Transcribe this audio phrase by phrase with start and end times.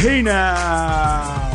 [0.00, 1.52] Hey now,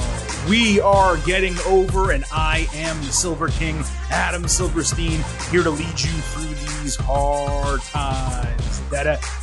[0.48, 5.20] we are getting over, and I am the Silver King, Adam Silverstein,
[5.50, 8.84] here to lead you through these hard times.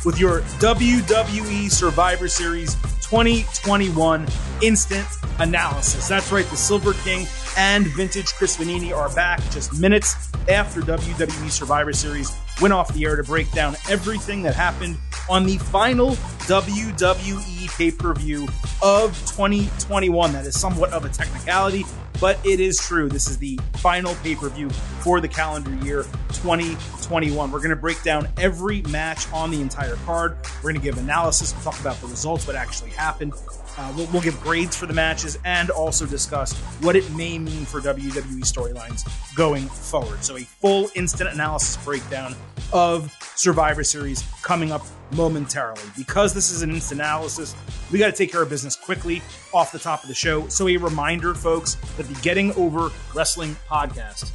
[0.05, 4.25] With your WWE Survivor Series 2021
[4.61, 5.07] instant
[5.39, 6.07] analysis.
[6.07, 7.27] That's right, the Silver King
[7.57, 12.31] and Vintage Chris Vannini are back just minutes after WWE Survivor Series
[12.63, 14.95] went off the air to break down everything that happened
[15.29, 16.11] on the final
[16.47, 18.47] WWE pay per view
[18.81, 20.31] of 2021.
[20.31, 21.83] That is somewhat of a technicality,
[22.23, 23.09] but it is true.
[23.09, 27.51] This is the final pay per view for the calendar year 2021.
[27.51, 30.37] We're going to break down every match on the entire card.
[30.63, 33.33] We're going to give analysis, we'll talk about the results, what actually happened.
[33.77, 37.65] Uh, we'll, we'll, give grades for the matches and also discuss what it may mean
[37.65, 39.03] for WWE storylines
[39.35, 40.23] going forward.
[40.23, 42.35] So, a full instant analysis breakdown
[42.71, 45.81] of Survivor Series coming up momentarily.
[45.97, 47.55] Because this is an instant analysis,
[47.91, 49.21] we got to take care of business quickly
[49.53, 50.47] off the top of the show.
[50.47, 54.31] So, a reminder, folks, that the Getting Over Wrestling podcast.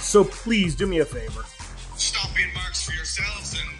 [0.00, 1.44] So, please do me a favor.
[1.96, 3.70] Stop being marks for yourselves and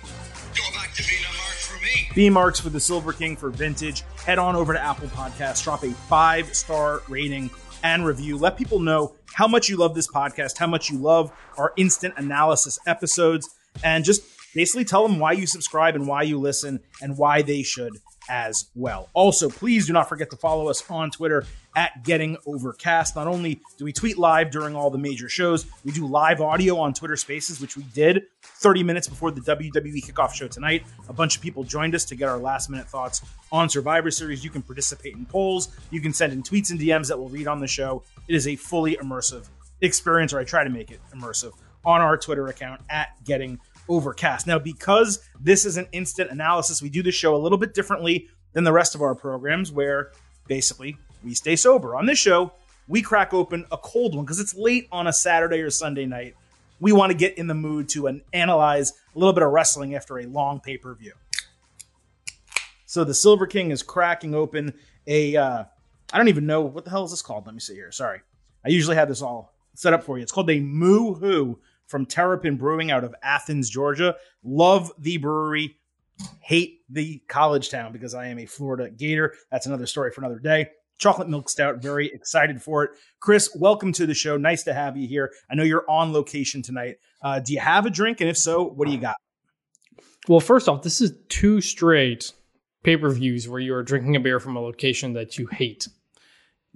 [0.56, 2.08] go back to being a mark for me.
[2.14, 4.02] B marks for the Silver King for vintage.
[4.24, 7.50] Head on over to Apple Podcasts, drop a five star rating
[7.82, 8.36] and review.
[8.36, 12.14] Let people know how much you love this podcast, how much you love our instant
[12.16, 13.48] analysis episodes,
[13.82, 14.22] and just
[14.54, 17.92] basically tell them why you subscribe and why you listen and why they should
[18.28, 19.08] as well.
[19.14, 23.16] Also, please do not forget to follow us on Twitter at Getting Overcast.
[23.16, 26.78] Not only do we tweet live during all the major shows, we do live audio
[26.78, 30.84] on Twitter Spaces, which we did 30 minutes before the WWE kickoff show tonight.
[31.08, 34.44] A bunch of people joined us to get our last minute thoughts on Survivor Series.
[34.44, 37.48] You can participate in polls, you can send in tweets and DMs that we'll read
[37.48, 38.02] on the show.
[38.28, 39.48] It is a fully immersive
[39.80, 41.52] experience, or I try to make it immersive
[41.84, 44.46] on our Twitter account at Getting Overcast.
[44.46, 48.28] Now, because this is an instant analysis, we do the show a little bit differently
[48.52, 50.12] than the rest of our programs, where
[50.46, 51.96] basically we stay sober.
[51.96, 52.52] On this show,
[52.88, 56.34] we crack open a cold one because it's late on a Saturday or Sunday night.
[56.80, 59.94] We want to get in the mood to an, analyze a little bit of wrestling
[59.94, 61.12] after a long pay per view.
[62.86, 64.74] So the Silver King is cracking open
[65.06, 65.36] a.
[65.36, 65.64] Uh,
[66.12, 67.46] I don't even know what the hell is this called.
[67.46, 67.92] Let me see here.
[67.92, 68.20] Sorry,
[68.64, 70.22] I usually have this all set up for you.
[70.22, 74.16] It's called a Moo Hoo from Terrapin Brewing out of Athens, Georgia.
[74.42, 75.76] Love the brewery.
[76.40, 79.34] Hate the college town because I am a Florida Gator.
[79.50, 80.68] That's another story for another day.
[81.02, 81.82] Chocolate milk stout.
[81.82, 82.90] Very excited for it.
[83.18, 84.36] Chris, welcome to the show.
[84.36, 85.32] Nice to have you here.
[85.50, 86.98] I know you're on location tonight.
[87.20, 88.20] Uh, do you have a drink?
[88.20, 89.16] And if so, what do you got?
[90.28, 92.32] Well, first off, this is two straight
[92.84, 95.88] pay per views where you are drinking a beer from a location that you hate.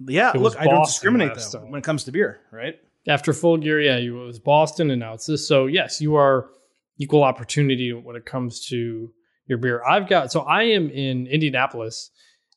[0.05, 1.71] Yeah, It look, I don't discriminate though time.
[1.71, 2.75] when it comes to beer, right?
[3.07, 5.47] After Full Gear, yeah, it was Boston and now it's this.
[5.47, 6.49] So, yes, you are
[6.97, 9.13] equal opportunity when it comes to
[9.45, 9.81] your beer.
[9.85, 12.11] I've got, so I am in Indianapolis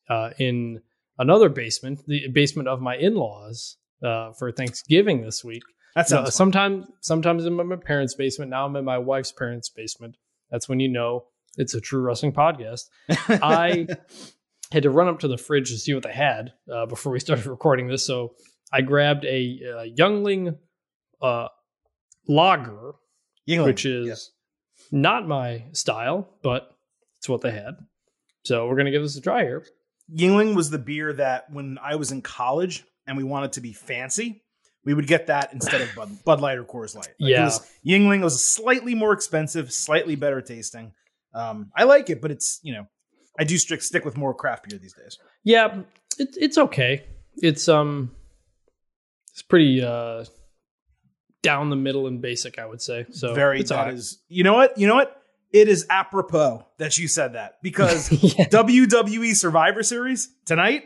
[0.09, 0.83] uh, in
[1.21, 5.63] another basement, the basement of my in laws uh, for Thanksgiving this week.
[5.95, 6.33] That So, sounds fun.
[6.33, 8.51] sometimes, sometimes I'm in my parents' basement.
[8.51, 10.17] Now I'm in my wife's parents' basement.
[10.51, 11.27] That's when you know
[11.57, 12.85] it's a true wrestling podcast.
[13.29, 13.87] I
[14.73, 17.21] had to run up to the fridge to see what they had uh, before we
[17.21, 18.07] started recording this.
[18.07, 18.35] So
[18.73, 20.57] I grabbed a, uh Yuengling
[21.21, 21.49] uh,
[22.29, 22.93] lager,
[23.47, 24.31] which is Yes.
[24.93, 26.71] not my style, but
[27.19, 27.75] it's what they had.
[28.45, 29.65] So we're gonna give this a try here.
[30.15, 33.73] Yuengling was the beer that when I was in college and we wanted to be
[33.73, 34.43] fancy,
[34.85, 37.09] we would get that instead of Bud, Bud Light or Coors Light.
[37.19, 37.45] Like, Yeah.
[37.45, 40.93] was- Yuengling was slightly more expensive, slightly better tasting.
[41.35, 42.87] Um, I like it, but it's you know,
[43.39, 45.19] I do strict stick with more craft beer these days.
[45.45, 45.83] Yeah,
[46.19, 47.05] it, it's okay.
[47.37, 48.11] It's um,
[49.33, 50.25] it's pretty uh,
[51.43, 53.07] down the middle and basic, I would say.
[53.13, 53.95] So Very it's that alright.
[53.95, 54.77] is- You know what?
[54.77, 55.20] You know what?
[55.53, 58.47] It is apropos that you said that because yeah.
[58.47, 60.85] WWE Survivor Series tonight,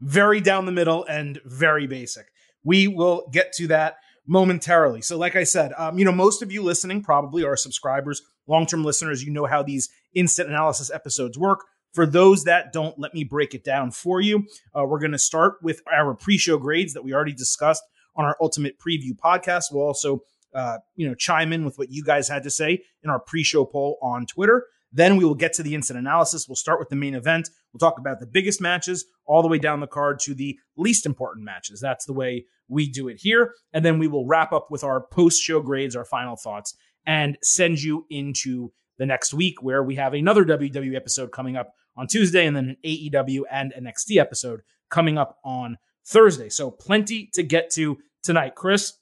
[0.00, 2.26] very down the middle and very basic.
[2.62, 3.96] We will get to that
[4.26, 5.02] momentarily.
[5.02, 8.66] So, like I said, um, you know, most of you listening probably are subscribers, long
[8.66, 9.22] term listeners.
[9.22, 11.60] You know how these instant analysis episodes work.
[11.92, 14.46] For those that don't, let me break it down for you.
[14.74, 17.82] Uh, we're going to start with our pre show grades that we already discussed
[18.16, 19.64] on our Ultimate Preview podcast.
[19.72, 20.22] We'll also
[20.54, 23.64] uh, you know, chime in with what you guys had to say in our pre-show
[23.64, 24.66] poll on Twitter.
[24.92, 26.48] Then we will get to the instant analysis.
[26.48, 27.50] We'll start with the main event.
[27.72, 31.04] We'll talk about the biggest matches all the way down the card to the least
[31.04, 31.80] important matches.
[31.80, 33.54] That's the way we do it here.
[33.72, 37.82] And then we will wrap up with our post-show grades, our final thoughts, and send
[37.82, 42.46] you into the next week where we have another WWE episode coming up on Tuesday
[42.46, 46.48] and then an AEW and NXT episode coming up on Thursday.
[46.48, 48.54] So plenty to get to tonight.
[48.54, 48.94] Chris,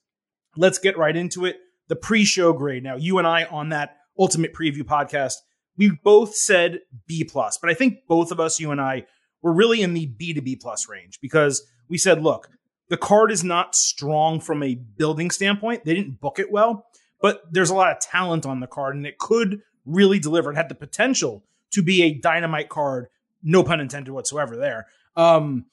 [0.57, 1.57] let's get right into it.
[1.89, 2.83] The pre-show grade.
[2.83, 5.35] Now, you and I on that Ultimate Preview podcast,
[5.77, 9.07] we both said B plus, but I think both of us, you and I,
[9.43, 12.49] were really in the B to B plus range because we said, look,
[12.89, 15.85] the card is not strong from a building standpoint.
[15.85, 16.87] They didn't book it well,
[17.21, 20.53] but there's a lot of talent on the card and it could really deliver.
[20.53, 23.09] It had the potential to be a dynamite card,
[23.43, 25.67] no pun intended whatsoever there, um,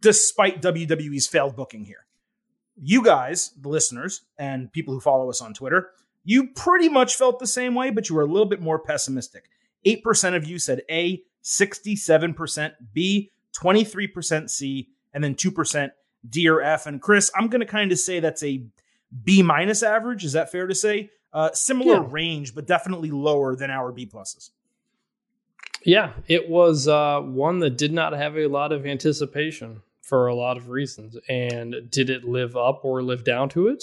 [0.00, 2.06] despite WWE's failed booking here.
[2.82, 5.90] You guys, the listeners, and people who follow us on Twitter,
[6.24, 9.50] you pretty much felt the same way, but you were a little bit more pessimistic.
[9.86, 15.90] 8% of you said A, 67% B, 23% C, and then 2%
[16.28, 16.86] D or F.
[16.86, 18.64] And Chris, I'm going to kind of say that's a
[19.24, 20.24] B minus average.
[20.24, 21.10] Is that fair to say?
[21.32, 22.08] Uh, similar yeah.
[22.08, 24.50] range, but definitely lower than our B pluses.
[25.84, 30.34] Yeah, it was uh, one that did not have a lot of anticipation for a
[30.34, 31.16] lot of reasons.
[31.30, 33.82] And did it live up or live down to it?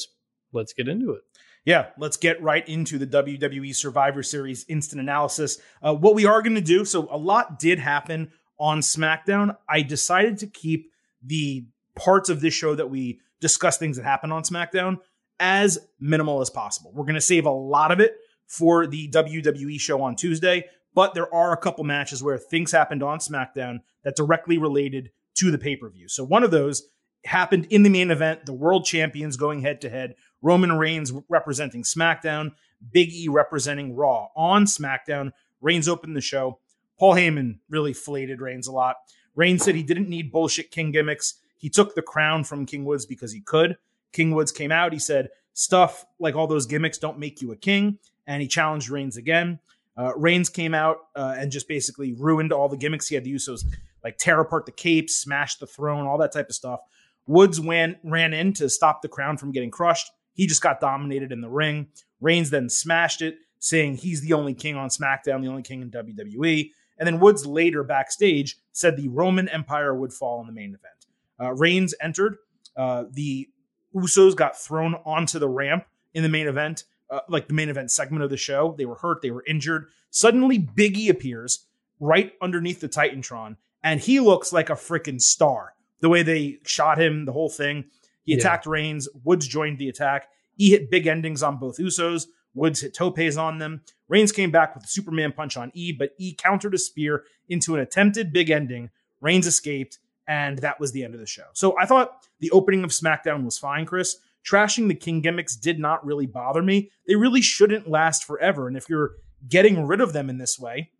[0.54, 1.24] Let's get into it
[1.68, 5.58] yeah, let's get right into the WWE Survivor Series instant analysis.
[5.82, 9.54] Uh, what we are going to do, so a lot did happen on SmackDown.
[9.68, 10.90] I decided to keep
[11.22, 15.00] the parts of this show that we discuss things that happen on SmackDown
[15.42, 16.94] as minimal as possible.
[16.96, 18.16] We're going to save a lot of it
[18.46, 23.04] for the WWE show on Tuesday, but there are a couple matches where things happened
[23.04, 26.08] on SmackDown that directly related to the pay per view.
[26.08, 26.90] So one of those
[27.26, 31.84] happened in the main event, the world champions going head to head Roman Reigns representing
[31.84, 32.52] SmackDown,
[32.92, 34.28] Big E representing Raw.
[34.36, 35.32] On SmackDown,
[35.62, 36.60] Reigns opened the show.
[37.00, 38.98] Paul Heyman really flated Reigns a lot.
[39.36, 41.36] Reigns said he didn't need bullshit King gimmicks.
[41.58, 43.78] He took the crown from King Woods because he could.
[44.14, 44.94] King Woods came out.
[44.94, 47.98] He said, Stuff like all those gimmicks don't make you a king.
[48.28, 49.60] And he challenged Reigns again.
[49.98, 53.08] Uh, Reigns came out uh, and just basically ruined all the gimmicks.
[53.08, 53.64] He had to the Usos
[54.04, 56.82] like tear apart the cape, smash the throne, all that type of stuff.
[57.26, 60.10] Woods ran, ran in to stop the crown from getting crushed.
[60.34, 61.88] He just got dominated in the ring.
[62.22, 65.92] Reigns then smashed it, saying he's the only king on SmackDown, the only king in
[65.92, 66.72] WWE.
[67.00, 71.08] And then Woods later backstage said the Roman Empire would fall in the main event.
[71.40, 72.38] Uh, Reigns entered.
[72.76, 73.50] Uh, the
[73.96, 77.92] Usos got thrown onto the ramp in the main event, uh, like the main event
[77.92, 78.76] segment of the show.
[78.78, 79.88] They were hurt, they were injured.
[80.10, 81.66] Suddenly, Biggie appears
[82.00, 85.74] right underneath the Titantron, and he looks like a freaking star.
[86.00, 87.86] The way they shot him, the whole thing.
[88.24, 88.40] He yeah.
[88.40, 89.08] attacked Reigns.
[89.24, 90.28] Woods joined the attack.
[90.56, 92.28] He hit big endings on both Usos.
[92.54, 93.82] Woods hit topes on them.
[94.08, 97.76] Reigns came back with a Superman punch on E, but E countered a spear into
[97.76, 98.90] an attempted big ending.
[99.22, 101.46] Reigns escaped, and that was the end of the show.
[101.54, 104.18] So I thought the opening of SmackDown was fine, Chris.
[104.46, 106.92] Trashing the King gimmicks did not really bother me.
[107.08, 108.68] They really shouldn't last forever.
[108.68, 109.12] And if you're
[109.48, 110.92] getting rid of them in this way,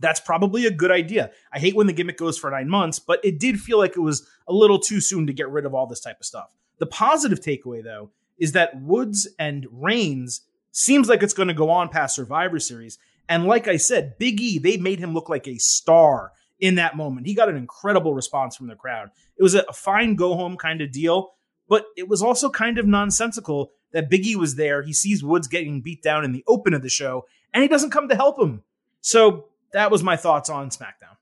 [0.00, 1.30] that's probably a good idea.
[1.52, 4.00] I hate when the gimmick goes for nine months, but it did feel like it
[4.00, 6.50] was a little too soon to get rid of all this type of stuff.
[6.78, 10.40] The positive takeaway, though, is that Woods and Reigns
[10.72, 12.98] seems like it's going to go on past Survivor Series.
[13.28, 16.96] And like I said, Big E, they made him look like a star in that
[16.96, 17.26] moment.
[17.26, 19.10] He got an incredible response from the crowd.
[19.36, 21.34] It was a fine go home kind of deal,
[21.68, 24.82] but it was also kind of nonsensical that Big E was there.
[24.82, 27.90] He sees Woods getting beat down in the open of the show, and he doesn't
[27.90, 28.62] come to help him.
[29.00, 31.16] So that was my thoughts on SmackDown.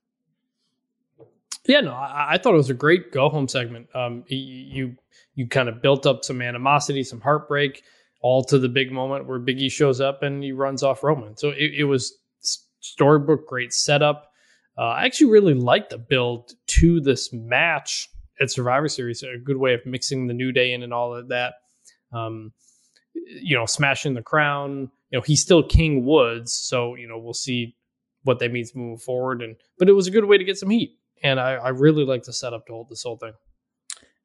[1.67, 3.87] Yeah, no, I, I thought it was a great go home segment.
[3.95, 4.95] Um, you, you
[5.35, 7.83] you kind of built up some animosity, some heartbreak,
[8.21, 11.37] all to the big moment where Biggie shows up and he runs off Roman.
[11.37, 12.17] So it, it was
[12.79, 14.31] storybook great setup.
[14.77, 18.09] Uh, I actually really liked the build to this match
[18.41, 19.23] at Survivor Series.
[19.23, 21.53] A good way of mixing the New Day in and all of that.
[22.11, 22.51] Um,
[23.13, 24.91] you know, smashing the crown.
[25.11, 27.75] You know, he's still King Woods, so you know we'll see
[28.23, 29.41] what that means moving forward.
[29.41, 32.05] And but it was a good way to get some heat, and I, I really
[32.05, 33.33] like the setup to hold this whole thing.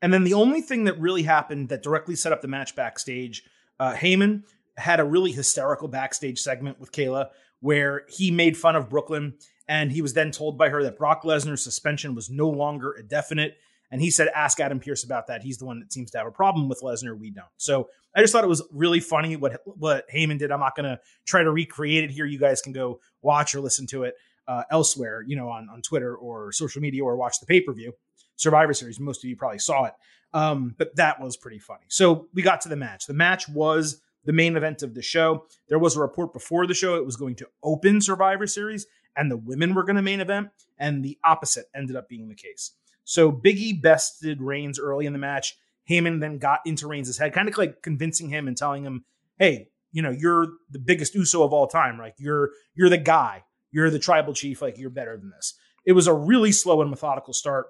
[0.03, 3.43] And then the only thing that really happened that directly set up the match backstage,
[3.81, 4.43] uh, Heyman
[4.77, 7.29] had a really hysterical backstage segment with Kayla
[7.61, 9.35] where he made fun of Brooklyn
[9.69, 13.57] and he was then told by her that Brock Lesnar's suspension was no longer indefinite.
[13.91, 15.43] And he said, ask Adam Pearce about that.
[15.43, 17.19] He's the one that seems to have a problem with Lesnar.
[17.19, 17.47] We don't.
[17.57, 20.51] So I just thought it was really funny what what Heyman did.
[20.51, 22.25] I'm not going to try to recreate it here.
[22.25, 24.15] You guys can go watch or listen to it
[24.49, 27.73] uh, elsewhere, you know, on, on Twitter or social media or watch the pay per
[27.73, 27.93] view.
[28.37, 29.01] Survivor Series.
[29.01, 29.95] Most of you probably saw it.
[30.35, 31.85] Um, but that was pretty funny.
[31.89, 33.07] So we got to the match.
[33.07, 35.47] The match was the main event of the show.
[35.69, 39.31] There was a report before the show it was going to open Survivor Series and
[39.31, 42.73] the women were going to main event, and the opposite ended up being the case.
[43.07, 45.57] So Biggie bested Reigns early in the match.
[45.89, 49.05] Heyman then got into Reigns' head, kind of like convincing him and telling him,
[49.39, 51.99] "Hey, you know, you're the biggest Uso of all time.
[51.99, 53.45] Like you're you're the guy.
[53.71, 54.61] You're the tribal chief.
[54.61, 57.69] Like you're better than this." It was a really slow and methodical start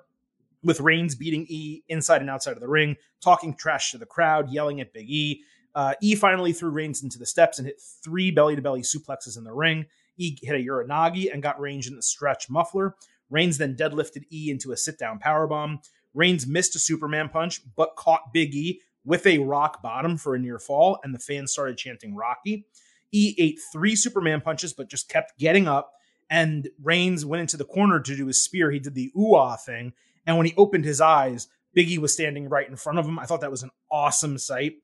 [0.63, 4.51] with Reigns beating E inside and outside of the ring, talking trash to the crowd,
[4.51, 5.43] yelling at Big E.
[5.75, 9.37] Uh, e finally threw Reigns into the steps and hit three belly to belly suplexes
[9.37, 9.85] in the ring.
[10.17, 12.97] E hit a Uranage and got Reigns in the stretch muffler.
[13.31, 15.79] Reigns then deadlifted E into a sit down powerbomb.
[16.15, 20.39] Reigns missed a Superman punch, but caught Big E with a rock bottom for a
[20.39, 22.67] near fall, and the fans started chanting Rocky.
[23.13, 25.93] E ate three Superman punches, but just kept getting up.
[26.29, 28.71] And Reigns went into the corner to do his spear.
[28.71, 29.93] He did the ooh ah thing.
[30.27, 33.19] And when he opened his eyes, Biggie was standing right in front of him.
[33.19, 34.75] I thought that was an awesome sight.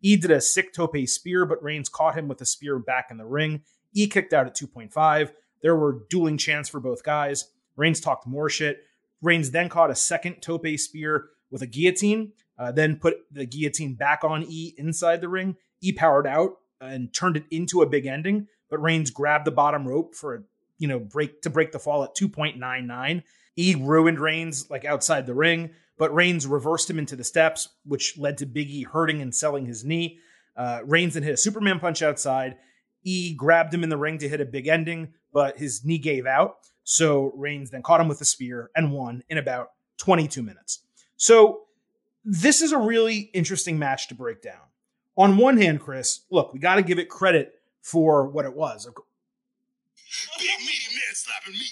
[0.00, 3.16] E did a sick tope spear, but Reigns caught him with a spear back in
[3.16, 3.62] the ring.
[3.94, 5.32] E kicked out at 2.5.
[5.62, 7.50] There were dueling chants for both guys.
[7.76, 8.84] Reigns talked more shit.
[9.20, 13.94] Reigns then caught a second tope spear with a guillotine, uh, then put the guillotine
[13.94, 15.56] back on E inside the ring.
[15.80, 19.86] E powered out and turned it into a big ending, but Reigns grabbed the bottom
[19.86, 20.42] rope for a
[20.78, 23.22] you know break to break the fall at 2.99.
[23.56, 28.18] E ruined Reigns like outside the ring, but Reigns reversed him into the steps, which
[28.18, 30.18] led to Big E hurting and selling his knee.
[30.56, 32.56] Uh, Reigns then hit a Superman punch outside.
[33.04, 36.26] E grabbed him in the ring to hit a big ending, but his knee gave
[36.26, 36.56] out.
[36.84, 40.80] So Reigns then caught him with a spear and won in about 22 minutes.
[41.16, 41.62] So
[42.24, 44.60] this is a really interesting match to break down.
[45.16, 48.86] On one hand, Chris, look, we got to give it credit for what it was.
[48.86, 51.60] Big meaty man slapping me.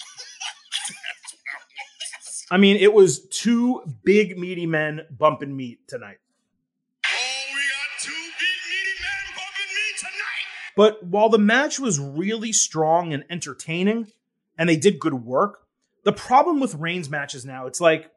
[2.51, 6.17] I mean, it was two big meaty men bumping meat tonight.
[10.75, 14.07] But while the match was really strong and entertaining,
[14.57, 15.59] and they did good work,
[16.03, 18.11] the problem with Reigns matches now, it's like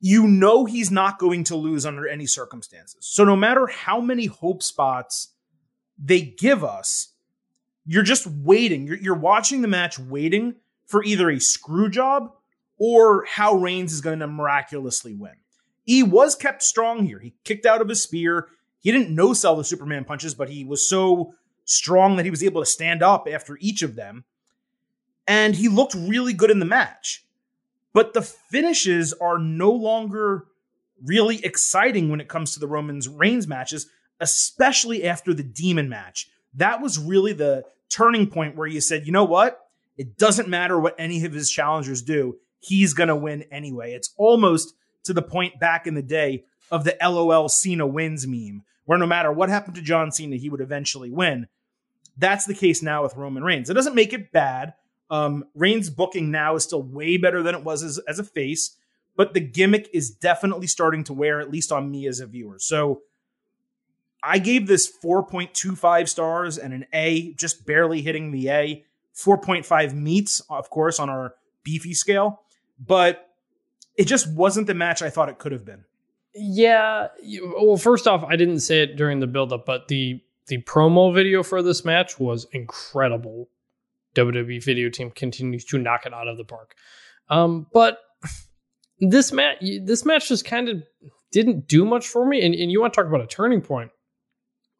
[0.00, 3.06] you know he's not going to lose under any circumstances.
[3.06, 5.32] So no matter how many hope spots
[5.98, 7.12] they give us,
[7.86, 8.86] you're just waiting.
[8.86, 12.32] You're, you're watching the match waiting for either a screw job
[12.78, 15.32] or how Reigns is going to miraculously win.
[15.84, 17.20] He was kept strong here.
[17.20, 18.48] He kicked out of his spear.
[18.80, 21.34] He didn't no sell the Superman punches, but he was so
[21.66, 24.24] strong that he was able to stand up after each of them.
[25.28, 27.26] And he looked really good in the match.
[27.92, 30.46] But the finishes are no longer
[31.04, 33.86] really exciting when it comes to the Roman's Reigns matches,
[34.20, 36.30] especially after the Demon match.
[36.54, 39.60] That was really the turning point where you said, you know what?
[39.98, 43.92] It doesn't matter what any of his challengers do he's going to win anyway.
[43.92, 48.64] It's almost to the point back in the day of the LOL Cena wins meme,
[48.84, 51.48] where no matter what happened to John Cena, he would eventually win.
[52.16, 53.70] That's the case now with Roman Reigns.
[53.70, 54.74] It doesn't make it bad.
[55.10, 58.76] Um, Reigns' booking now is still way better than it was as, as a face,
[59.16, 62.58] but the gimmick is definitely starting to wear, at least on me as a viewer.
[62.58, 63.02] So
[64.22, 68.84] I gave this 4.25 stars and an A, just barely hitting the A.
[69.14, 72.42] 4.5 meets, of course, on our beefy scale
[72.78, 73.30] but
[73.96, 75.84] it just wasn't the match I thought it could have been.
[76.34, 77.08] Yeah.
[77.58, 81.42] Well, first off, I didn't say it during the buildup, but the the promo video
[81.42, 83.48] for this match was incredible.
[84.14, 86.74] WWE video team continues to knock it out of the park.
[87.28, 87.98] Um, but
[89.00, 90.82] this match, this match just kind of
[91.32, 92.44] didn't do much for me.
[92.44, 93.90] And, and you want to talk about a turning point?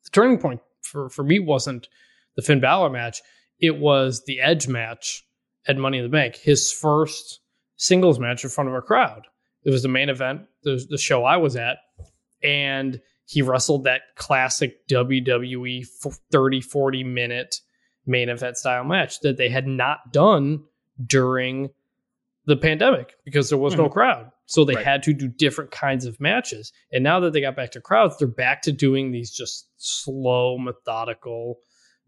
[0.05, 1.89] The turning point for for me wasn't
[2.37, 3.21] the Finn Balor match;
[3.61, 5.25] it was the Edge match
[5.67, 6.37] at Money in the Bank.
[6.37, 7.41] His first
[7.77, 9.23] singles match in front of a crowd.
[9.65, 11.79] It was the main event, the, the show I was at,
[12.43, 15.87] and he wrestled that classic WWE
[16.33, 17.61] 30, 40 minute
[18.07, 20.63] main event style match that they had not done
[21.05, 21.71] during
[22.47, 23.83] the pandemic because there was mm-hmm.
[23.83, 24.31] no crowd.
[24.47, 24.85] So they right.
[24.85, 26.73] had to do different kinds of matches.
[26.93, 30.57] And now that they got back to crowds, they're back to doing these just slow,
[30.57, 31.59] methodical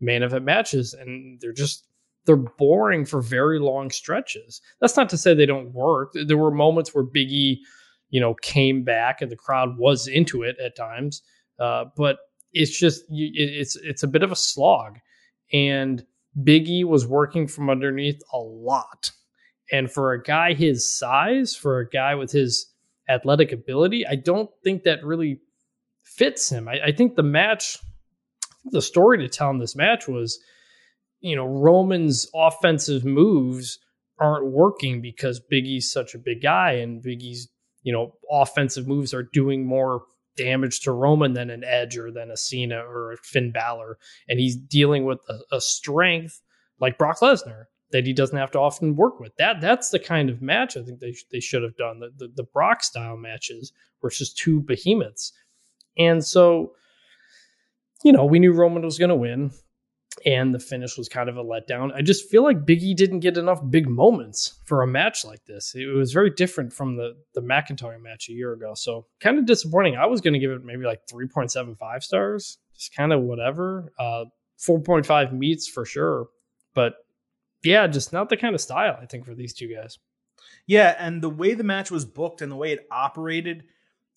[0.00, 0.94] main event matches.
[0.94, 1.84] And they're just
[2.24, 4.60] they're boring for very long stretches.
[4.80, 6.12] That's not to say they don't work.
[6.14, 7.58] There were moments where Biggie,
[8.10, 11.22] you know, came back and the crowd was into it at times,
[11.58, 12.18] uh, but
[12.52, 14.98] it's just it's it's a bit of a slog.
[15.52, 16.04] And
[16.38, 19.10] Biggie was working from underneath a lot.
[19.70, 22.72] And for a guy his size, for a guy with his
[23.08, 25.40] athletic ability, I don't think that really
[26.04, 26.68] fits him.
[26.68, 27.78] I, I think the match,
[28.66, 30.38] the story to tell in this match was
[31.20, 33.78] you know, Roman's offensive moves
[34.20, 37.48] aren't working because Big E's such a big guy and Big E's,
[37.88, 40.02] you know, offensive moves are doing more
[40.36, 43.96] damage to Roman than an Edge or than a Cena or a Finn Balor.
[44.28, 46.42] And he's dealing with a, a strength
[46.80, 49.34] like Brock Lesnar that he doesn't have to often work with.
[49.38, 52.00] That that's the kind of match I think they they should have done.
[52.00, 55.32] The, the, the Brock style matches versus two behemoths.
[55.96, 56.72] And so,
[58.04, 59.50] you know, we knew Roman was going to win
[60.24, 61.92] and the finish was kind of a letdown.
[61.94, 65.74] I just feel like Biggie didn't get enough big moments for a match like this.
[65.74, 68.74] It was very different from the the McIntyre match a year ago.
[68.74, 69.96] So kind of disappointing.
[69.96, 73.92] I was going to give it maybe like 3.75 stars, just kind of whatever.
[73.98, 74.24] Uh,
[74.60, 76.28] 4.5 meets for sure,
[76.74, 76.94] but
[77.62, 79.98] yeah, just not the kind of style I think for these two guys.
[80.66, 83.64] Yeah, and the way the match was booked and the way it operated,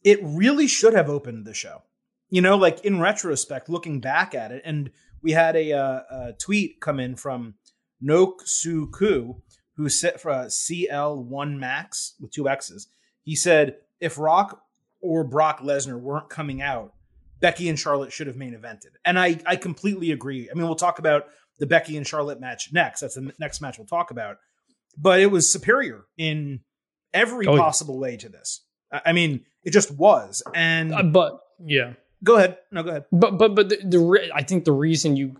[0.03, 1.83] it really should have opened the show.
[2.29, 4.89] You know, like in retrospect, looking back at it, and
[5.21, 7.55] we had a, uh, a tweet come in from
[7.99, 9.41] Nok Su Ku,
[9.75, 12.87] who set for uh, CL1 Max with two X's.
[13.23, 14.61] He said, if Rock
[15.01, 16.93] or Brock Lesnar weren't coming out,
[17.39, 18.91] Becky and Charlotte should have main evented.
[19.05, 20.49] And I, I completely agree.
[20.49, 21.25] I mean, we'll talk about
[21.59, 23.01] the Becky and Charlotte match next.
[23.01, 24.37] That's the next match we'll talk about.
[24.97, 26.59] But it was superior in
[27.13, 27.61] every Oh, yeah.
[27.61, 28.61] possible way to this.
[28.91, 30.43] I I mean, it just was.
[30.53, 32.57] And Uh, but yeah, go ahead.
[32.71, 33.05] No, go ahead.
[33.11, 35.35] but but but the, the re- I think the reason you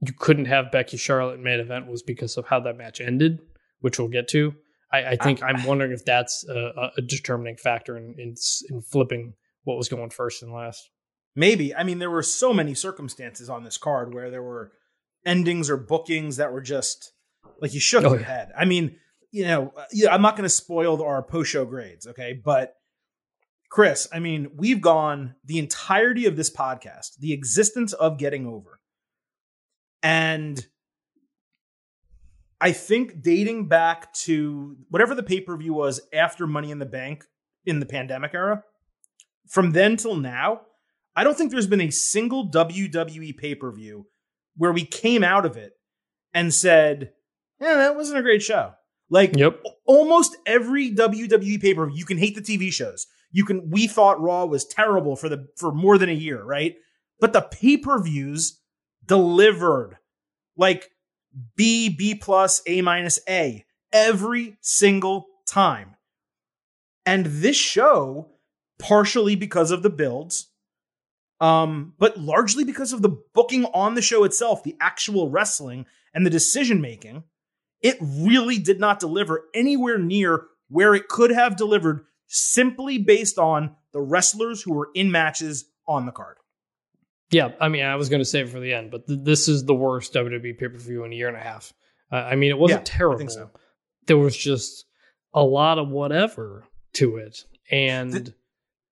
[0.00, 3.40] you couldn't have Becky Charlotte main event was because of how that match ended,
[3.80, 4.54] which we'll get to.
[4.92, 8.34] I, I think I, am wondering if that's a, a determining factor in, in
[8.70, 10.88] in flipping what was going first and last.
[11.36, 11.74] Maybe.
[11.74, 14.72] I mean, there were so many circumstances on this card where there were
[15.26, 17.12] endings or bookings that were just
[17.60, 18.26] like you shook Oh, your yeah.
[18.26, 18.48] head.
[18.58, 18.96] I mean,
[19.30, 22.32] you know, uh, I'm not going to spoil our post show grades, okay?
[22.42, 22.74] But
[23.70, 28.80] Chris, I mean, we've gone the entirety of this podcast, the existence of getting over.
[30.02, 30.64] And
[32.60, 36.86] I think dating back to whatever the pay per view was after Money in the
[36.86, 37.24] Bank
[37.66, 38.64] in the pandemic era,
[39.48, 40.62] from then till now,
[41.14, 44.06] I don't think there's been a single WWE pay per view
[44.56, 45.72] where we came out of it
[46.34, 47.12] and said,
[47.60, 48.72] yeah, that wasn't a great show.
[49.10, 49.62] Like, Yep.
[49.86, 53.06] almost every WWE pay per view, you can hate the TV shows.
[53.30, 53.70] You can.
[53.70, 56.76] We thought Raw was terrible for the for more than a year, right?
[57.20, 58.60] But the pay per views
[59.04, 59.98] delivered,
[60.56, 60.90] like
[61.56, 65.96] B, B plus, A minus, A every single time.
[67.06, 68.28] And this show,
[68.78, 70.50] partially because of the builds,
[71.40, 76.26] um, but largely because of the booking on the show itself, the actual wrestling and
[76.26, 77.24] the decision making,
[77.80, 83.74] it really did not deliver anywhere near where it could have delivered simply based on
[83.92, 86.36] the wrestlers who were in matches on the card.
[87.30, 89.48] Yeah, I mean, I was going to save it for the end, but th- this
[89.48, 91.72] is the worst WWE pay per view in a year and a half.
[92.10, 93.28] Uh, I mean, it wasn't Yeah, terrible.
[93.28, 93.50] so.
[94.06, 94.86] There was just
[95.34, 96.64] a lot of whatever
[96.94, 98.28] to it, and Th-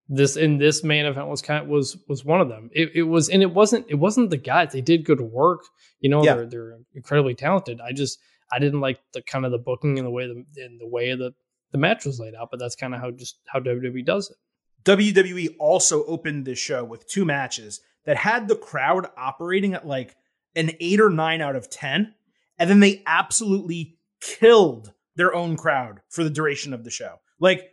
[0.08, 2.68] this in this main event was kind of, was was one of them.
[2.74, 4.72] It, it was, and it wasn't it wasn't the guys.
[4.72, 5.60] They did good work.
[6.00, 6.34] You know, Yeah.
[6.34, 7.80] they're they're incredibly talented.
[7.80, 8.18] I just
[8.52, 11.14] I didn't like the kind of the booking and the way the in the way
[11.14, 11.32] the
[11.76, 14.36] the match was laid out, but that's kind of how just how WWE does it.
[14.84, 20.16] WWE also opened this show with two matches that had the crowd operating at like
[20.54, 22.14] an eight or nine out of 10.
[22.58, 27.16] And then they absolutely killed their own crowd for the duration of the show.
[27.38, 27.72] Like,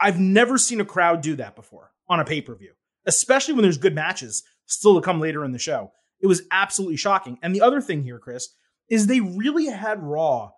[0.00, 2.72] I've never seen a crowd do that before on a pay per view,
[3.04, 5.92] especially when there's good matches still to come later in the show.
[6.20, 7.38] It was absolutely shocking.
[7.42, 8.48] And the other thing here, Chris,
[8.88, 10.52] is they really had Raw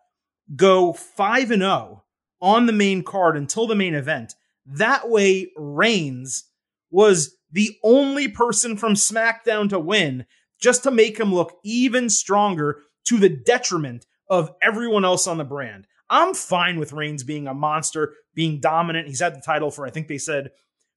[0.54, 2.04] go 5 and 0
[2.40, 4.34] on the main card until the main event.
[4.66, 6.44] That way, Reigns
[6.90, 10.26] was the only person from SmackDown to win,
[10.60, 15.44] just to make him look even stronger to the detriment of everyone else on the
[15.44, 15.86] brand.
[16.08, 19.08] I'm fine with Reigns being a monster, being dominant.
[19.08, 20.50] He's had the title for, I think they said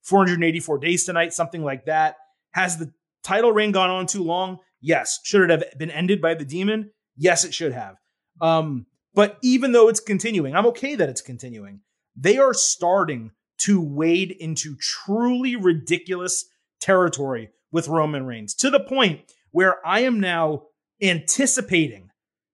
[0.04, 2.16] 484 days tonight, something like that.
[2.52, 4.60] Has the title reign gone on too long?
[4.82, 5.20] Yes.
[5.24, 6.92] Should it have been ended by the demon?
[7.16, 7.96] Yes, it should have.
[8.42, 11.82] Um, but even though it's continuing, I'm okay that it's continuing.
[12.16, 16.46] They are starting to wade into truly ridiculous
[16.80, 20.64] territory with Roman Reigns to the point where I am now
[21.02, 22.10] anticipating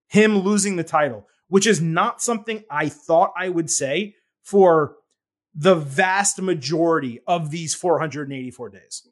[0.07, 4.95] him losing the title, which is not something I thought I would say for
[5.53, 9.07] the vast majority of these 484 days.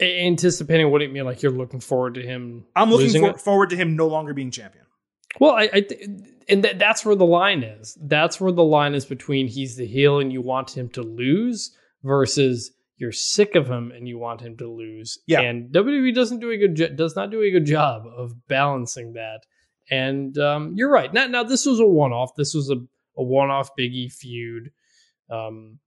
[0.00, 1.24] Anticipating what do you mean?
[1.24, 2.64] Like you're looking forward to him?
[2.74, 4.84] I'm looking for, forward to him no longer being champion.
[5.38, 6.08] Well, I, I th-
[6.48, 7.96] and that that's where the line is.
[8.00, 11.76] That's where the line is between he's the heel and you want him to lose
[12.02, 15.18] versus you're sick of him and you want him to lose.
[15.26, 15.40] Yeah.
[15.40, 19.14] And WWE doesn't do a good jo- does not do a good job of balancing
[19.14, 19.40] that.
[19.90, 21.12] And um, you're right.
[21.12, 22.34] Now, now this was a one off.
[22.36, 22.76] This was a,
[23.16, 24.70] a one off Biggie feud.
[25.30, 25.78] Um,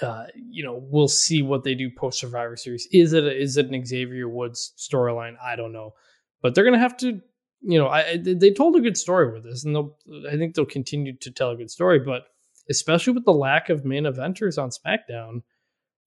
[0.00, 2.88] uh, you know, we'll see what they do post Survivor Series.
[2.92, 5.34] Is it a, is it an Xavier Woods storyline?
[5.42, 5.92] I don't know,
[6.40, 7.20] but they're gonna have to.
[7.62, 9.96] You know, I, they told a good story with this, and they'll.
[10.28, 12.24] I think they'll continue to tell a good story, but
[12.68, 15.42] especially with the lack of main eventers on SmackDown,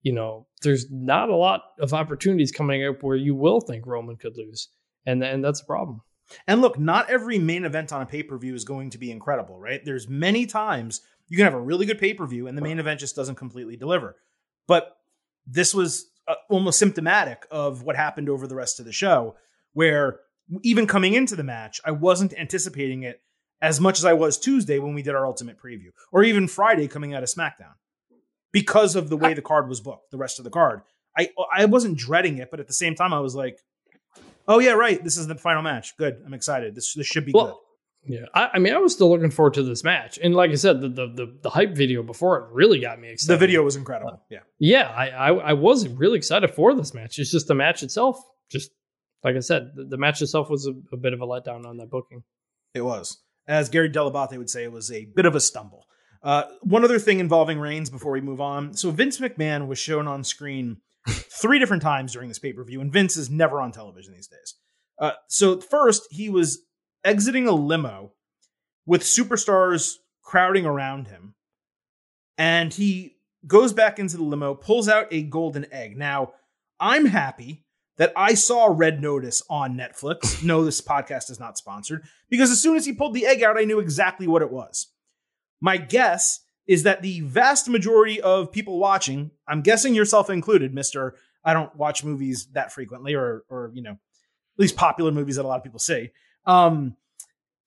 [0.02, 4.16] you know, there's not a lot of opportunities coming up where you will think Roman
[4.16, 4.68] could lose,
[5.06, 6.02] and and that's a problem.
[6.46, 9.10] And look, not every main event on a pay per view is going to be
[9.10, 9.80] incredible, right?
[9.84, 12.78] There's many times you can have a really good pay per view and the main
[12.78, 14.16] event just doesn't completely deliver.
[14.66, 14.96] But
[15.46, 19.36] this was uh, almost symptomatic of what happened over the rest of the show,
[19.72, 20.20] where
[20.62, 23.20] even coming into the match, I wasn't anticipating it
[23.60, 26.88] as much as I was Tuesday when we did our ultimate preview, or even Friday
[26.88, 27.74] coming out of SmackDown,
[28.52, 30.82] because of the way the card was booked, the rest of the card.
[31.16, 33.58] I I wasn't dreading it, but at the same time, I was like,
[34.46, 35.02] "Oh yeah, right.
[35.02, 35.96] This is the final match.
[35.96, 36.22] Good.
[36.24, 36.74] I'm excited.
[36.74, 37.54] This this should be Well, good."
[38.08, 40.54] Yeah, I, I mean, I was still looking forward to this match, and like I
[40.54, 43.34] said, the the the, the hype video before it really got me excited.
[43.34, 44.22] The video was incredible.
[44.30, 44.40] Yeah.
[44.58, 47.18] yeah, I, I I was really excited for this match.
[47.18, 48.70] It's just the match itself, just
[49.22, 51.76] like I said, the, the match itself was a, a bit of a letdown on
[51.78, 52.22] that booking.
[52.74, 53.22] It was.
[53.48, 55.86] As Gary Dell'Abate would say, it was a bit of a stumble.
[56.22, 58.74] Uh, one other thing involving Reigns before we move on.
[58.74, 62.80] So Vince McMahon was shown on screen three different times during this pay per view,
[62.80, 64.54] and Vince is never on television these days.
[64.98, 66.62] Uh, so first, he was
[67.04, 68.12] exiting a limo
[68.86, 71.34] with superstars crowding around him,
[72.38, 75.96] and he goes back into the limo, pulls out a golden egg.
[75.96, 76.32] Now,
[76.80, 77.65] I'm happy
[77.98, 80.42] that I saw Red Notice on Netflix.
[80.44, 83.58] no, this podcast is not sponsored because as soon as he pulled the egg out,
[83.58, 84.88] I knew exactly what it was.
[85.60, 91.14] My guess is that the vast majority of people watching, I'm guessing yourself included, Mister.
[91.44, 95.44] I don't watch movies that frequently, or or you know, at least popular movies that
[95.44, 96.10] a lot of people see.
[96.44, 96.96] Um,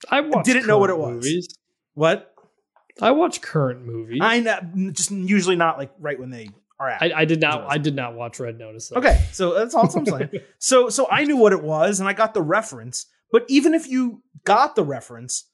[0.09, 1.15] I didn't know what it was.
[1.15, 1.47] Movies.
[1.93, 2.33] what
[3.01, 4.19] I watch current movies.
[4.21, 7.01] I know, just usually not like right when they are out.
[7.01, 7.65] I, I did not.
[7.69, 8.89] I did not watch Red Notice.
[8.89, 8.97] Though.
[8.99, 10.29] Okay, so that's all I'm saying.
[10.59, 13.05] so so I knew what it was and I got the reference.
[13.31, 15.45] But even if you got the reference,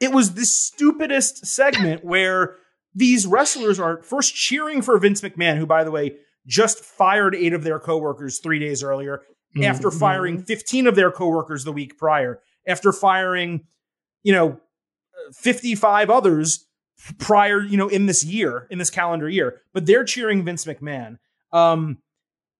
[0.00, 2.56] it was the stupidest segment where
[2.94, 7.52] these wrestlers are first cheering for Vince McMahon, who by the way just fired eight
[7.52, 9.22] of their coworkers three days earlier
[9.62, 9.98] after Mhm.
[10.00, 13.66] firing 15 of their coworkers the week prior, after firing,
[14.22, 14.60] you know,
[15.34, 16.66] 55 others
[17.18, 19.62] prior, you know, in this year, in this calendar year.
[19.72, 21.18] But they're cheering Vince McMahon.
[21.52, 21.98] Um,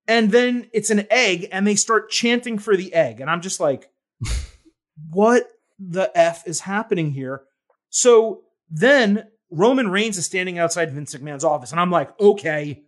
[0.06, 3.20] and then it's an egg, and they start chanting for the egg.
[3.20, 3.90] And I'm just like,
[5.10, 7.42] what the F is happening here?
[7.90, 12.82] So then Roman Reigns is standing outside Vince McMahon's office, and I'm like, okay,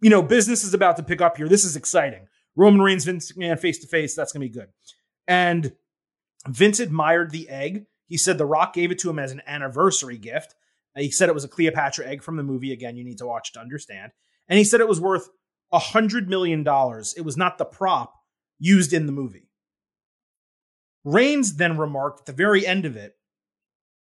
[0.00, 1.48] you know, business is about to pick up here.
[1.48, 2.26] This is exciting.
[2.56, 4.14] Roman Reigns, Vince McMahon face to face.
[4.14, 4.68] That's going to be good.
[5.26, 5.72] And
[6.48, 7.86] Vince admired the egg.
[8.08, 10.54] He said The Rock gave it to him as an anniversary gift.
[10.96, 12.72] Uh, He said it was a Cleopatra egg from the movie.
[12.72, 14.12] Again, you need to watch to understand.
[14.48, 15.28] And he said it was worth
[15.70, 17.14] a hundred million dollars.
[17.16, 18.14] It was not the prop
[18.58, 19.50] used in the movie.
[21.04, 23.16] Reigns then remarked at the very end of it,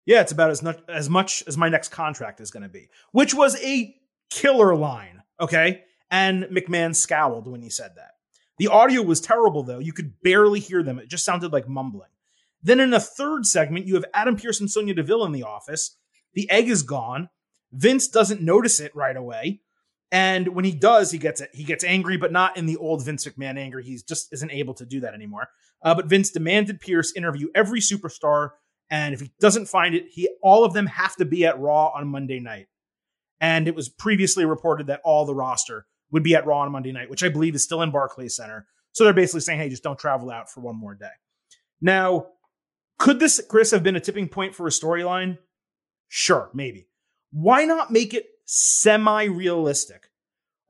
[0.06, 2.88] "Yeah, it's about as much as much as my next contract is going to be,"
[3.12, 3.96] which was a
[4.30, 5.22] killer line.
[5.40, 8.12] Okay, and McMahon scowled when he said that.
[8.58, 10.98] The audio was terrible though; you could barely hear them.
[10.98, 12.10] It just sounded like mumbling.
[12.64, 15.96] Then in a third segment, you have Adam Pearce and Sonya Deville in the office.
[16.32, 17.28] The egg is gone.
[17.70, 19.60] Vince doesn't notice it right away.
[20.10, 21.50] And when he does, he gets it.
[21.52, 23.80] He gets angry, but not in the old Vince McMahon anger.
[23.80, 25.48] He just isn't able to do that anymore.
[25.82, 28.50] Uh, but Vince demanded Pearce interview every superstar,
[28.90, 31.88] and if he doesn't find it, he all of them have to be at Raw
[31.88, 32.68] on Monday night.
[33.40, 36.92] And it was previously reported that all the roster would be at Raw on Monday
[36.92, 38.66] night, which I believe is still in Barclays Center.
[38.92, 41.10] So they're basically saying, "Hey, just don't travel out for one more day."
[41.80, 42.28] Now,
[42.98, 45.38] could this Chris have been a tipping point for a storyline?
[46.08, 46.88] Sure, maybe.
[47.30, 50.10] Why not make it semi-realistic?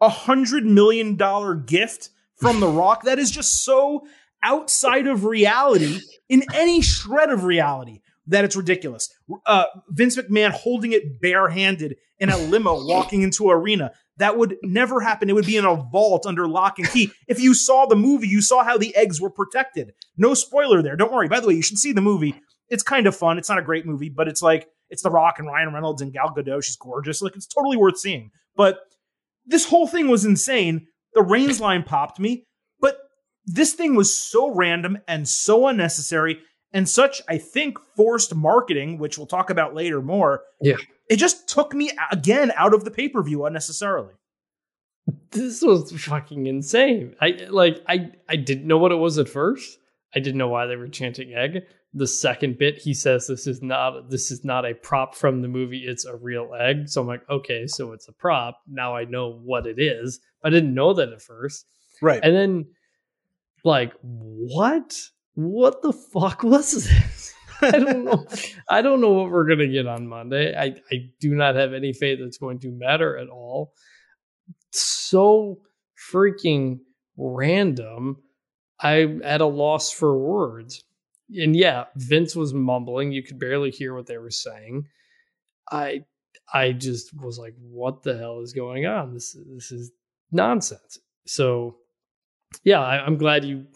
[0.01, 4.07] A hundred million dollar gift from The Rock that is just so
[4.43, 9.13] outside of reality in any shred of reality that it's ridiculous.
[9.47, 13.93] Uh, Vince McMahon holding it barehanded in a limo walking into an arena.
[14.19, 15.29] That would never happen.
[15.29, 17.11] It would be in a vault under lock and key.
[17.27, 19.93] If you saw the movie, you saw how the eggs were protected.
[20.17, 20.97] No spoiler there.
[20.97, 21.29] Don't worry.
[21.29, 22.41] By the way, you should see the movie.
[22.69, 23.39] It's kind of fun.
[23.39, 26.13] It's not a great movie, but it's like it's The Rock and Ryan Reynolds and
[26.13, 26.63] Gal Gadot.
[26.65, 27.23] She's gorgeous.
[27.23, 28.31] Like it's totally worth seeing.
[28.57, 28.79] But
[29.45, 30.87] this whole thing was insane.
[31.15, 32.47] The Reigns line popped me,
[32.81, 32.97] but
[33.45, 36.39] this thing was so random and so unnecessary
[36.73, 40.43] and such, I think, forced marketing, which we'll talk about later more.
[40.61, 40.77] Yeah.
[41.09, 44.15] It just took me again out of the pay per view unnecessarily.
[45.31, 47.15] this was fucking insane.
[47.21, 49.79] I like I I didn't know what it was at first.
[50.15, 51.63] I didn't know why they were chanting egg.
[51.93, 55.49] The second bit he says this is not this is not a prop from the
[55.49, 56.89] movie, it's a real egg.
[56.89, 58.61] So I'm like, okay, so it's a prop.
[58.67, 60.21] Now I know what it is.
[60.43, 61.67] I didn't know that at first.
[62.01, 62.21] Right.
[62.23, 62.67] And then
[63.65, 64.97] like what?
[65.35, 67.34] What the fuck was this?
[67.75, 68.27] I don't know.
[68.69, 70.55] I don't know what we're gonna get on Monday.
[70.57, 73.73] I, I do not have any faith that's going to matter at all.
[74.71, 75.61] So
[76.13, 76.81] freaking
[77.17, 78.19] random.
[78.81, 80.83] I'm at a loss for words.
[81.35, 83.13] And yeah, Vince was mumbling.
[83.13, 84.87] You could barely hear what they were saying.
[85.71, 86.05] I
[86.53, 89.15] I just was like, what the hell is going on?
[89.15, 89.93] This this is
[90.31, 90.99] nonsense.
[91.27, 91.77] So
[92.63, 93.67] yeah, I, I'm glad you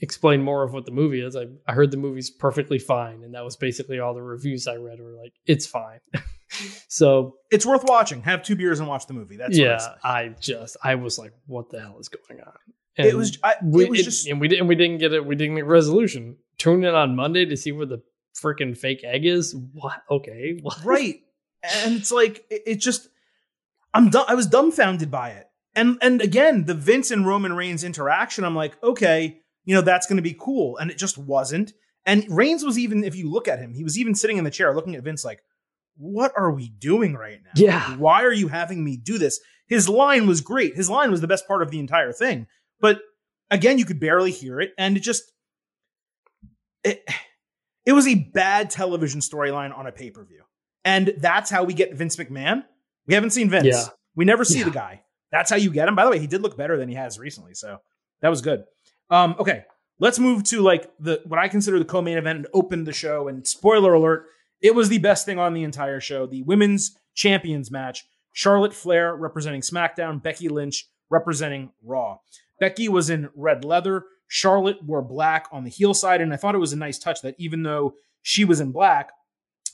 [0.00, 1.36] explain more of what the movie is.
[1.36, 4.76] I, I heard the movie's perfectly fine, and that was basically all the reviews I
[4.76, 6.00] read were like, it's fine.
[6.88, 8.22] so It's worth watching.
[8.22, 9.36] Have two beers and watch the movie.
[9.36, 9.94] That's yeah.
[10.02, 12.52] I just I was like, what the hell is going on?
[12.96, 13.38] it was.
[13.42, 15.24] I, we, it was it- just and we didn't we didn't get it.
[15.24, 16.36] We didn't get resolution.
[16.58, 18.02] Tune in on Monday to see where the
[18.40, 19.54] freaking fake egg is.
[19.72, 20.02] What?
[20.10, 20.84] Okay, what?
[20.84, 21.16] right
[21.82, 23.08] and it's like it, it just
[23.94, 27.82] i'm du- i was dumbfounded by it and and again the vince and roman reigns
[27.82, 31.72] interaction i'm like okay you know that's going to be cool and it just wasn't
[32.06, 34.50] and reigns was even if you look at him he was even sitting in the
[34.50, 35.40] chair looking at vince like
[35.96, 37.96] what are we doing right now Yeah.
[37.96, 41.28] why are you having me do this his line was great his line was the
[41.28, 42.46] best part of the entire thing
[42.80, 43.00] but
[43.50, 45.30] again you could barely hear it and it just
[46.82, 47.02] it,
[47.86, 50.42] it was a bad television storyline on a pay-per-view
[50.84, 52.62] and that's how we get Vince McMahon.
[53.06, 53.64] We haven't seen Vince.
[53.66, 53.84] Yeah.
[54.14, 54.66] We never see Yeah.
[54.66, 55.02] the guy.
[55.32, 55.94] That's how you get him.
[55.94, 57.78] By the way, he did look better than he has recently, so
[58.20, 58.64] that was good.
[59.14, 59.64] Um, okay,
[60.00, 63.28] let's move to like the what I consider the co-main event and open the show.
[63.28, 64.26] And spoiler alert,
[64.60, 66.26] it was the best thing on the entire show.
[66.26, 72.18] The women's champions match: Charlotte Flair representing SmackDown, Becky Lynch representing Raw.
[72.58, 74.04] Becky was in red leather.
[74.26, 77.22] Charlotte wore black on the heel side, and I thought it was a nice touch
[77.22, 79.10] that even though she was in black,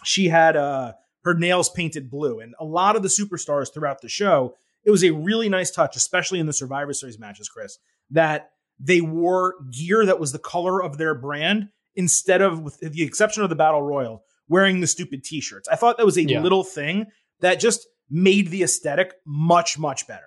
[0.04, 0.92] she had uh,
[1.24, 2.40] her nails painted blue.
[2.40, 5.96] And a lot of the superstars throughout the show, it was a really nice touch,
[5.96, 7.78] especially in the Survivor Series matches, Chris,
[8.10, 8.50] that
[8.82, 13.42] they wore gear that was the color of their brand instead of, with the exception
[13.42, 15.68] of the Battle Royal, wearing the stupid t shirts.
[15.68, 16.40] I thought that was a Yeah.
[16.40, 17.06] little thing
[17.40, 20.24] that just made the aesthetic much, much better.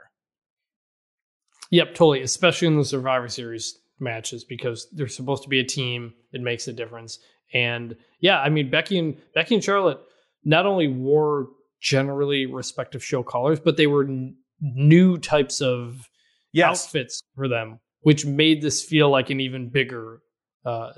[1.71, 2.21] Yep, totally.
[2.21, 6.13] Especially in the Survivor Series matches because they're supposed to be a team.
[6.31, 7.19] It makes a difference.
[7.53, 9.99] And yeah, I mean Becky and Becky and Charlotte
[10.43, 11.47] not only wore
[11.81, 16.07] generally respective show colors, but they were n- new types of
[16.51, 16.85] Yes.
[16.85, 20.21] outfits for them, which made this feel like an even bigger
[20.65, 20.91] uh,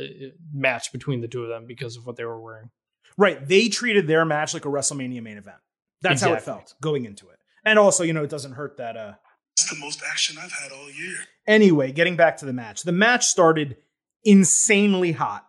[0.54, 2.70] match between the two of them because of what they were wearing.
[3.18, 3.46] Right.
[3.48, 5.58] They treated their match like a WrestleMania main event.
[6.02, 7.40] That's how it felt going into it.
[7.64, 9.14] And also, you know, it doesn't hurt that uh
[9.54, 11.18] It's the most action I've had all year.
[11.48, 12.84] Anyway, getting back to the match.
[12.84, 13.78] The match started
[14.24, 15.48] insanely hot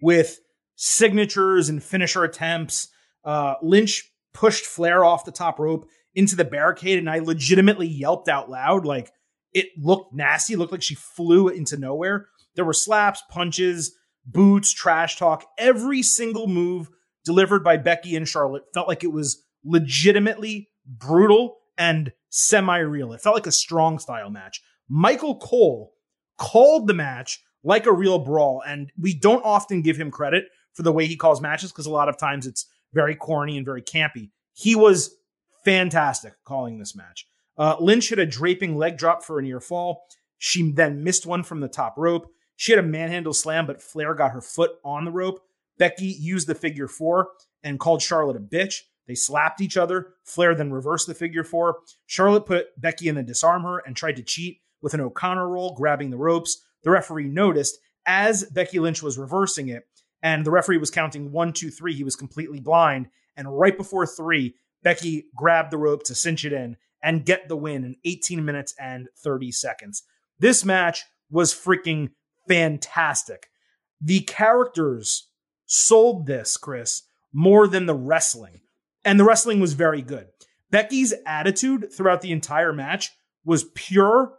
[0.00, 0.40] with
[0.76, 2.88] signatures and finisher attempts.
[3.24, 8.28] Uh, Lynch pushed Flair off the top rope into the barricade, and I legitimately yelped
[8.28, 8.86] out loud.
[8.86, 9.12] Like
[9.52, 10.54] it looked nasty.
[10.54, 12.28] It looked like she flew into nowhere.
[12.54, 15.44] There were slaps, punches, boots, trash talk.
[15.58, 16.88] Every single move
[17.24, 23.12] delivered by Becky and Charlotte felt like it was legitimately brutal and semi real.
[23.12, 24.60] It felt like a strong style match.
[24.88, 25.92] Michael Cole
[26.38, 30.82] called the match like a real brawl, and we don't often give him credit for
[30.82, 33.82] the way he calls matches because a lot of times it's very corny and very
[33.82, 34.30] campy.
[34.54, 35.14] He was
[35.64, 37.27] fantastic calling this match.
[37.58, 40.06] Uh, Lynch hit a draping leg drop for a near fall.
[40.38, 42.30] She then missed one from the top rope.
[42.56, 45.40] She had a manhandle slam, but Flair got her foot on the rope.
[45.78, 47.28] Becky used the figure four
[47.62, 48.82] and called Charlotte a bitch.
[49.06, 50.14] They slapped each other.
[50.24, 51.78] Flair then reversed the figure four.
[52.06, 56.10] Charlotte put Becky in the Dis-arm-her and tried to cheat with an O'Connor roll, grabbing
[56.10, 56.64] the ropes.
[56.82, 59.84] The referee noticed as Becky Lynch was reversing it,
[60.22, 61.94] and the referee was counting one, two, three.
[61.94, 63.08] He was completely blind.
[63.36, 67.56] And right before three, Becky grabbed the rope to cinch it in and get the
[67.56, 70.02] win in 18 minutes and 30 seconds.
[70.38, 72.10] This match was freaking
[72.46, 73.48] fantastic.
[74.00, 75.28] The characters
[75.66, 78.60] sold this, Chris, more than the wrestling.
[79.04, 80.28] And the wrestling was very good.
[80.70, 83.10] Becky's attitude throughout the entire match
[83.44, 84.34] was pure,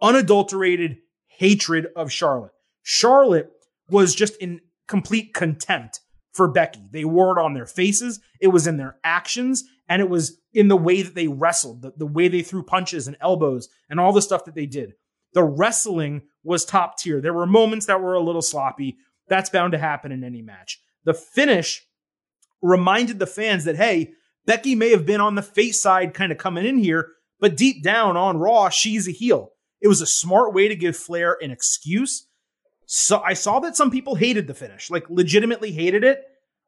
[0.00, 2.52] unadulterated hatred of Charlotte.
[2.82, 3.50] Charlotte
[3.88, 6.00] was just in complete contempt
[6.32, 6.82] for Becky.
[6.90, 10.68] They wore it on their faces, it was in their actions, and it was in
[10.68, 14.10] the way that they wrestled, the, the way they threw punches and elbows, and all
[14.10, 14.94] the stuff that they did.
[15.34, 17.20] The wrestling was top tier.
[17.20, 18.96] There were moments that were a little sloppy.
[19.28, 20.80] That's bound to happen in any match.
[21.04, 21.86] The finish
[22.62, 24.12] reminded the fans that, hey,
[24.46, 27.82] Becky may have been on the face side kind of coming in here, but deep
[27.82, 29.50] down on Raw, she's a heel.
[29.82, 32.26] It was a smart way to give Flair an excuse.
[32.86, 36.22] So I saw that some people hated the finish, like legitimately hated it.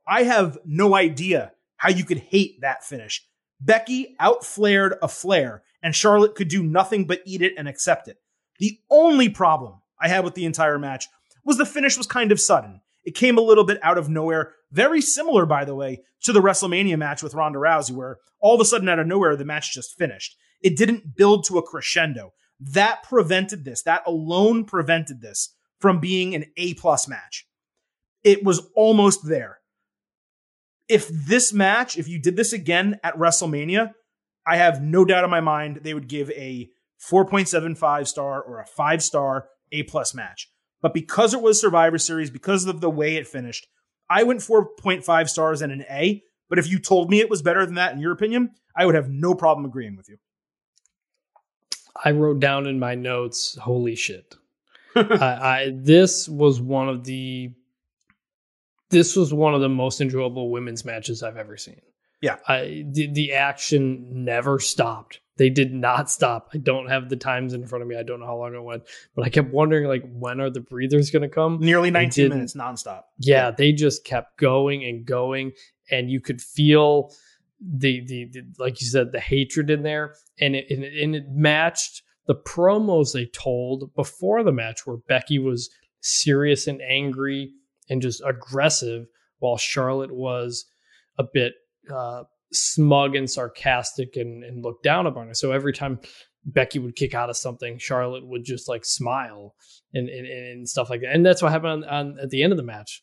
[0.06, 1.52] I have no idea
[1.84, 3.22] how you could hate that finish.
[3.60, 8.16] Becky outflared a Flair, and Charlotte could do nothing but eat it and accept it.
[8.58, 11.08] The only problem I had with the entire match
[11.44, 12.80] was the finish was kind of sudden.
[13.04, 14.52] It came a little bit out of nowhere.
[14.72, 18.62] Very similar, by the way, to the WrestleMania match with Ronda Rousey, where all of
[18.62, 20.38] a sudden out of nowhere, the match just finished.
[20.62, 22.32] It didn't build to a crescendo.
[22.58, 23.82] That prevented this.
[23.82, 27.46] That alone prevented this from being an A plus match.
[28.22, 29.58] It was almost there.
[30.88, 33.92] If this match, if you did this again at WrestleMania,
[34.46, 36.68] I have no doubt in my mind they would give a
[37.10, 40.50] 4.75 star or a five star A plus match.
[40.82, 43.66] But because it was Survivor Series, because of the way it finished,
[44.10, 46.22] I went 4.5 stars and an A.
[46.50, 48.94] But if you told me it was better than that, in your opinion, I would
[48.94, 50.18] have no problem agreeing with you.
[52.04, 54.34] I wrote down in my notes, holy shit.
[54.96, 57.52] I, I this was one of the
[58.94, 61.80] this was one of the most enjoyable women's matches I've ever seen.
[62.22, 62.36] Yeah.
[62.48, 65.20] I the, the action never stopped.
[65.36, 66.50] They did not stop.
[66.54, 67.96] I don't have the times in front of me.
[67.96, 68.84] I don't know how long it went,
[69.16, 71.58] but I kept wondering like when are the breathers going to come?
[71.60, 73.02] Nearly 19 minutes nonstop.
[73.18, 75.52] Yeah, they just kept going and going,
[75.90, 77.12] and you could feel
[77.60, 81.16] the the, the like you said the hatred in there, and it and it, and
[81.16, 85.68] it matched the promos they told before the match, where Becky was
[86.00, 87.50] serious and angry
[87.88, 89.06] and just aggressive,
[89.38, 90.64] while Charlotte was
[91.18, 91.52] a bit
[91.92, 95.34] uh, smug and sarcastic and, and looked down upon her.
[95.34, 96.00] So every time
[96.44, 99.54] Becky would kick out of something, Charlotte would just like smile
[99.92, 101.14] and and, and stuff like that.
[101.14, 103.02] And that's what happened on, on at the end of the match.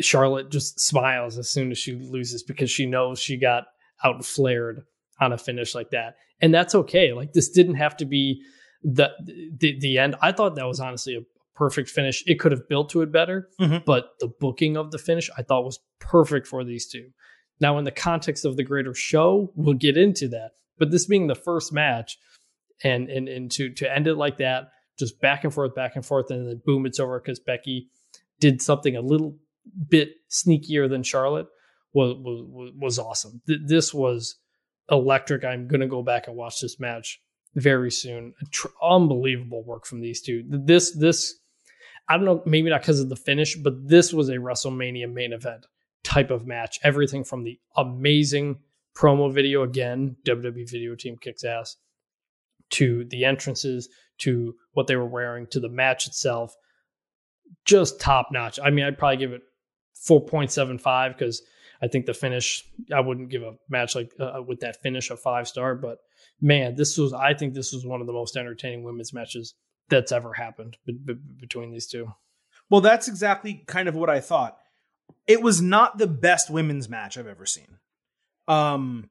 [0.00, 3.64] Charlotte just smiles as soon as she loses because she knows she got
[4.04, 4.82] outflared
[5.20, 6.14] on a finish like that.
[6.40, 7.12] And that's okay.
[7.12, 8.42] Like this didn't have to be
[8.82, 9.10] the
[9.58, 10.14] the, the end.
[10.22, 11.20] I thought that was honestly a
[11.58, 12.22] perfect finish.
[12.26, 13.84] It could have built to it better, Mhm.
[13.84, 17.10] but the booking of the finish I thought was perfect for these two.
[17.60, 20.52] Now, in the context of the greater show, we'll get into that.
[20.78, 22.16] But this being the first match,
[22.84, 24.68] and and and to to end it like that,
[24.98, 27.90] just back and forth, back and forth, and then boom, it's over because Becky
[28.38, 29.36] did something a little
[29.88, 31.48] bit sneakier than Charlotte
[31.92, 33.42] was was was awesome.
[33.48, 34.36] Th- this was
[34.90, 35.44] electric.
[35.44, 37.20] I'm gonna go back and watch this match
[37.54, 38.34] very soon.
[38.52, 40.44] Tr- unbelievable work from these two.
[40.48, 41.37] This this
[42.08, 45.32] I don't know, maybe not because of the finish, but this was a WrestleMania main
[45.32, 45.66] event
[46.04, 46.78] type of match.
[46.82, 48.58] Everything from the amazing
[48.96, 51.76] promo video again, WWE video team kicks ass,
[52.70, 56.56] to the entrances, to what they were wearing, to the match itself.
[57.64, 58.58] Just top notch.
[58.62, 59.42] I mean, I'd probably give it
[60.06, 61.42] 4.75 because
[61.80, 65.16] I think the finish, I wouldn't give a match like uh, with that finish a
[65.16, 65.98] five star, but
[66.40, 69.54] man, this was, I think this was one of the most entertaining women's matches
[69.88, 72.12] that's ever happened be- be- between these two.
[72.70, 74.58] Well, that's exactly kind of what I thought.
[75.26, 77.78] It was not the best women's match I've ever seen.
[78.46, 79.08] Um,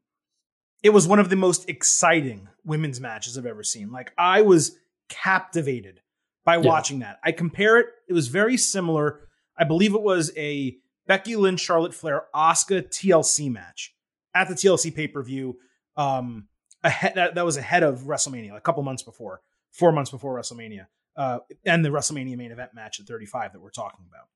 [0.83, 3.91] it was one of the most exciting women's matches I've ever seen.
[3.91, 4.77] Like I was
[5.09, 6.01] captivated
[6.45, 6.61] by Yeah.
[6.67, 7.19] watching that.
[7.23, 9.21] I compare it; it was very similar.
[9.57, 13.95] I believe it was a Becky Lynch, Charlotte Flair, Asuka TLC match
[14.35, 15.57] at the TLC pay per view.
[15.95, 16.47] Um,
[16.83, 19.41] ahead that, that was ahead of WrestleMania, a couple months before,
[19.77, 23.69] four months before WrestleMania uh, and the WrestleMania main event match at 35 that we're
[23.69, 24.27] talking about.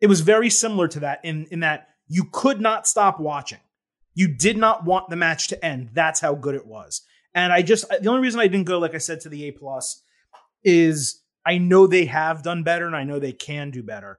[0.00, 3.60] It was very similar to that in in that you could not stop watching.
[4.14, 5.90] You did not want the match to end.
[5.92, 7.02] That's how good it was.
[7.34, 9.52] And I just the only reason I didn't go, like I said, to the A
[9.52, 10.02] plus
[10.64, 14.18] is I know they have done better and I know they can do better.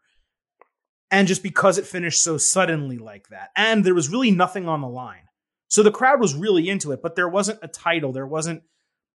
[1.11, 4.81] And just because it finished so suddenly like that, and there was really nothing on
[4.81, 5.23] the line.
[5.67, 8.11] So the crowd was really into it, but there wasn't a title.
[8.11, 8.63] There wasn't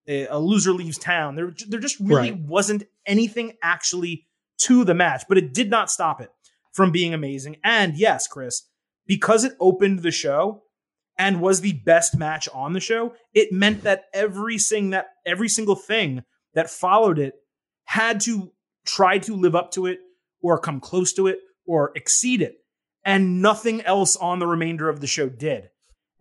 [0.07, 1.35] a, a loser leaves town.
[1.35, 2.39] There, there just really Right.
[2.41, 4.27] wasn't anything actually
[4.59, 6.29] to the match, but it did not stop it
[6.73, 7.57] from being amazing.
[7.63, 8.63] And yes, Chris,
[9.07, 10.63] because it opened the show
[11.17, 15.47] and was the best match on the show, it meant that every sing that every
[15.49, 17.35] single thing that followed it
[17.85, 18.51] had to
[18.85, 19.99] try to live up to it
[20.41, 22.57] or come close to it or exceed it.
[23.03, 25.69] And nothing else on the remainder of the show did.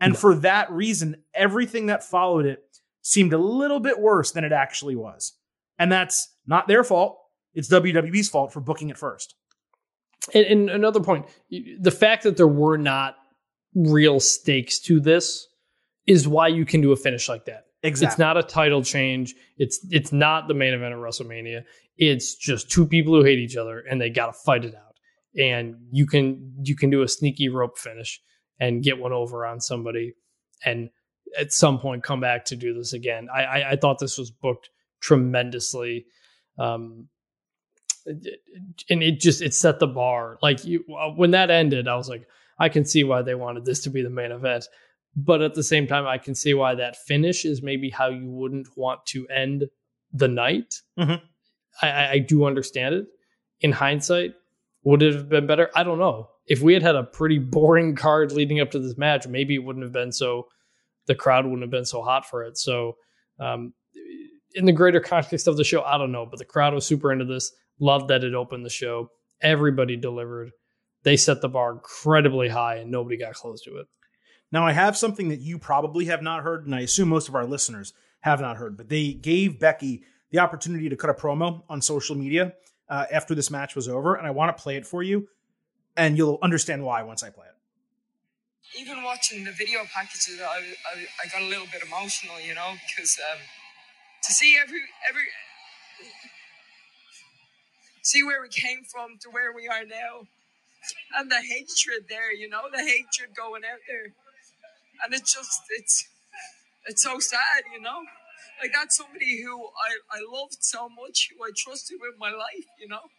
[0.01, 0.18] And No.
[0.18, 2.62] for that reason, everything that followed it
[3.05, 5.35] seemed a little bit worse than it actually was.
[5.79, 7.19] And that's not their fault.
[7.53, 9.35] It's WWE's fault for booking it first.
[10.33, 13.17] And, and another point, the fact that there were not
[13.75, 15.47] real stakes to this
[16.07, 17.67] is why you can do a finish like that.
[17.83, 18.12] Exactly.
[18.12, 19.35] It's not a title change.
[19.59, 21.64] It's it's not the main event of WrestleMania.
[21.99, 24.97] It's just two people who hate each other and they got to fight it out.
[25.38, 28.23] And you can you can do a sneaky rope finish
[28.59, 30.15] and get one over on somebody,
[30.65, 30.88] and
[31.39, 33.29] at some point come back to do this again.
[33.35, 34.71] I I, I thought this was booked
[35.01, 36.07] tremendously.
[36.59, 37.09] Um,
[38.07, 40.39] and it just it set the bar.
[40.43, 40.85] Like you,
[41.17, 42.27] when that ended, I was like,
[42.59, 44.67] I can see why they wanted this to be the main event.
[45.17, 48.31] But at the same time, I can see why that finish is maybe how you
[48.31, 49.65] wouldn't want to end
[50.13, 50.75] the night.
[50.99, 51.21] Mhm.
[51.83, 53.07] I, I, I do understand it.
[53.61, 54.35] In hindsight,
[54.83, 55.71] would it have been better?
[55.75, 56.29] I don't know.
[56.47, 59.65] If we had had a pretty boring card leading up to this match, maybe it
[59.65, 60.49] wouldn't have been so.
[61.07, 62.57] The crowd wouldn't have been so hot for it.
[62.59, 62.96] So,
[63.38, 63.75] um,
[64.55, 66.27] in the greater context of the show, I don't know.
[66.27, 67.52] But the crowd was super into this.
[67.81, 69.11] Loved that it opened the show.
[69.40, 70.50] Everybody delivered.
[71.02, 73.87] They set the bar incredibly high, and nobody got close to it.
[74.52, 77.35] Now, I have something that you probably have not heard, and I assume most of
[77.35, 81.63] our listeners have not heard, but they gave Becky the opportunity to cut a promo
[81.69, 82.55] on social media.
[82.88, 85.27] Uh, after this match was over, and I want to play it for you,
[85.96, 87.57] and you'll understand why once I play it.
[88.79, 92.75] Even watching the video packages, I, I, I got a little bit emotional, you know,
[92.88, 93.38] because um,
[94.25, 95.29] to see every every
[98.02, 100.27] see where we came from to where we are now,
[101.17, 104.12] and the hatred there, you know, the hatred going out there,
[105.04, 106.08] and it's just it's
[106.87, 108.02] it's so sad, you know.
[108.62, 112.67] Like that's somebody who I, I loved so much, who I trusted with my life,
[112.81, 113.10] you know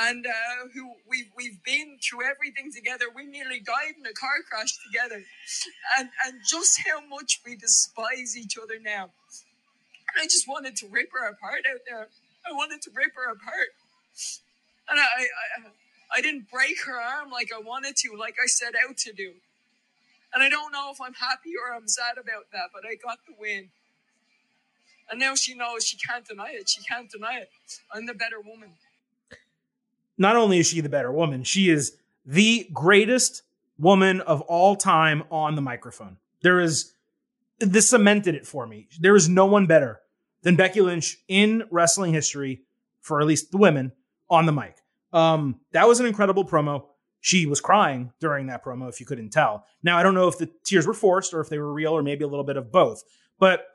[0.00, 3.06] and uh, who we've we've been through everything together.
[3.14, 5.24] We nearly died in a car crash together,
[5.98, 9.10] and and just how much we despise each other now.
[10.20, 12.08] I just wanted to rip her apart out there.
[12.46, 13.68] I wanted to rip her apart,
[14.88, 18.74] and I I, I didn't break her arm like I wanted to, like I set
[18.88, 19.32] out to do.
[20.34, 23.18] And I don't know if I'm happy or I'm sad about that, but I got
[23.26, 23.68] the win.
[25.10, 26.70] And now she knows she can't deny it.
[26.70, 27.50] She can't deny it.
[27.94, 28.70] I'm the better woman
[30.18, 33.42] not only is she the better woman, she is the greatest
[33.78, 36.16] woman of all time on the microphone.
[36.42, 36.94] There is,
[37.58, 38.88] this cemented it for me.
[39.00, 40.00] There is no one better
[40.42, 42.62] than Becky Lynch in wrestling history,
[43.00, 43.92] for at least the women,
[44.30, 44.76] on the mic.
[45.12, 46.84] Um, that was an incredible promo.
[47.20, 49.64] She was crying during that promo, if you couldn't tell.
[49.82, 52.02] Now, I don't know if the tears were forced or if they were real or
[52.02, 53.02] maybe a little bit of both,
[53.38, 53.66] but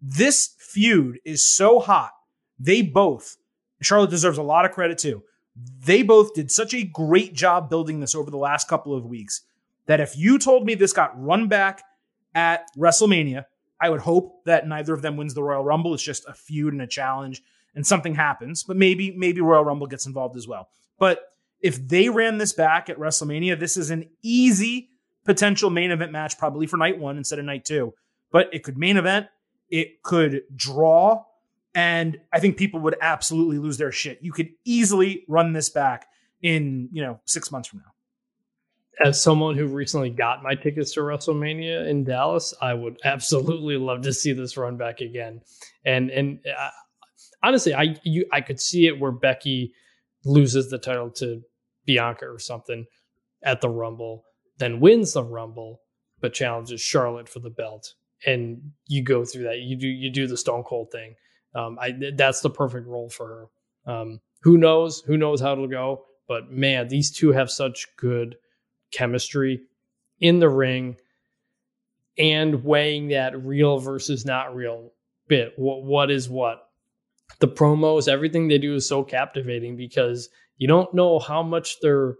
[0.00, 2.10] this feud is so hot.
[2.58, 3.36] They both,
[3.80, 5.22] Charlotte deserves a lot of credit too
[5.84, 9.42] they both did such a great job building this over the last couple of weeks
[9.86, 11.82] that if you told me this got run back
[12.34, 13.44] at WrestleMania,
[13.80, 15.94] I would hope that neither of them wins the Royal Rumble.
[15.94, 17.42] It's just a feud and a challenge
[17.74, 20.68] and something happens, but maybe maybe Royal Rumble gets involved as well.
[20.98, 24.90] But if they ran this back at WrestleMania, this is an easy
[25.24, 27.92] potential main event match probably for night 1 instead of night 2.
[28.30, 29.26] But it could main event,
[29.70, 31.24] it could draw
[31.74, 34.18] and I think people would absolutely lose their shit.
[34.22, 36.06] You could easily run this back
[36.42, 39.06] in, you know, six months from now.
[39.08, 44.02] As someone who recently got my tickets to WrestleMania in Dallas, I would absolutely love
[44.02, 45.40] to see this run back again.
[45.84, 46.70] And and uh,
[47.42, 49.72] honestly, I you I could see it where Becky
[50.24, 51.42] loses the title to
[51.86, 52.86] Bianca or something
[53.44, 54.24] at the Rumble,
[54.58, 55.80] then wins the Rumble,
[56.20, 57.94] but challenges Charlotte for the belt.
[58.26, 59.58] And you go through that.
[59.58, 61.14] You do you do the Stone Cold thing
[61.54, 63.50] um, I that's the perfect role for
[63.86, 63.92] her.
[63.92, 65.02] Um, who knows?
[65.06, 66.04] Who knows how it'll go?
[66.26, 68.36] But man, these two have such good
[68.92, 69.62] chemistry
[70.20, 70.96] in the ring,
[72.18, 74.92] and weighing that real versus not real
[75.28, 75.54] bit.
[75.56, 76.64] What what is what?
[77.40, 82.16] The promos, everything they do is so captivating because you don't know how much they're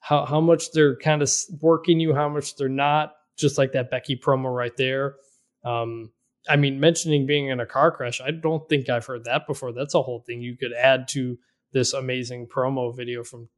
[0.00, 3.12] how how much they're kind of working you, how much they're not.
[3.36, 5.16] Just like that Becky promo right there.
[5.62, 6.10] Um,
[6.48, 9.72] I mean, mentioning being in a car crash, I don't think I've heard that before.
[9.72, 11.38] That's a whole thing you could add to
[11.72, 13.48] this amazing promo video from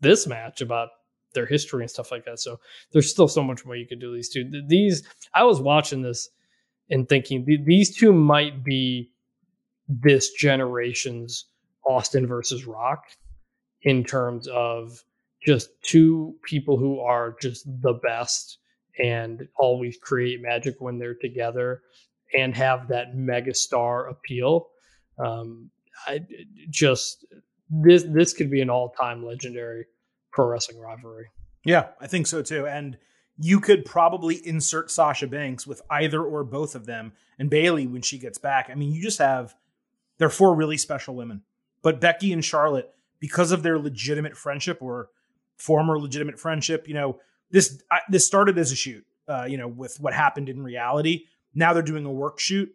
[0.00, 0.90] this match about
[1.34, 2.38] their history and stuff like that.
[2.38, 2.60] So
[2.92, 4.14] there's still so much more you could do.
[4.14, 5.02] These two, these,
[5.34, 6.30] I was watching this
[6.90, 9.10] and thinking these two might be
[9.88, 11.46] this generation's
[11.84, 13.04] Austin versus Rock
[13.82, 15.02] in terms of
[15.44, 18.58] just two people who are just the best
[18.98, 21.82] and always create magic when they're together
[22.34, 24.68] and have that megastar appeal.
[25.18, 25.70] Um,
[26.06, 26.20] I
[26.70, 27.24] just
[27.70, 29.86] this this could be an all time legendary
[30.32, 31.26] pro wrestling rivalry.
[31.64, 32.66] Yeah, I think so too.
[32.66, 32.96] And
[33.40, 38.02] you could probably insert Sasha Banks with either or both of them, and Bayley when
[38.02, 38.68] she gets back.
[38.70, 39.54] I mean, you just have
[40.18, 41.42] they're four really special women.
[41.82, 45.10] But Becky and Charlotte, because of their legitimate friendship or
[45.56, 47.20] former legitimate friendship, you know,
[47.50, 49.04] this I, this started as a shoot.
[49.28, 51.26] Uh, you know, with what happened in reality,
[51.58, 52.74] now they're doing a work shoot.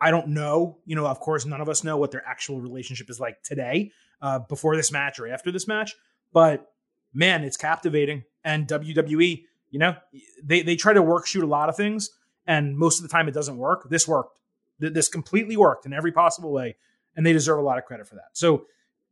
[0.00, 0.78] I don't know.
[0.84, 3.92] You know, of course, none of us know what their actual relationship is like today,
[4.22, 5.94] uh, before this match or after this match.
[6.32, 6.70] But
[7.12, 8.24] man, it's captivating.
[8.44, 9.96] And WWE, you know,
[10.42, 12.10] they they try to work shoot a lot of things,
[12.46, 13.88] and most of the time it doesn't work.
[13.90, 14.38] This worked.
[14.78, 16.76] This completely worked in every possible way,
[17.16, 18.28] and they deserve a lot of credit for that.
[18.34, 18.66] So,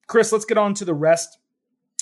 [0.07, 1.39] Chris, let's get on to the rest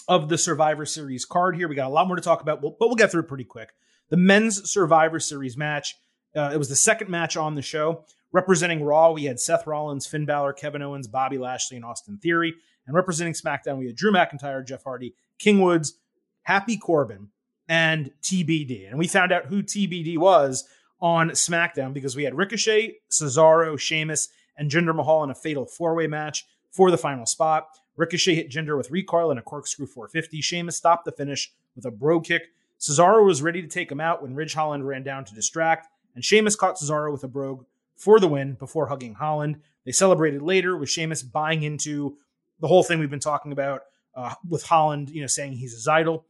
[0.09, 1.68] of the Survivor Series card here.
[1.68, 3.70] We got a lot more to talk about, but we'll get through it pretty quick.
[4.09, 5.97] The men's Survivor Series match
[6.37, 8.05] uh, it was the second match on the show.
[8.33, 12.55] Representing Raw, we had Seth Rollins, Finn Balor, Kevin Owens, Bobby Lashley, and Austin Theory.
[12.87, 15.95] And representing SmackDown, we had Drew McIntyre, Jeff Hardy, King Woods,
[16.43, 17.28] Happy Corbin,
[17.68, 18.89] and TBD.
[18.89, 20.66] And we found out who TBD was
[21.01, 25.95] on SmackDown because we had Ricochet, Cesaro, Sheamus, and Jinder Mahal in a fatal four
[25.95, 27.68] way match for the final spot.
[27.97, 30.41] Ricochet hit Jinder with recoil and a corkscrew 450.
[30.41, 32.49] Sheamus stopped the finish with a brogue Kick.
[32.80, 36.25] Cesaro was ready to take him out when Ridge Holland ran down to distract and
[36.25, 37.65] Sheamus caught Cesaro with a brogue
[37.97, 39.61] for the win before hugging Holland.
[39.85, 42.17] They celebrated later with Sheamus buying into
[42.61, 43.83] the whole thing we've been talking about
[44.15, 46.27] uh, with Holland, you know, saying he's his idol.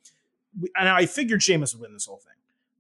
[0.76, 2.35] And I figured Sheamus would win this whole thing,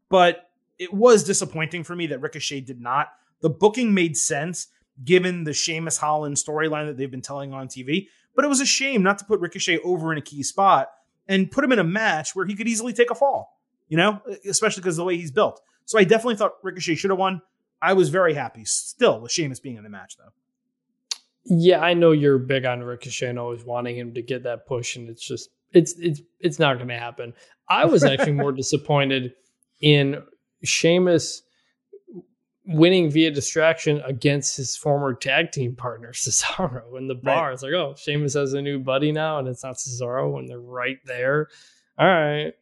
[0.08, 3.12] but it was disappointing for me that Ricochet did not.
[3.40, 4.68] The booking made sense
[5.04, 8.66] given the Sheamus Holland storyline that they've been telling on TV, but it was a
[8.66, 10.90] shame not to put Ricochet over in a key spot
[11.28, 13.58] and put him in a match where he could easily take a fall,
[13.92, 15.60] you know, especially because of the way he's built.
[15.84, 17.42] So I definitely thought Ricochet should have won.
[17.82, 20.32] I was very happy still with Sheamus being in the match, though.
[21.44, 24.96] Yeah, I know you're big on Ricochet and always wanting him to get that push,
[24.96, 27.34] and it's just it's it's it's not going to happen.
[27.68, 29.34] I was actually more disappointed
[29.82, 30.22] in
[30.64, 31.42] Sheamus
[32.64, 37.48] winning via distraction against his former tag team partner Cesaro in the bar.
[37.48, 37.52] Right.
[37.52, 40.58] It's like, oh, Sheamus has a new buddy now, and it's not Cesaro, and they're
[40.58, 41.48] right there.
[41.98, 42.54] All right.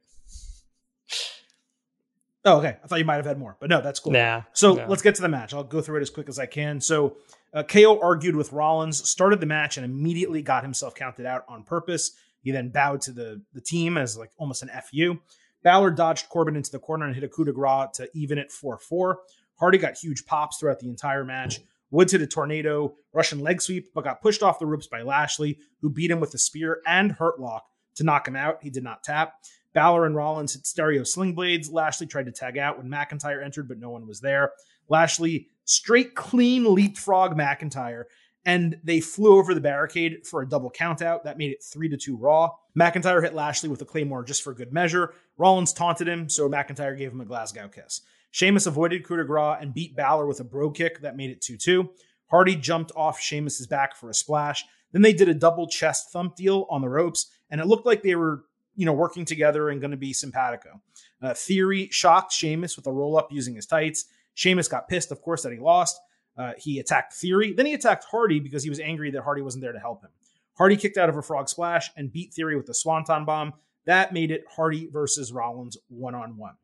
[2.45, 2.79] Oh, okay.
[2.83, 4.15] I thought you might have had more, but no, that's cool.
[4.15, 4.43] Yeah.
[4.53, 5.53] So let's get to the match.
[5.53, 6.81] I'll go through it as quick as I can.
[6.81, 7.17] So
[7.53, 11.65] uh, KO argued with Rollins, started the match, and immediately got himself counted out on
[11.65, 12.13] purpose.
[12.43, 15.19] He then bowed to the the team as like almost an fu.
[15.63, 18.51] Balor dodged Corbin into the corner and hit a coup de grace to even it
[18.51, 19.19] 4 4.
[19.59, 21.61] Hardy got huge pops throughout the entire match.
[21.91, 25.59] Woods hit a tornado, Russian leg sweep, but got pushed off the ropes by Lashley,
[25.83, 27.65] who beat him with a spear and hurt lock
[27.97, 28.63] to knock him out.
[28.63, 29.35] He did not tap.
[29.73, 31.71] Balor and Rollins hit stereo sling blades.
[31.71, 34.53] Lashley tried to tag out when McIntyre entered, but no one was there.
[34.89, 38.05] Lashley straight clean leapfrog McIntyre,
[38.45, 41.23] and they flew over the barricade for a double countout.
[41.23, 42.51] That made it three to two Raw.
[42.79, 45.15] McIntyre hit Lashley with a claymore just for good measure.
[45.37, 48.03] Rollins taunted him, so McIntyre gave him a Glasgow kiss.
[48.33, 51.41] Sheamus avoided coup de grace and beat Balor with a brogue kick that made it
[51.41, 51.91] 2 2.
[52.31, 54.65] Hardy jumped off Sheamus's back for a splash.
[54.93, 58.03] Then they did a double chest thump deal on the ropes, and it looked like
[58.03, 58.45] they were
[58.81, 60.81] you know, working together and going to be simpatico.
[61.21, 64.07] Uh, Theory shocked Sheamus with a roll up using his tights.
[64.33, 66.01] Sheamus got pissed, of course, that he lost.
[66.35, 67.53] Uh, he attacked Theory.
[67.53, 70.09] Then he attacked Hardy because he was angry that Hardy wasn't there to help him.
[70.57, 73.53] Hardy kicked out of a frog splash and beat Theory with a swanton bomb.
[73.85, 76.55] That made it Hardy versus Rollins one on one.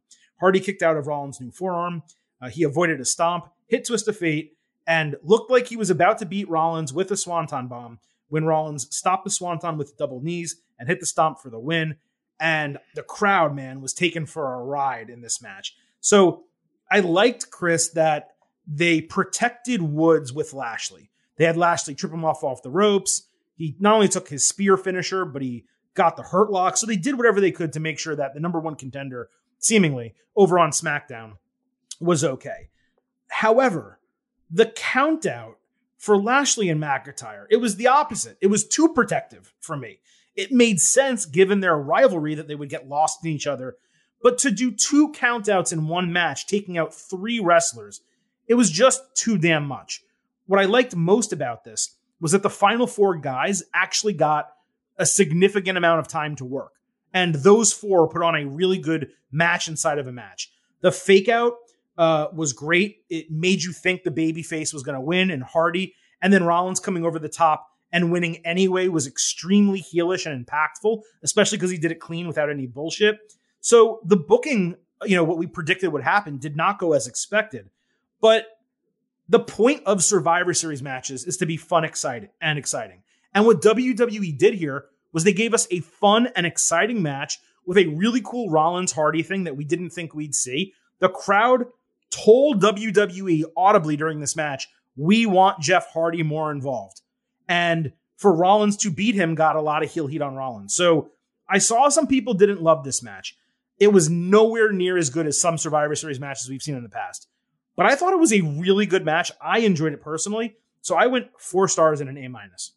[0.41, 2.03] Hardy kicked out of Rollins' new forearm.
[2.41, 4.57] Uh, he avoided a stomp, hit Twist of Fate,
[4.87, 7.99] and looked like he was about to beat Rollins with a swanton bomb
[8.29, 11.97] when Rollins stopped the swanton with double knees and hit the stomp for the win
[12.39, 15.77] and the crowd, man, was taken for a ride in this match.
[16.01, 16.45] So
[16.91, 21.11] I liked Chris that they protected Woods with Lashley.
[21.37, 23.29] They had Lashley trip him off off the ropes.
[23.57, 25.65] He not only took his spear finisher, but he
[25.95, 26.77] got the hurt lock.
[26.77, 29.29] So they did whatever they could to make sure that the number one contender,
[29.59, 31.35] seemingly over on SmackDown,
[32.01, 32.69] was okay.
[33.29, 33.99] However,
[34.51, 35.55] the countout
[35.97, 38.37] for Lashley and McIntyre, it was the opposite.
[38.41, 40.01] It was too protective for me.
[40.37, 43.77] It made sense given their rivalry that they would get lost in each other.
[44.23, 48.01] But to do two countouts in one match, taking out three wrestlers,
[48.47, 50.03] it was just too damn much.
[50.47, 54.53] What I liked most about this was that the final four guys actually got
[54.99, 56.73] a significant amount of time to work.
[57.13, 60.51] And those four put on a really good match inside of a match.
[60.81, 61.55] The fake out
[61.99, 62.99] uh, was great.
[63.09, 65.95] It made you think the babyface was going to win and Hardy.
[66.21, 71.03] And then Rollins coming over the top and winning anyway was extremely heelish and impactful,
[71.23, 73.19] especially because he did it clean without any bullshit.
[73.61, 77.71] So the booking, you know, what we predicted would happen did not go as expected.
[78.21, 78.47] But
[79.29, 83.03] the point of Survivor Series matches is to be fun, exciting, and exciting.
[83.35, 87.79] And what WWE did here was they gave us a fun and exciting match with
[87.79, 90.73] a really cool Rollins Hardy thing that we didn't think we'd see.
[91.01, 91.67] The crowd
[92.11, 97.03] told WWE audibly during this match, we want Jeff Hardy more involved.
[97.49, 100.75] And for Rollins to beat him got a lot of heel heat on Rollins.
[100.75, 101.11] So
[101.49, 103.37] I saw some people didn't love this match.
[103.79, 106.89] It was nowhere near as good as some Survivor Series matches we've seen in the
[106.89, 107.29] past.
[107.77, 109.31] But I thought it was a really good match.
[109.41, 110.57] I enjoyed it personally.
[110.81, 112.73] So I went four stars and an A minus.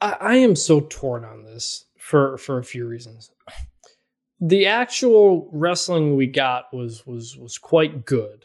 [0.00, 3.30] I, am so torn on this for for a few reasons.
[4.38, 8.44] The actual wrestling we got was was was quite good.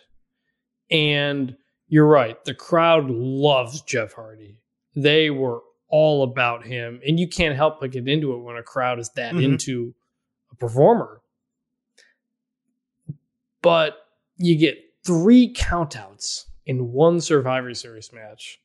[0.90, 4.60] And you're right, the crowd loves Jeff Hardy
[5.02, 7.02] they were all about him.
[7.06, 9.54] And you can't help but get into it when a crowd is that mm-hmm.
[9.54, 9.94] into
[10.52, 11.22] a performer.
[13.62, 13.98] But
[14.38, 18.60] you get three countouts in one Survivor Series match.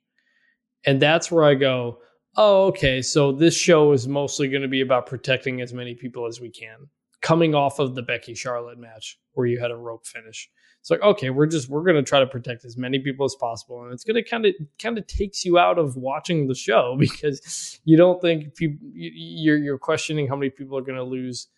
[0.87, 1.99] And that's where I go,
[2.37, 6.27] oh, okay, so this show is mostly going to be about protecting as many people
[6.27, 6.89] as we can,
[7.23, 10.51] coming off of the Becky Charlotte match where you had a rope finish
[10.85, 13.35] it's like okay we're just we're going to try to protect as many people as
[13.41, 16.55] possible and it's going to kind of kind of takes you out of watching the
[16.55, 21.03] show because you don't think people you're you're questioning how many people are going to
[21.03, 21.49] lose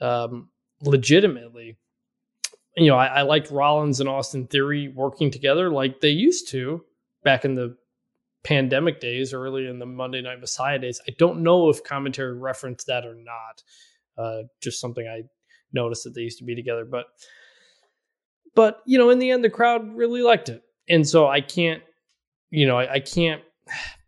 [0.00, 0.48] um,
[0.82, 1.76] legitimately
[2.76, 6.84] you know I, I liked rollins and austin theory working together like they used to
[7.24, 7.76] back in the
[8.42, 11.00] pandemic days, early in the Monday Night Messiah days.
[11.06, 13.62] I don't know if commentary referenced that or not.
[14.16, 15.22] Uh, just something I
[15.72, 17.06] noticed that they used to be together, but
[18.54, 21.82] but you know, in the end, the crowd really liked it, and so I can't,
[22.50, 23.42] you know, I, I can't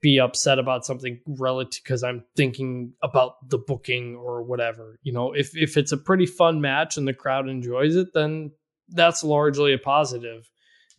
[0.00, 4.98] be upset about something relative because I'm thinking about the booking or whatever.
[5.02, 8.50] You know, if if it's a pretty fun match and the crowd enjoys it, then
[8.88, 10.50] that's largely a positive.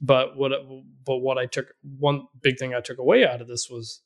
[0.01, 0.51] But what
[1.05, 1.67] but what I took
[1.99, 4.01] one big thing I took away out of this was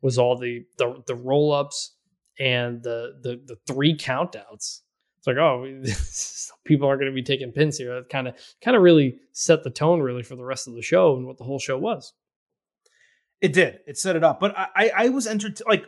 [0.00, 1.94] was all the the, the roll ups
[2.38, 4.80] and the, the the three countouts.
[5.28, 5.64] Like oh
[6.64, 7.94] people aren't going to be taking pins here.
[7.94, 10.82] That kind of kind of really set the tone really for the rest of the
[10.82, 12.12] show and what the whole show was.
[13.40, 13.80] It did.
[13.86, 14.40] It set it up.
[14.40, 15.86] But I, I was entered like,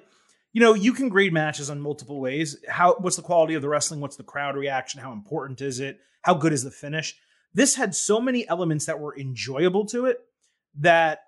[0.53, 2.57] you know, you can grade matches on multiple ways.
[2.69, 4.01] How what's the quality of the wrestling?
[4.01, 5.01] What's the crowd reaction?
[5.01, 5.99] How important is it?
[6.23, 7.17] How good is the finish?
[7.53, 10.19] This had so many elements that were enjoyable to it
[10.79, 11.21] that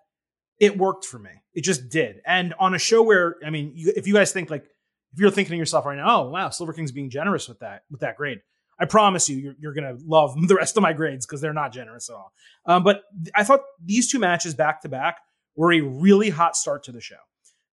[0.60, 1.30] it worked for me.
[1.54, 2.20] It just did.
[2.24, 4.66] And on a show where, I mean, you, if you guys think like,
[5.12, 7.82] if you're thinking to yourself right now, oh wow, Silver King's being generous with that
[7.90, 8.40] with that grade.
[8.78, 11.72] I promise you, you're, you're to love the rest of my grades because they're not
[11.72, 12.32] generous at all.
[12.66, 13.02] Um, but
[13.34, 15.18] I thought these two matches back to back
[15.54, 17.16] were a really hot start to the show.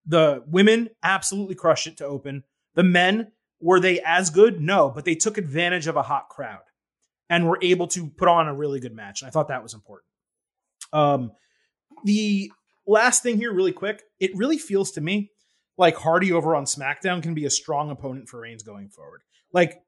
[0.05, 2.43] The women absolutely crushed it to open.
[2.75, 3.31] The men,
[3.61, 4.59] were they as good?
[4.59, 6.61] No, but they took advantage of a hot crowd
[7.29, 9.21] and were able to put on a really good match.
[9.21, 10.05] And I thought that was important.
[10.91, 11.31] Um,
[12.03, 12.51] the
[12.87, 15.31] last thing here, really quick, it really feels to me
[15.79, 19.21] like Hardy over on SmackDown can be a strong opponent for Reigns going forward.
[19.53, 19.81] Like,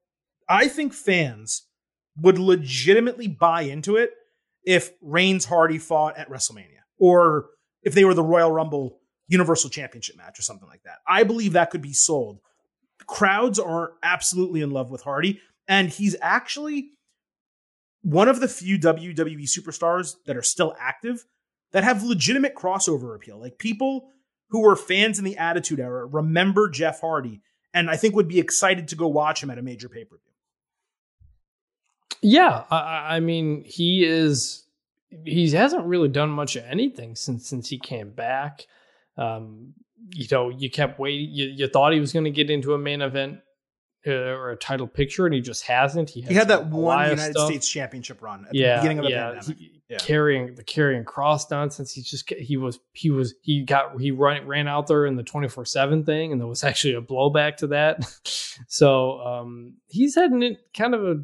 [0.48, 1.66] I think fans
[2.16, 4.10] would legitimately buy into it
[4.64, 7.50] if Reigns Hardy fought at WrestleMania or
[7.82, 10.98] if they were the Royal Rumble Universal Championship match or something like that.
[11.06, 12.38] I believe that could be sold.
[13.06, 16.90] Crowds are absolutely in love with Hardy, and he's actually
[18.00, 21.26] one of the few WWE superstars that are still active
[21.72, 23.38] that have legitimate crossover appeal.
[23.38, 24.08] Like people
[24.52, 27.40] who were fans in the Attitude Era remember Jeff Hardy,
[27.72, 30.16] and I think would be excited to go watch him at a major pay per
[30.16, 30.32] view.
[32.20, 34.64] Yeah, I, I mean, he is
[35.24, 38.66] he hasn't really done much of anything since since he came back.
[39.16, 39.72] Um,
[40.14, 41.30] you know, you kept waiting.
[41.30, 43.40] You, you thought he was going to get into a main event
[44.06, 46.10] uh, or a title picture, and he just hasn't.
[46.10, 47.46] He, he had that one United stuff.
[47.46, 49.32] States Championship run at yeah, the beginning of the yeah.
[49.32, 49.58] pandemic.
[49.58, 49.98] He, yeah.
[49.98, 51.92] Carrying the carrying cross nonsense.
[51.92, 55.22] He's just he was he was he got he ran ran out there in the
[55.22, 58.02] twenty four seven thing, and there was actually a blowback to that.
[58.68, 61.16] so um, he's had an, kind of a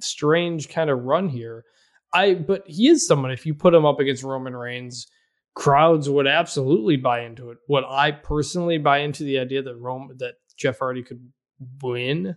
[0.00, 1.64] strange kind of run here.
[2.12, 5.06] I but he is someone if you put him up against Roman Reigns,
[5.54, 7.58] crowds would absolutely buy into it.
[7.68, 11.24] Would I personally buy into the idea that Rome that Jeff Hardy could
[11.80, 12.34] win?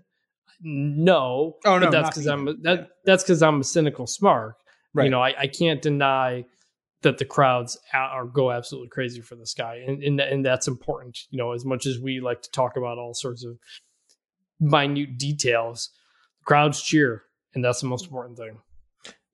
[0.61, 1.55] No.
[1.65, 2.85] Oh no, that's because I'm that, yeah.
[3.03, 4.57] that's because I'm a cynical smart.
[4.93, 5.05] Right.
[5.05, 6.45] You know, I, I can't deny
[7.01, 11.19] that the crowds are go absolutely crazy for this guy, and, and and that's important.
[11.29, 13.57] You know, as much as we like to talk about all sorts of
[14.59, 15.89] minute details,
[16.45, 17.23] crowds cheer,
[17.53, 18.57] and that's the most important thing.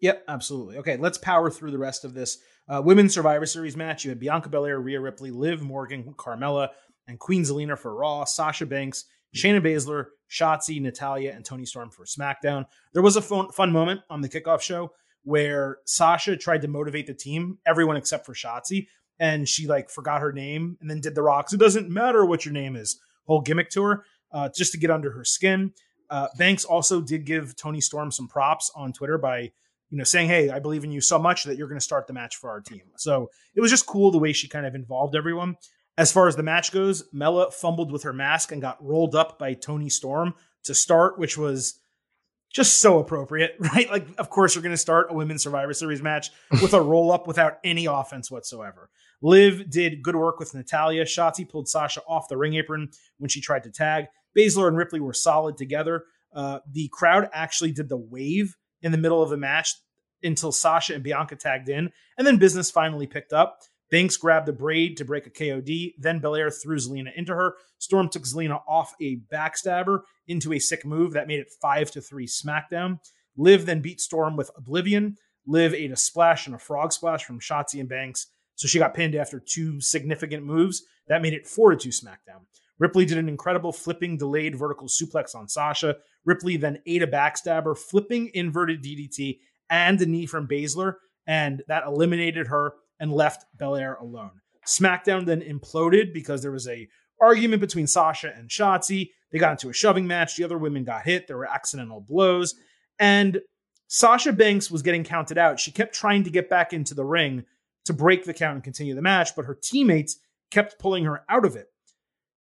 [0.02, 0.78] Yep, absolutely.
[0.78, 2.40] Okay, let's power through the rest of this
[2.70, 4.06] uh, Women's Survivor Series match.
[4.06, 6.70] You had Bianca Belair, Rhea Ripley, Liv Morgan, Carmella,
[7.08, 9.06] and Queen Zelina for Raw, Sasha Banks,
[9.36, 12.66] Shayna Baszler, Shotzi, Natalya, and Toni Storm for SmackDown.
[12.94, 14.92] There was a fun, fun moment on the kickoff show
[15.24, 18.88] where Sasha tried to motivate the team, everyone except for Shotzi,
[19.20, 21.54] and she like forgot her name and then did the rocks.
[21.54, 23.00] It doesn't matter what your name is.
[23.26, 25.74] Whole gimmick to her, uh, just to get under her skin.
[26.10, 29.52] Uh, Banks also did give Toni Storm some props on Twitter by
[29.90, 32.08] you know, saying, Hey, I believe in you so much that you're going to start
[32.08, 32.84] the match for our team.
[32.98, 35.58] So it was just cool the way she kind of involved everyone.
[35.98, 39.38] As far as the match goes, Mela fumbled with her mask and got rolled up
[39.38, 41.80] by Toni Storm to start, which was
[42.52, 43.90] just so appropriate, right?
[43.90, 46.32] Like, of course, you're going to start a women's Survivor Series match
[46.62, 48.90] with a roll up without any offense whatsoever.
[49.22, 51.04] Liv did good work with Natalya.
[51.04, 54.06] Shotzi pulled Sasha off the ring apron when she tried to tag.
[54.38, 56.06] Baszler and Ripley were solid together.
[56.34, 59.76] Uh, the crowd actually did the wave in the middle of the match
[60.24, 63.60] until Sasha and Bianca tagged in, and then business finally picked up.
[63.92, 67.56] Banks grabbed the braid to break a KOD, then Belair threw Zelina into her.
[67.80, 72.02] Storm took Zelina off a backstabber into a sick move that made it 5 to
[72.02, 73.00] 3 SmackDown.
[73.36, 75.18] Liv then beat Storm with Oblivion.
[75.48, 78.94] Liv ate a splash and a frog splash from Shotzi and Banks, so she got
[78.94, 80.84] pinned after two significant moves.
[81.08, 82.46] That made it 4 to 2 SmackDown.
[82.78, 85.98] Ripley did an incredible flipping delayed vertical suplex on Sasha.
[86.26, 90.96] Ripley then ate a backstabber, flipping inverted DDT and a knee from Baszler,
[91.28, 94.42] and that eliminated her and left Belair alone.
[94.66, 96.88] SmackDown then imploded because there was a
[97.22, 99.10] argument between Sasha and Shotzi.
[99.32, 100.36] They got into a shoving match.
[100.36, 101.28] The other women got hit.
[101.28, 102.56] There were accidental blows.
[103.00, 103.42] And
[103.88, 105.60] Sasha Banks was getting counted out.
[105.60, 107.46] She kept trying to get back into the ring,
[107.86, 110.20] to break the count and continue the match, but her teammates
[110.52, 111.68] kept pulling her out of it.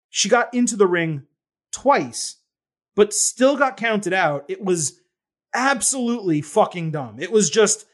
[0.09, 1.23] She got into the ring
[1.71, 2.37] twice,
[2.95, 4.45] but still got counted out.
[4.47, 4.99] It was
[5.53, 7.17] absolutely fucking dumb.
[7.19, 7.85] It was just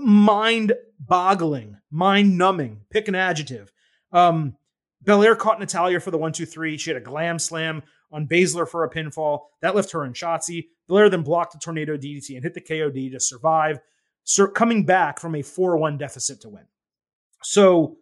[0.00, 2.80] mind boggling, mind numbing.
[2.90, 3.72] Pick an adjective.
[4.12, 4.56] Um,
[5.02, 6.76] Belair caught Natalya for the one, two, three.
[6.76, 9.40] She had a glam slam on Baszler for a pinfall.
[9.62, 10.66] That left her in Shotzi.
[10.88, 13.78] Belair then blocked the tornado DDT and hit the KOD to survive,
[14.54, 16.64] coming back from a 4 1 deficit to win.
[17.42, 17.98] So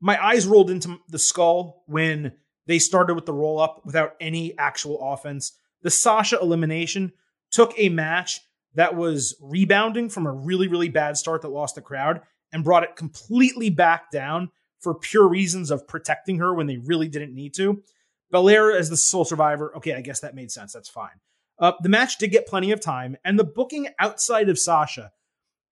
[0.00, 2.32] my eyes rolled into the skull when
[2.66, 5.58] they started with the roll up without any actual offense.
[5.82, 7.12] The Sasha elimination
[7.50, 8.40] took a match
[8.78, 12.20] that was rebounding from a really, really bad start that lost the crowd
[12.52, 17.08] and brought it completely back down for pure reasons of protecting her when they really
[17.08, 17.82] didn't need to.
[18.30, 20.74] Belair as the sole survivor, okay, I guess that made sense.
[20.74, 21.18] That's fine.
[21.58, 25.10] Uh, the match did get plenty of time, and the booking outside of Sasha,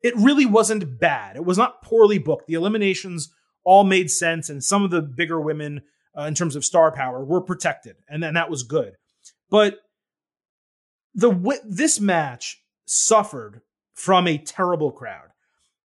[0.02, 1.36] it really wasn't bad.
[1.36, 2.48] It was not poorly booked.
[2.48, 3.32] The eliminations
[3.62, 5.82] all made sense, and some of the bigger women,
[6.18, 8.94] uh, in terms of star power, were protected, and then that was good.
[9.48, 9.78] But
[11.14, 13.60] the this match suffered
[13.92, 15.28] from a terrible crowd.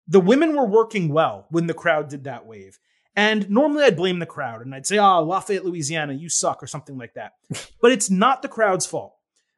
[0.08, 2.80] The women were working well when the crowd did that wave.
[3.16, 6.68] And normally I'd blame the crowd and I'd say, oh, Lafayette, Louisiana, you suck, or
[6.68, 7.34] something like that.
[7.82, 9.16] but it's not the crowd's fault.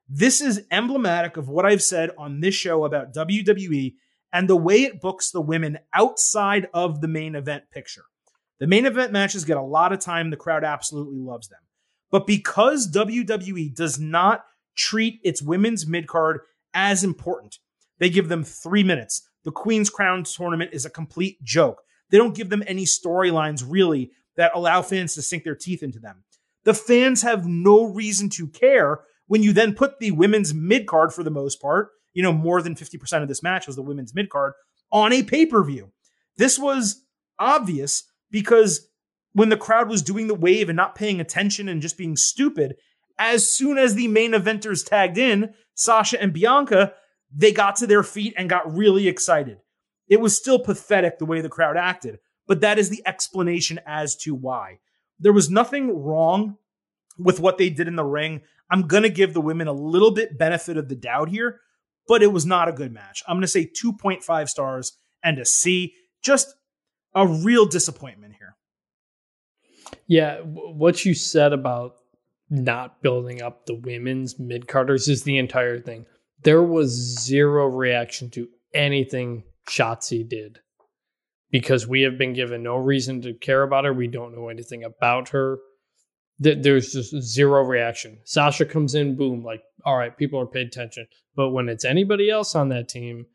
[0.08, 3.94] This is emblematic of what I've said on this show about WWE
[4.34, 8.04] and the way it books the women outside of the main event picture.
[8.60, 10.30] The main event matches get a lot of time.
[10.30, 11.60] The crowd absolutely loves them.
[12.12, 14.44] But because WWE does not
[14.76, 16.42] treat its women's mid card
[16.74, 17.60] as important,
[18.00, 19.28] they give them three minutes.
[19.44, 21.82] The Queen's Crown tournament is a complete joke.
[22.10, 26.00] They don't give them any storylines really that allow fans to sink their teeth into
[26.00, 26.24] them.
[26.64, 31.14] The fans have no reason to care when you then put the women's mid card
[31.14, 34.14] for the most part, you know, more than 50% of this match was the women's
[34.14, 34.54] mid card
[34.92, 35.92] on a pay per view.
[36.38, 37.06] This was
[37.40, 38.88] obvious because
[39.34, 42.76] when the crowd was doing the wave and not paying attention and just being stupid,
[43.18, 46.94] as soon as the main eventers tagged in, Sasha and Bianca,
[47.34, 49.60] they got to their feet and got really excited.
[50.08, 54.16] It was still pathetic the way the crowd acted, but that is the explanation as
[54.18, 54.80] to why.
[55.20, 56.58] There was nothing wrong
[57.18, 58.42] with what they did in the ring.
[58.70, 61.62] I'm going to give the women a little bit benefit of the doubt here,
[62.08, 63.24] but it was not a good match.
[63.28, 64.94] I'm going to say 2.5 stars
[65.24, 65.94] and a C.
[66.22, 66.54] Just
[67.14, 68.58] a real disappointment here.
[70.08, 71.98] Yeah, what you said about
[72.52, 76.06] not building up the women's mid carders is the entire thing.
[76.44, 76.92] There was
[77.24, 80.60] zero reaction to anything Shotzi did
[81.50, 83.94] because we have been given no reason to care about her.
[83.94, 85.60] We don't know anything about her.
[86.40, 88.20] There's just zero reaction.
[88.26, 91.08] Sasha comes in, boom, like, all right, people are paying attention.
[91.36, 93.28] But when it's anybody else on that team,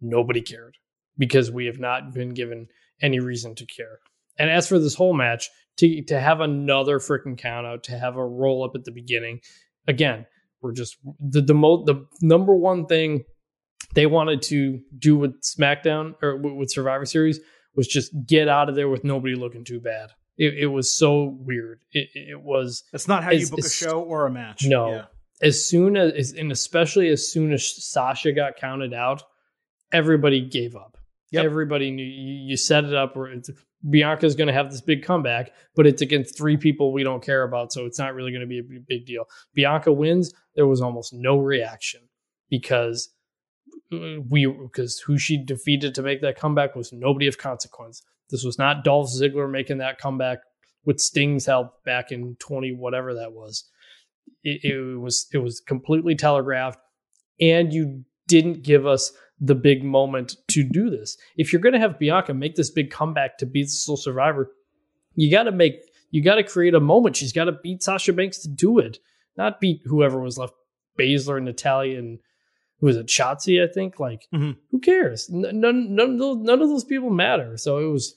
[0.00, 0.76] nobody cared
[1.18, 2.68] because we have not been given
[3.02, 3.98] any reason to care.
[4.38, 8.16] And as for this whole match, to to have another freaking count out, to have
[8.16, 9.40] a roll up at the beginning,
[9.86, 10.26] again,
[10.60, 13.24] we're just the the mo- the number one thing
[13.94, 17.40] they wanted to do with SmackDown or with Survivor Series
[17.74, 20.10] was just get out of there with nobody looking too bad.
[20.38, 21.80] It, it was so weird.
[21.92, 22.84] It, it was.
[22.92, 24.64] That's not how you book a show or a match.
[24.64, 24.90] No.
[24.90, 25.04] Yeah.
[25.42, 29.22] As soon as, and especially as soon as Sasha got counted out,
[29.92, 30.96] everybody gave up.
[31.32, 31.44] Yep.
[31.44, 33.32] Everybody knew you, you set it up where
[33.90, 37.42] Bianca's going to have this big comeback, but it's against three people we don't care
[37.42, 39.24] about, so it's not really going to be a big deal.
[39.54, 40.32] Bianca wins.
[40.54, 42.02] There was almost no reaction
[42.48, 43.12] because
[43.92, 48.02] uh, we because who she defeated to make that comeback was nobody of consequence.
[48.30, 50.38] This was not Dolph Ziggler making that comeback
[50.84, 53.68] with Sting's help back in twenty whatever that was.
[54.44, 56.78] It, it was it was completely telegraphed,
[57.40, 59.12] and you didn't give us
[59.44, 61.18] the big moment to do this.
[61.36, 64.52] If you're going to have Bianca make this big comeback to beat the Sole Survivor,
[65.16, 65.82] you got to make
[66.12, 67.16] you got to create a moment.
[67.16, 68.98] She's got to beat Sasha Banks to do it,
[69.36, 70.54] not beat whoever was left,
[70.98, 72.20] Baszler and Natalya and
[72.78, 73.98] who was it, Shotzi, I think.
[73.98, 74.52] Like, mm-hmm.
[74.70, 75.28] who cares?
[75.28, 77.56] None, none, none, of those people matter.
[77.56, 78.14] So it was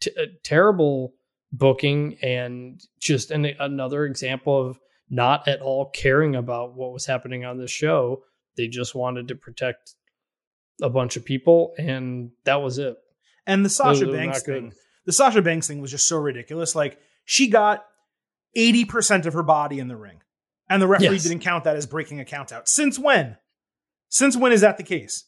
[0.00, 1.14] t- terrible
[1.52, 7.44] booking and just an, another example of not at all caring about what was happening
[7.44, 8.22] on the show.
[8.56, 9.94] They just wanted to protect
[10.80, 12.96] a bunch of people, and that was it.
[13.46, 14.72] And the Sasha Banks thing,
[15.06, 16.74] the Sasha Banks thing was just so ridiculous.
[16.74, 17.84] Like she got
[18.54, 20.20] eighty percent of her body in the ring.
[20.68, 21.24] And the referee yes.
[21.24, 22.66] didn't count that as breaking a count out.
[22.66, 23.36] Since when?
[24.08, 25.24] Since when is that the case?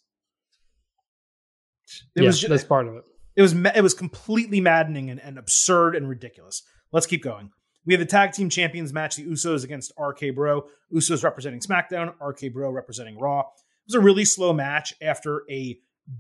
[2.17, 3.05] It was just, that's part of it.
[3.37, 6.63] It was it was completely maddening and, and absurd and ridiculous.
[6.93, 7.51] Let's keep going.
[7.87, 10.67] We have the tag team champions match: the Usos against RK Bro.
[10.93, 13.41] Usos representing SmackDown, RK Bro representing Raw.
[13.41, 15.79] It was a really slow match after a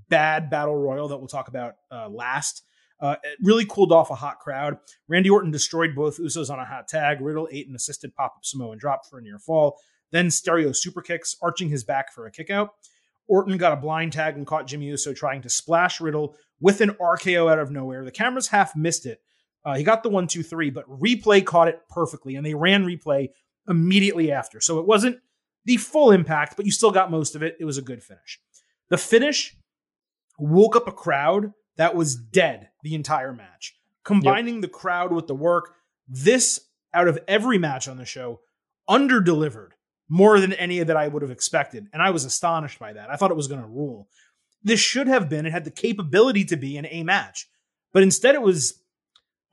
[0.08, 2.62] bad battle royal that we'll talk about uh, last.
[3.00, 4.78] Uh, it really cooled off a hot crowd.
[5.08, 7.20] Randy Orton destroyed both Usos on a hot tag.
[7.20, 9.78] Riddle ate an assisted pop up Samoan drop for a near fall.
[10.10, 12.70] Then stereo super kicks, arching his back for a kick out.
[13.26, 16.90] Orton got a blind tag and caught Jimmy Uso trying to splash Riddle with an
[16.90, 18.04] RKO out of nowhere.
[18.04, 19.20] The cameras half missed it.
[19.64, 22.84] Uh, he got the one, two, three, but replay caught it perfectly, and they ran
[22.84, 23.28] replay
[23.68, 24.60] immediately after.
[24.60, 25.18] So it wasn't
[25.64, 27.56] the full impact, but you still got most of it.
[27.58, 28.40] It was a good finish.
[28.90, 29.56] The finish
[30.38, 33.74] woke up a crowd that was dead the entire match.
[34.04, 34.62] Combining yep.
[34.62, 35.74] the crowd with the work,
[36.06, 36.60] this
[36.92, 38.40] out of every match on the show
[38.86, 39.74] under delivered
[40.08, 41.86] more than any that I would have expected.
[41.92, 43.10] And I was astonished by that.
[43.10, 44.08] I thought it was going to rule.
[44.62, 47.48] This should have been, it had the capability to be an A match,
[47.92, 48.82] but instead it was,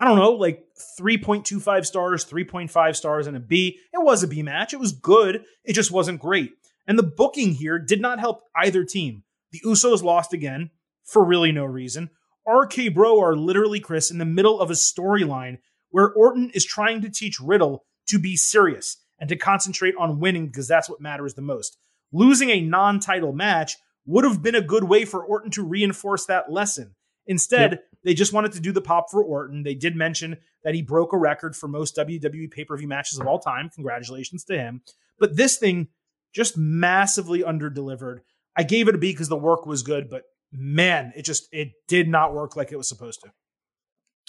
[0.01, 0.65] I don't know, like
[0.99, 3.77] 3.25 stars, 3.5 stars, and a B.
[3.93, 4.73] It was a B match.
[4.73, 5.43] It was good.
[5.63, 6.53] It just wasn't great.
[6.87, 9.23] And the booking here did not help either team.
[9.51, 10.71] The Usos lost again
[11.03, 12.09] for really no reason.
[12.47, 15.59] RK Bro are literally, Chris, in the middle of a storyline
[15.91, 20.47] where Orton is trying to teach Riddle to be serious and to concentrate on winning
[20.47, 21.77] because that's what matters the most.
[22.11, 23.77] Losing a non title match
[24.07, 26.95] would have been a good way for Orton to reinforce that lesson.
[27.27, 27.83] Instead, yep.
[28.03, 29.63] They just wanted to do the pop for Orton.
[29.63, 33.19] They did mention that he broke a record for most WWE pay per view matches
[33.19, 33.69] of all time.
[33.73, 34.81] Congratulations to him.
[35.19, 35.87] But this thing
[36.33, 38.19] just massively underdelivered.
[38.55, 41.71] I gave it a B because the work was good, but man, it just it
[41.87, 43.31] did not work like it was supposed to.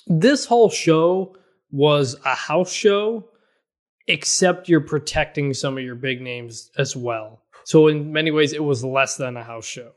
[0.06, 1.36] This whole show
[1.70, 3.28] was a house show
[4.08, 7.42] except you're protecting some of your big names as well.
[7.64, 9.92] So in many ways, it was less than a house show.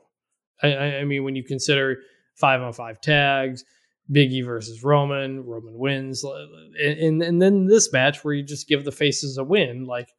[0.62, 1.98] I, I mean, when you consider
[2.36, 3.64] five on five tags,
[4.12, 8.92] Biggie versus Roman, Roman wins, and, and then this match where you just give the
[8.92, 10.10] faces a win, like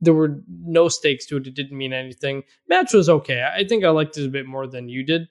[0.00, 1.46] there were no stakes to it.
[1.46, 2.42] It didn't mean anything.
[2.68, 3.42] Match was okay.
[3.42, 5.28] I think I liked it a bit more than you did,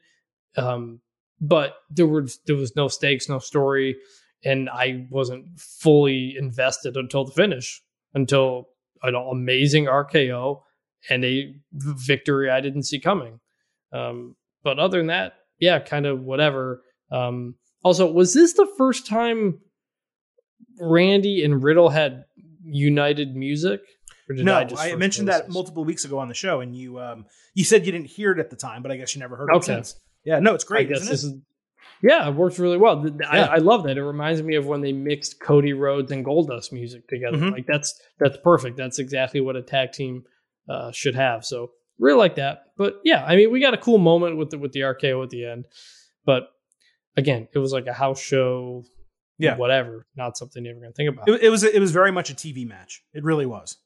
[0.56, 1.02] um,
[1.42, 3.98] but there were there was no stakes, no story
[4.44, 7.82] and I wasn't fully invested until the finish,
[8.14, 8.70] until
[9.04, 10.62] an amazing RKO
[11.10, 13.40] and a victory I didn't see coming.
[13.92, 16.82] Um, but other than that, yeah, kind of whatever.
[17.10, 19.60] Um, also, was this the first time
[20.80, 22.26] Randy and Riddle had
[22.66, 23.82] united music?
[24.30, 27.64] no, I, I mentioned that multiple weeks ago on the show, and you um, you
[27.64, 29.56] said you didn't hear it at the time, but I guess you never heard it
[29.58, 29.66] okay.
[29.66, 29.96] since.
[30.24, 30.88] Yeah, no, it's great.
[30.88, 31.28] I guess this it?
[31.28, 31.34] is
[32.02, 33.06] yeah, it works really well.
[33.06, 33.28] Yeah.
[33.28, 33.98] I, I, love that.
[33.98, 37.38] It reminds me of when they mixed Cody Rhodes and Goldust music together.
[37.38, 37.54] Mm-hmm.
[37.54, 38.78] Like that's that's perfect.
[38.78, 40.24] That's exactly what a tag team
[40.68, 41.46] uh, should have.
[41.46, 41.72] So
[42.02, 42.66] really like that.
[42.78, 45.30] But yeah, I mean, we got a cool moment with the with the RKO at
[45.30, 45.66] the end.
[46.26, 46.50] But
[47.16, 48.84] again, it was like a house show.
[49.38, 50.06] Yeah, whatever.
[50.16, 51.30] Not something you're ever gonna think about.
[51.30, 53.04] It, it was it was very much a TV match.
[53.14, 53.78] It really was.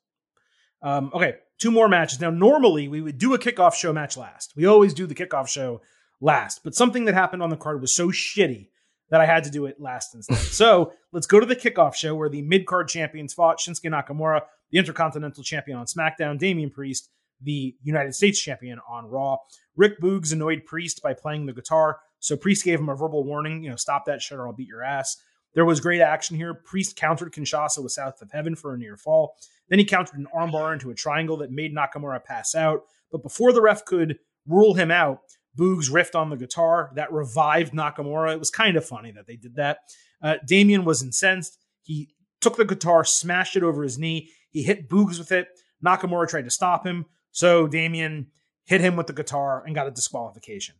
[0.81, 2.19] Um, okay, two more matches.
[2.19, 4.53] Now, normally we would do a kickoff show match last.
[4.55, 5.81] We always do the kickoff show
[6.21, 6.61] last.
[6.63, 8.67] But something that happened on the card was so shitty
[9.09, 10.37] that I had to do it last instead.
[10.51, 14.41] so let's go to the kickoff show where the mid card champions fought Shinsuke Nakamura,
[14.71, 17.09] the Intercontinental Champion on SmackDown, Damian Priest,
[17.45, 19.37] the United States Champion on Raw.
[19.77, 23.63] Rick Boogs annoyed Priest by playing the guitar, so Priest gave him a verbal warning,
[23.63, 25.17] you know, stop that shit or I'll beat your ass.
[25.53, 26.53] There was great action here.
[26.53, 29.35] Priest countered Kinshasa with South of Heaven for a near fall.
[29.69, 32.81] Then he countered an armbar into a triangle that made Nakamura pass out.
[33.11, 35.19] But before the ref could rule him out,
[35.57, 38.33] Boogs riffed on the guitar that revived Nakamura.
[38.33, 39.79] It was kind of funny that they did that.
[40.21, 41.57] Uh, Damian was incensed.
[41.83, 42.09] He
[42.41, 44.31] took the guitar, smashed it over his knee.
[44.51, 45.47] He hit Boogs with it.
[45.83, 47.05] Nakamura tried to stop him.
[47.35, 48.27] So Damian
[48.63, 50.75] hit him with the guitar and got a disqualification.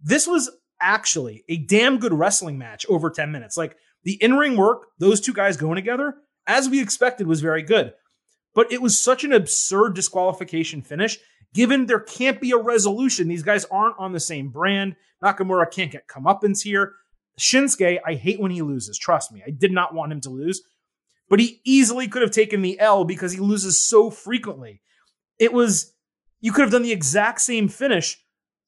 [0.00, 0.50] This was
[0.80, 3.58] actually a damn good wrestling match over 10 minutes.
[3.58, 6.14] Like the in ring work, those two guys going together,
[6.46, 7.92] as we expected, was very good.
[8.54, 11.18] But it was such an absurd disqualification finish
[11.52, 13.28] given there can't be a resolution.
[13.28, 14.96] These guys aren't on the same brand.
[15.22, 16.94] Nakamura can't get comeuppance here.
[17.38, 18.96] Shinsuke, I hate when he loses.
[18.96, 20.62] Trust me, I did not want him to lose,
[21.28, 24.80] but he easily could have taken the L because he loses so frequently.
[25.38, 25.92] It was,
[26.40, 28.16] you could have done the exact same finish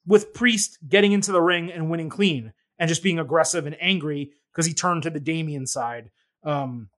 [0.06, 4.32] with Priest getting into the ring and winning clean and just being aggressive and angry
[4.52, 6.10] because he turned to the Damien side
[6.44, 6.88] um,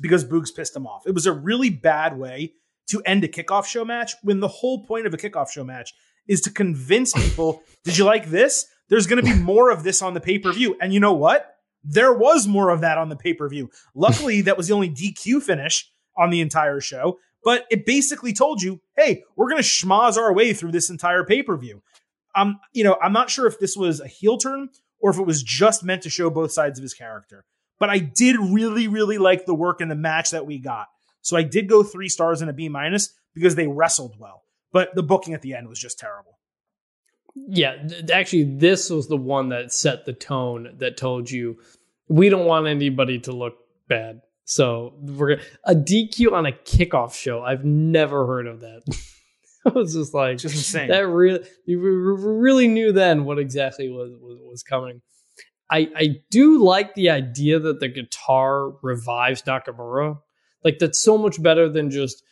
[0.00, 1.06] because Boogs pissed him off.
[1.06, 2.54] It was a really bad way
[2.88, 5.92] to end a kickoff show match when the whole point of a kickoff show match
[6.28, 8.66] is to convince people, did you like this?
[8.88, 10.76] There's going to be more of this on the pay per view.
[10.80, 11.56] And you know what?
[11.82, 13.70] There was more of that on the pay per view.
[13.94, 18.60] Luckily, that was the only DQ finish on the entire show, but it basically told
[18.60, 21.80] you, hey, we're going to schmozz our way through this entire pay per view.
[22.34, 24.68] Um, you know, I'm not sure if this was a heel turn
[24.98, 27.44] or if it was just meant to show both sides of his character.
[27.78, 30.88] But I did really, really like the work in the match that we got.
[31.22, 34.42] So I did go three stars and a B minus because they wrestled well,
[34.72, 36.40] but the booking at the end was just terrible.
[37.36, 37.76] Yeah,
[38.12, 41.58] actually, this was the one that set the tone that told you
[42.08, 43.54] we don't want anybody to look
[43.86, 44.22] bad.
[44.46, 47.42] So we're a DQ on a kickoff show.
[47.42, 48.82] I've never heard of that.
[49.66, 50.88] I was just like, Just insane.
[50.88, 55.02] that really, you re- re- really knew then what exactly was was, was coming.
[55.68, 60.20] I I do like the idea that the guitar revives Nakamura.
[60.62, 62.22] Like that's so much better than just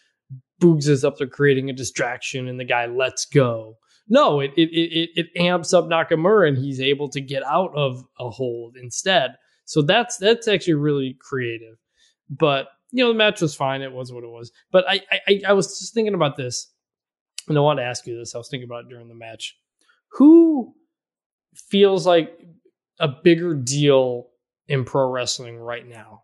[0.63, 3.79] Boogs is up there creating a distraction and the guy lets go.
[4.09, 8.05] No, it it it, it amps up Nakamura and he's able to get out of
[8.21, 9.33] a hold instead.
[9.65, 11.77] So that's that's actually really creative.
[12.29, 13.83] But you know the match was fine.
[13.83, 14.53] It was what it was.
[14.71, 16.73] But I I, I was just thinking about this,
[17.49, 18.35] and I want to ask you this.
[18.35, 19.57] I was thinking about it during the match.
[20.13, 20.75] Who
[21.55, 22.39] feels like
[23.01, 24.29] a bigger deal
[24.69, 26.23] in pro wrestling right now?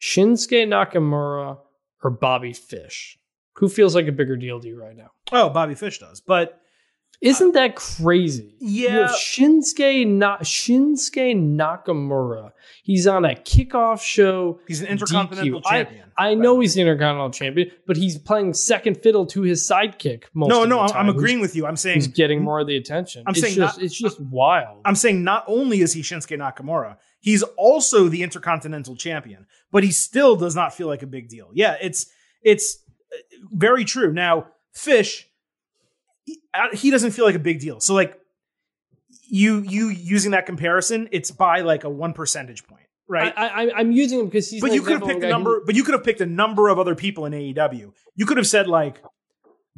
[0.00, 1.58] Shinsuke Nakamura
[2.02, 3.18] or Bobby Fish?
[3.54, 5.10] Who feels like a bigger deal to you right now?
[5.32, 6.20] Oh, Bobby Fish does.
[6.20, 6.60] But
[7.20, 8.54] Isn't that crazy?
[8.60, 10.06] Yeah, Shinsuke
[10.42, 12.50] Shinsuke Nakamura.
[12.82, 14.60] He's on a kickoff show.
[14.68, 15.64] he's an intercontinental DQ.
[15.64, 16.12] Champion.
[16.18, 20.24] I know he's the Intercontinental Champion, but he's playing second fiddle to his sidekick.
[20.34, 20.92] Most no, of no, I'm.
[20.94, 21.66] I'm agreeing with you.
[21.66, 23.24] I'm saying he's getting more of the attention?
[23.26, 24.82] I'm it's saying just, not- it's just wild.
[24.84, 29.92] I'm saying not only is he Shinsuke Nakamura, he's also the Intercontinental Champion, but he
[29.92, 31.50] still does not feel like a big deal.
[31.52, 32.06] Yeah, it's
[32.42, 32.78] it's
[33.12, 33.16] uh,
[33.52, 34.12] very true.
[34.12, 35.25] Now, Fish,
[36.72, 37.80] he, doesn't feel like a big deal.
[37.80, 38.18] So like
[39.28, 43.32] you you using that comparison, it's by like a one percentage point, right?
[43.36, 44.60] I, I, I'm using him because he's.
[44.60, 45.62] but you could have picked a guy who- number.
[45.64, 47.92] But you could have picked a number of other people in AEW.
[48.14, 49.02] You could have said like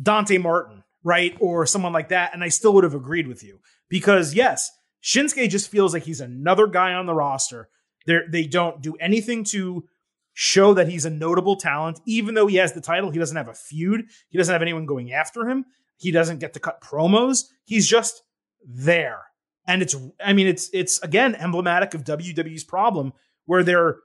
[0.01, 3.61] Dante Martin, right, or someone like that, and I still would have agreed with you
[3.89, 4.71] because yes,
[5.03, 7.69] Shinsuke just feels like he's another guy on the roster.
[8.07, 9.85] They they don't do anything to
[10.35, 13.11] show that he's a notable talent, even though he has the title.
[13.11, 14.05] He doesn't have a feud.
[14.29, 15.65] He doesn't have anyone going after him.
[15.99, 17.45] He doesn't get to cut promos.
[17.65, 18.23] He's just
[18.65, 19.21] there.
[19.67, 19.95] And it's
[20.25, 23.13] I mean it's it's again emblematic of WWE's problem
[23.45, 23.97] where they're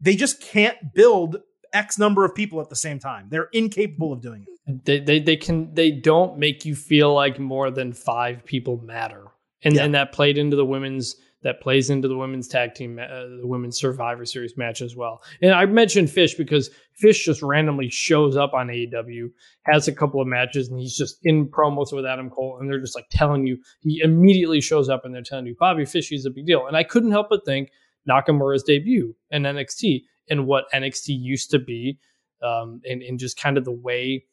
[0.00, 1.36] they just can't build
[1.72, 3.26] X number of people at the same time.
[3.30, 4.84] They're incapable of doing it.
[4.84, 9.26] they, they they can they don't make you feel like more than five people matter
[9.62, 9.84] and Yeah.
[9.84, 13.46] and that played into the women's that plays into the women's tag team uh, the
[13.46, 15.22] women's survivor series match as well.
[15.40, 19.30] And i mentioned fish because fish just randomly shows up on aew
[19.62, 22.80] has a couple of matches and he's just in promos with adam cole and they're
[22.80, 26.26] just like telling you he immediately shows up and they're telling you bobby fish is
[26.26, 26.66] a big deal.
[26.66, 27.70] And i couldn't help but think
[28.08, 31.98] nakamura's debut in nxt and what nxt used to be
[32.42, 34.24] um, and, and just kind of the way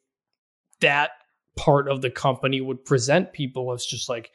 [0.82, 1.12] that
[1.56, 4.32] part of the company would present people as just like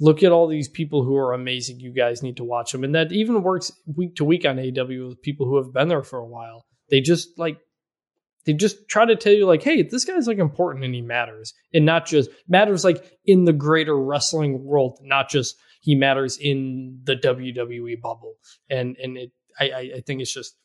[0.00, 2.94] look at all these people who are amazing you guys need to watch them and
[2.94, 6.18] that even works week to week on AEW with people who have been there for
[6.18, 7.58] a while they just like
[8.46, 11.52] they just try to tell you like hey this guy's like important and he matters
[11.74, 17.00] and not just matters like in the greater wrestling world not just he matters in
[17.04, 18.34] the WWE bubble
[18.68, 20.56] and and it I I, I think it's just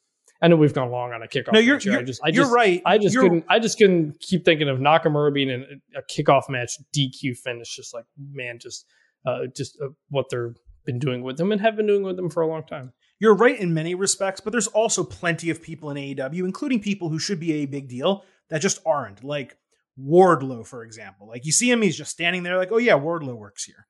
[0.42, 2.28] I know we've gone long on a kickoff No, you're match you're, I just I
[2.28, 2.82] you're just right.
[2.86, 3.46] I just You're- couldn't.
[3.50, 7.74] I just couldn't keep thinking of Nakamura being in a, a kickoff match DQ finish.
[7.76, 8.86] Just like man, just
[9.26, 10.56] uh, just uh, what they've
[10.86, 12.94] been doing with them and have been doing with them for a long time.
[13.20, 17.10] You're right in many respects, but there's also plenty of people in AEW, including people
[17.10, 19.24] who should be a big deal that just aren't.
[19.24, 19.58] Like
[20.00, 21.28] Wardlow, for example.
[21.28, 23.88] Like you see him, he's just standing there, like, oh yeah, Wardlow works here.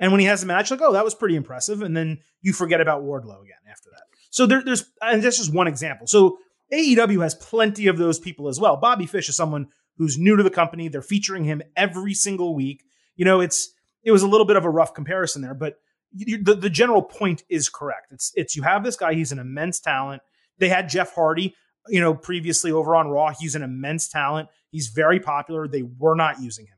[0.00, 1.82] And when he has a match, like, oh, that was pretty impressive.
[1.82, 4.02] And then you forget about Wardlow again after that.
[4.30, 6.08] So there, there's, and that's just one example.
[6.08, 6.38] So
[6.72, 8.76] AEW has plenty of those people as well.
[8.76, 10.88] Bobby Fish is someone who's new to the company.
[10.88, 12.82] They're featuring him every single week.
[13.14, 13.72] You know, it's,
[14.04, 15.78] it was a little bit of a rough comparison there, but
[16.12, 18.12] you, the, the general point is correct.
[18.12, 20.22] It's, it's, you have this guy, he's an immense talent.
[20.58, 21.54] They had Jeff Hardy,
[21.88, 23.32] you know, previously over on Raw.
[23.38, 24.48] He's an immense talent.
[24.70, 25.66] He's very popular.
[25.66, 26.76] They were not using him.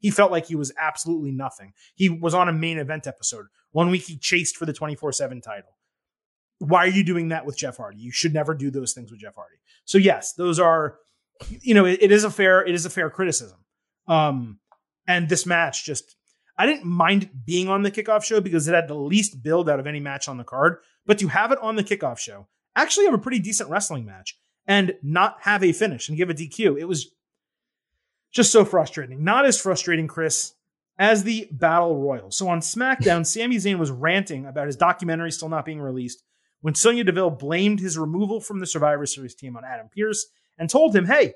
[0.00, 1.72] He felt like he was absolutely nothing.
[1.94, 3.46] He was on a main event episode.
[3.72, 5.70] One week he chased for the 24 7 title.
[6.60, 7.98] Why are you doing that with Jeff Hardy?
[7.98, 9.56] You should never do those things with Jeff Hardy.
[9.84, 10.98] So yes, those are,
[11.60, 13.58] you know, it, it is a fair, it is a fair criticism.
[14.06, 14.58] Um,
[15.06, 16.16] and this match just,
[16.58, 19.78] I didn't mind being on the kickoff show because it had the least build out
[19.78, 20.78] of any match on the card.
[21.06, 24.36] But to have it on the kickoff show, actually have a pretty decent wrestling match
[24.66, 27.14] and not have a finish and give a DQ, it was
[28.32, 29.24] just so frustrating.
[29.24, 30.54] Not as frustrating, Chris,
[30.98, 32.30] as the Battle Royal.
[32.30, 36.22] So on SmackDown, Sami Zayn was ranting about his documentary still not being released
[36.60, 40.26] when Sonya Deville blamed his removal from the Survivor Series team on Adam Pearce
[40.58, 41.34] and told him, hey,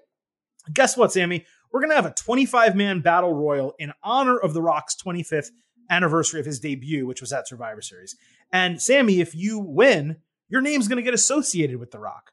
[0.72, 1.46] guess what, Sami?
[1.72, 5.50] We're going to have a 25 man battle royal in honor of The Rock's 25th
[5.90, 8.16] anniversary of his debut, which was at Survivor Series.
[8.52, 10.16] And Sami, if you win,
[10.48, 12.32] your name's going to get associated with The Rock.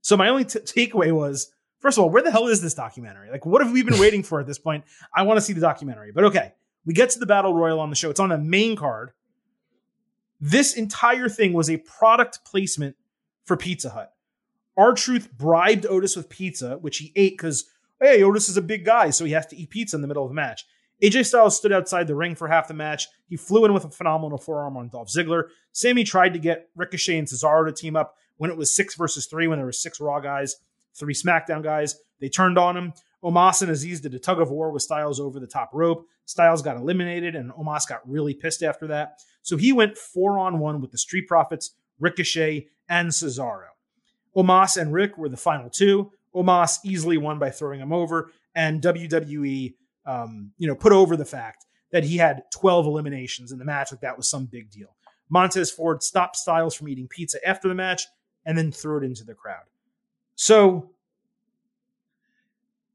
[0.00, 3.30] So my only t- takeaway was, first of all, where the hell is this documentary?
[3.30, 4.84] Like, what have we been waiting for at this point?
[5.14, 6.12] I want to see the documentary.
[6.12, 6.52] But okay,
[6.86, 8.08] We get to the battle royal on the show.
[8.08, 9.12] It's on the main card.
[10.40, 12.96] This entire thing was a product placement
[13.44, 14.12] for Pizza Hut.
[14.76, 17.66] R Truth bribed Otis with pizza, which he ate because
[18.00, 20.24] hey, Otis is a big guy, so he has to eat pizza in the middle
[20.24, 20.64] of the match.
[21.02, 23.08] AJ Styles stood outside the ring for half the match.
[23.26, 25.44] He flew in with a phenomenal forearm on Dolph Ziggler.
[25.72, 29.26] Sami tried to get Ricochet and Cesaro to team up when it was six versus
[29.26, 30.56] three, when there were six Raw guys,
[30.94, 31.96] three SmackDown guys.
[32.20, 32.92] They turned on him.
[33.24, 36.06] Omos and Azeez did a tug of war with Styles over the top rope.
[36.24, 39.20] Styles got eliminated, and Omos got really pissed after that.
[39.42, 43.68] So he went four on one with the Street Profits, Ricochet, and Cesaro.
[44.36, 46.12] Omos and Rick were the final two.
[46.34, 49.74] Omos easily won by throwing him over, and WWE,
[50.06, 53.90] um, you know, put over the fact that he had 12 eliminations in the match,
[53.90, 54.94] like that was some big deal.
[55.28, 58.04] Montez Ford stopped Styles from eating pizza after the match
[58.44, 59.64] and then threw it into the crowd.
[60.34, 60.90] So,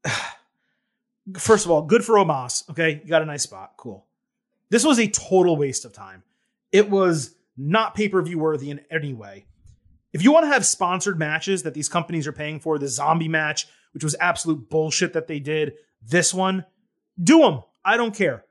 [1.38, 2.70] first of all, good for Omos.
[2.70, 3.74] Okay, you got a nice spot.
[3.78, 4.06] Cool.
[4.70, 6.24] This was a total waste of time.
[6.72, 9.46] It was not pay per view worthy in any way.
[10.16, 13.28] If you want to have sponsored matches that these companies are paying for, the zombie
[13.28, 16.64] match, which was absolute bullshit that they did, this one,
[17.22, 17.64] do them.
[17.84, 18.46] I don't care.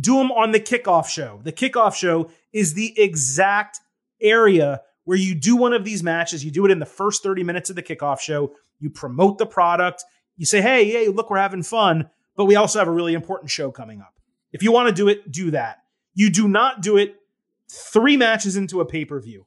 [0.00, 1.40] Do them on the kickoff show.
[1.42, 3.80] The kickoff show is the exact
[4.20, 6.44] area where you do one of these matches.
[6.44, 8.54] You do it in the first 30 minutes of the kickoff show.
[8.78, 10.04] You promote the product.
[10.36, 13.50] You say, hey, hey, look, we're having fun, but we also have a really important
[13.50, 14.14] show coming up.
[14.52, 15.78] If you want to do it, do that.
[16.14, 17.16] You do not do it
[17.68, 19.46] three matches into a pay per view.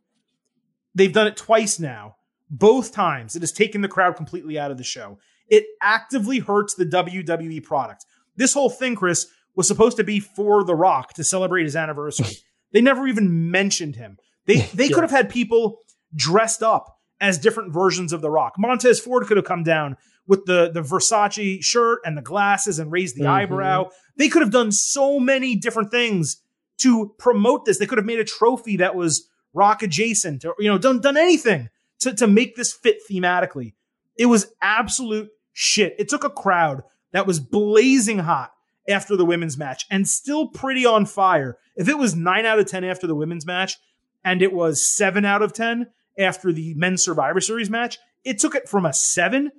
[0.95, 2.17] They've done it twice now.
[2.49, 5.17] Both times it has taken the crowd completely out of the show.
[5.47, 8.05] It actively hurts the WWE product.
[8.35, 12.37] This whole thing, Chris, was supposed to be for The Rock to celebrate his anniversary.
[12.71, 14.17] they never even mentioned him.
[14.45, 14.93] They they yeah.
[14.93, 15.79] could have had people
[16.15, 18.53] dressed up as different versions of The Rock.
[18.57, 22.91] Montez Ford could have come down with the the Versace shirt and the glasses and
[22.91, 23.31] raised the mm-hmm.
[23.31, 23.89] eyebrow.
[24.17, 26.41] They could have done so many different things
[26.79, 27.79] to promote this.
[27.79, 31.17] They could have made a trophy that was rock adjacent or, you know, done, done
[31.17, 33.73] anything to, to make this fit thematically.
[34.17, 35.95] It was absolute shit.
[35.97, 38.53] It took a crowd that was blazing hot
[38.87, 41.57] after the women's match and still pretty on fire.
[41.75, 43.77] If it was nine out of 10 after the women's match
[44.23, 45.87] and it was seven out of 10
[46.17, 49.51] after the men's survivor series match, it took it from a seven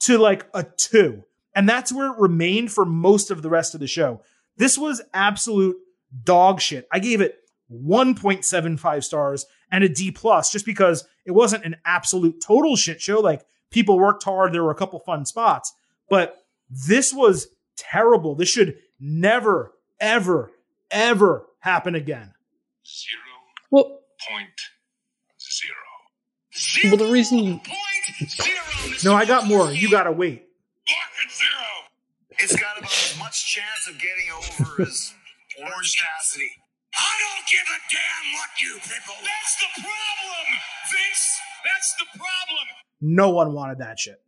[0.00, 1.24] to like a two.
[1.54, 4.22] And that's where it remained for most of the rest of the show.
[4.56, 5.76] This was absolute
[6.24, 6.88] dog shit.
[6.90, 7.38] I gave it
[7.72, 13.20] 1.75 stars and a D plus just because it wasn't an absolute total shit show.
[13.20, 14.52] Like people worked hard.
[14.52, 15.72] There were a couple fun spots,
[16.08, 18.34] but this was terrible.
[18.34, 20.52] This should never, ever,
[20.90, 22.34] ever happen again.
[22.84, 23.22] Zero
[23.70, 24.60] well, point
[25.40, 25.74] zero.
[26.54, 27.60] zero well, the reason you...
[29.04, 29.72] No, I got more.
[29.72, 30.44] You gotta wait.
[32.38, 35.14] It's got about as much chance of getting over as
[35.60, 36.50] Orange Cassidy.
[37.02, 39.14] I don't give a damn what you people.
[39.18, 40.46] That's the problem,
[40.90, 41.40] Vince.
[41.64, 42.66] That's the problem.
[43.00, 44.20] No one wanted that shit.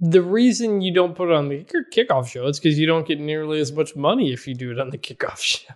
[0.00, 1.64] The reason you don't put it on the
[1.94, 4.80] kickoff show is because you don't get nearly as much money if you do it
[4.80, 5.72] on the kickoff show.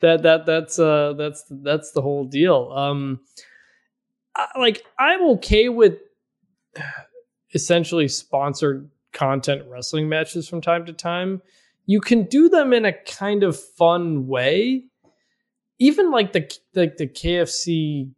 [0.00, 2.70] that that that's uh that's that's the whole deal.
[2.72, 3.20] Um,
[4.36, 5.96] I, like I'm okay with
[7.54, 11.40] essentially sponsored content wrestling matches from time to time
[11.88, 14.84] you can do them in a kind of fun way.
[15.80, 18.12] Even like the like the KFC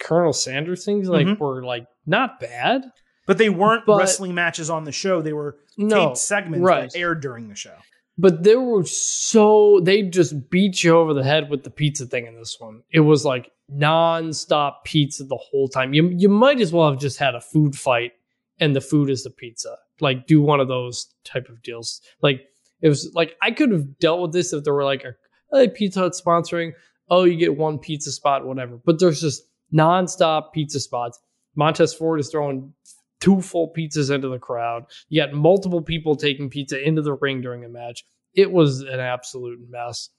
[0.00, 1.42] Colonel Sanders things like mm-hmm.
[1.42, 2.82] were like not bad.
[3.26, 5.20] But they weren't but, wrestling matches on the show.
[5.20, 6.90] They were no, taped segments right.
[6.90, 7.74] that aired during the show.
[8.16, 12.26] But they were so they just beat you over the head with the pizza thing
[12.26, 12.82] in this one.
[12.90, 15.92] It was like non-stop pizza the whole time.
[15.92, 18.12] You you might as well have just had a food fight
[18.58, 19.76] and the food is the pizza.
[20.00, 22.00] Like do one of those type of deals.
[22.22, 22.46] Like
[22.82, 25.14] it was like I could have dealt with this if there were like a
[25.52, 26.72] hey, Pizza Hut sponsoring.
[27.08, 28.78] Oh, you get one pizza spot, whatever.
[28.84, 29.42] But there's just
[29.74, 31.18] nonstop pizza spots.
[31.56, 32.72] Montez Ford is throwing
[33.20, 34.84] two full pizzas into the crowd.
[35.08, 38.04] You got multiple people taking pizza into the ring during a match.
[38.34, 40.10] It was an absolute mess.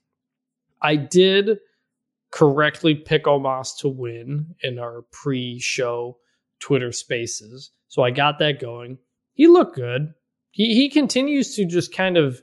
[0.81, 1.59] I did
[2.31, 6.17] correctly pick Omos to win in our pre-show
[6.59, 7.71] Twitter spaces.
[7.87, 8.97] So I got that going.
[9.33, 10.13] He looked good.
[10.51, 12.41] He he continues to just kind of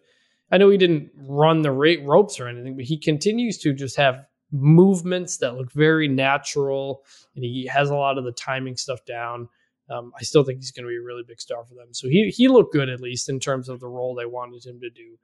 [0.51, 4.25] I know he didn't run the ropes or anything, but he continues to just have
[4.51, 7.05] movements that look very natural,
[7.35, 9.49] and he has a lot of the timing stuff down.
[9.91, 11.93] Um, I still think he's going to be a really big star for them.
[11.93, 14.81] So he he looked good at least in terms of the role they wanted him
[14.81, 15.19] to do.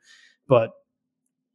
[0.46, 0.70] But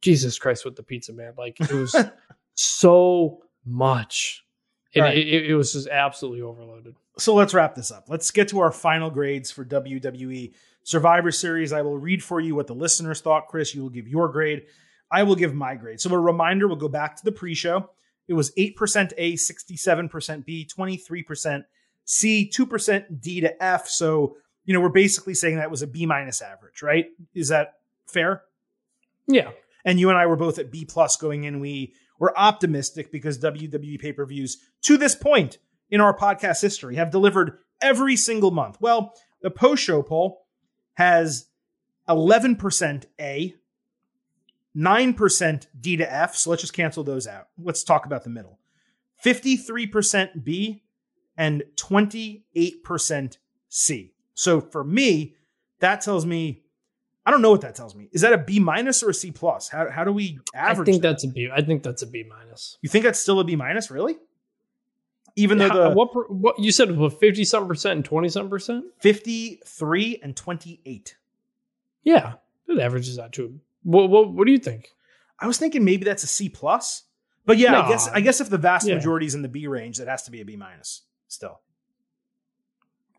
[0.00, 1.94] Jesus Christ, with the pizza man, like it was
[2.54, 4.44] so much.
[4.92, 5.16] It, All right.
[5.16, 6.96] it, it was just absolutely overloaded.
[7.18, 8.06] So let's wrap this up.
[8.08, 10.52] Let's get to our final grades for WWE
[10.82, 11.72] Survivor Series.
[11.72, 13.48] I will read for you what the listeners thought.
[13.48, 14.66] Chris, you will give your grade.
[15.10, 16.00] I will give my grade.
[16.00, 17.90] So a reminder, we'll go back to the pre-show.
[18.28, 21.64] It was 8% A, 67% B, 23%
[22.04, 23.88] C, 2% D to F.
[23.88, 27.06] So, you know, we're basically saying that was a B minus average, right?
[27.34, 27.74] Is that
[28.06, 28.42] fair?
[29.26, 29.50] Yeah.
[29.84, 31.60] And you and I were both at B plus going in.
[31.60, 35.58] We were optimistic because WWE pay per views to this point
[35.90, 38.76] in our podcast history have delivered every single month.
[38.80, 40.46] Well, the post show poll
[40.94, 41.46] has
[42.08, 43.54] 11% A,
[44.76, 46.36] 9% D to F.
[46.36, 47.48] So let's just cancel those out.
[47.58, 48.60] Let's talk about the middle
[49.24, 50.84] 53% B
[51.36, 53.36] and 28%
[53.68, 54.12] C.
[54.34, 55.36] So for me,
[55.80, 56.62] that tells me
[57.30, 58.08] I don't know what that tells me.
[58.10, 59.68] Is that a B minus or a C plus?
[59.68, 60.88] How, how do we average?
[60.88, 61.08] I think that?
[61.10, 61.48] that's a B.
[61.54, 62.76] I think that's a B minus.
[62.82, 64.16] You think that's still a B minus, really?
[65.36, 68.50] Even though How- the what what you said was fifty something percent and twenty something
[68.50, 68.84] percent.
[68.98, 71.16] 53 and 28.
[72.02, 72.32] Yeah,
[72.66, 73.60] it averages out to.
[73.84, 74.88] What, what what do you think?
[75.38, 77.04] I was thinking maybe that's a C plus.
[77.46, 78.96] But yeah, I guess I guess if the vast Yeah.
[78.96, 81.60] majority is in the B range, that has to be a B minus still.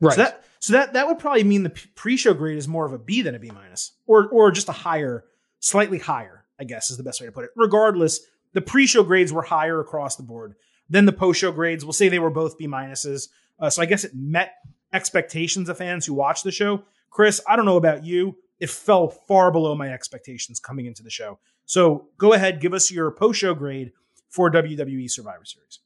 [0.01, 0.15] Right.
[0.15, 2.99] So that so that that would probably mean the pre-show grade is more of a
[2.99, 5.25] B than a B minus, or or just a higher,
[5.59, 6.45] slightly higher.
[6.59, 7.51] I guess is the best way to put it.
[7.55, 8.19] Regardless,
[8.53, 10.55] the pre-show grades were higher across the board
[10.89, 11.83] than the post-show grades.
[11.85, 13.29] We'll say they were both B minuses.
[13.59, 14.53] Uh, so I guess it met
[14.93, 16.83] expectations of fans who watched the show.
[17.09, 21.09] Chris, I don't know about you, it fell far below my expectations coming into the
[21.09, 21.39] show.
[21.65, 23.91] So go ahead, give us your post-show grade
[24.29, 25.79] for WWE Survivor Series.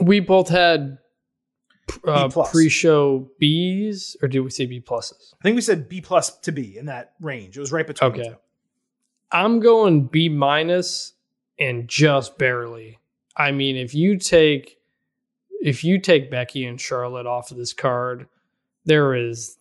[0.00, 0.98] we both had
[2.06, 5.34] uh, B pre-show Bs, or did we say B pluses?
[5.40, 7.56] I think we said B plus to B in that range.
[7.56, 8.12] It was right between.
[8.12, 8.24] Okay.
[8.24, 8.36] two.
[9.32, 11.14] I'm going B minus
[11.58, 12.98] and just barely.
[13.36, 14.78] I mean, if you take
[15.60, 18.28] if you take Becky and Charlotte off of this card,
[18.84, 19.58] there is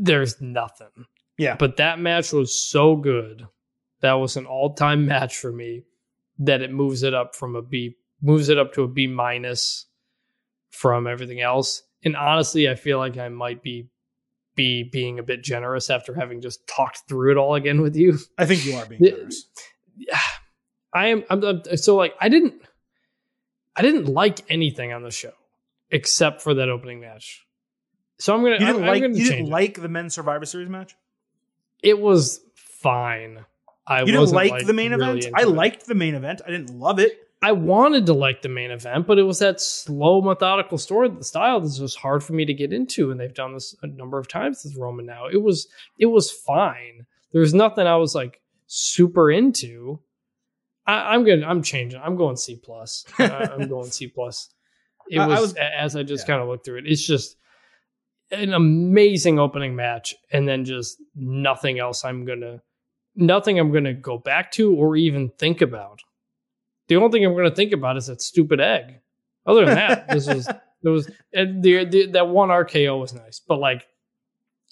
[0.00, 1.06] there's nothing.
[1.38, 1.56] Yeah.
[1.56, 3.46] But that match was so good.
[4.00, 5.84] That was an all-time match for me
[6.38, 9.86] that it moves it up from a B moves it up to a B minus
[10.74, 11.82] from everything else.
[12.04, 13.88] And honestly, I feel like I might be
[14.56, 18.18] be being a bit generous after having just talked through it all again with you.
[18.38, 19.10] I think you are being Yeah.
[19.10, 19.46] generous.
[20.92, 22.54] I am I'm, I'm- so like I didn't
[23.76, 25.32] I didn't like anything on the show
[25.90, 27.44] except for that opening match.
[28.20, 29.50] So I'm gonna You didn't I'm, like I'm you didn't it.
[29.50, 30.94] like the men's Survivor Series match.
[31.82, 33.44] it was fine.
[33.86, 35.34] I You didn't wasn't, like, the main really event.
[35.36, 35.48] I it.
[35.48, 36.40] liked the main event.
[36.46, 37.18] I didn't love it.
[37.42, 41.22] I wanted to like the main event, but it was that slow, methodical story The
[41.24, 44.18] style that's just hard for me to get into, and they've done this a number
[44.18, 45.26] of times with Roman now.
[45.26, 47.06] It was it was fine.
[47.32, 50.00] There was nothing I was like super into.
[50.86, 51.42] I, I'm good.
[51.42, 52.00] I'm changing.
[52.02, 53.04] I'm going C plus.
[53.18, 54.48] I'm going C plus.
[55.10, 56.34] It I- I was, was- as I just yeah.
[56.34, 56.86] kind of looked through it.
[56.86, 57.36] It's just
[58.30, 62.06] an amazing opening match, and then just nothing else.
[62.06, 62.62] I'm gonna
[63.14, 66.00] nothing I'm gonna go back to or even think about.
[66.94, 69.00] The only thing I'm going to think about is that stupid egg.
[69.46, 70.46] Other than that, this was
[70.82, 73.86] there was and the, the that one RKO was nice, but like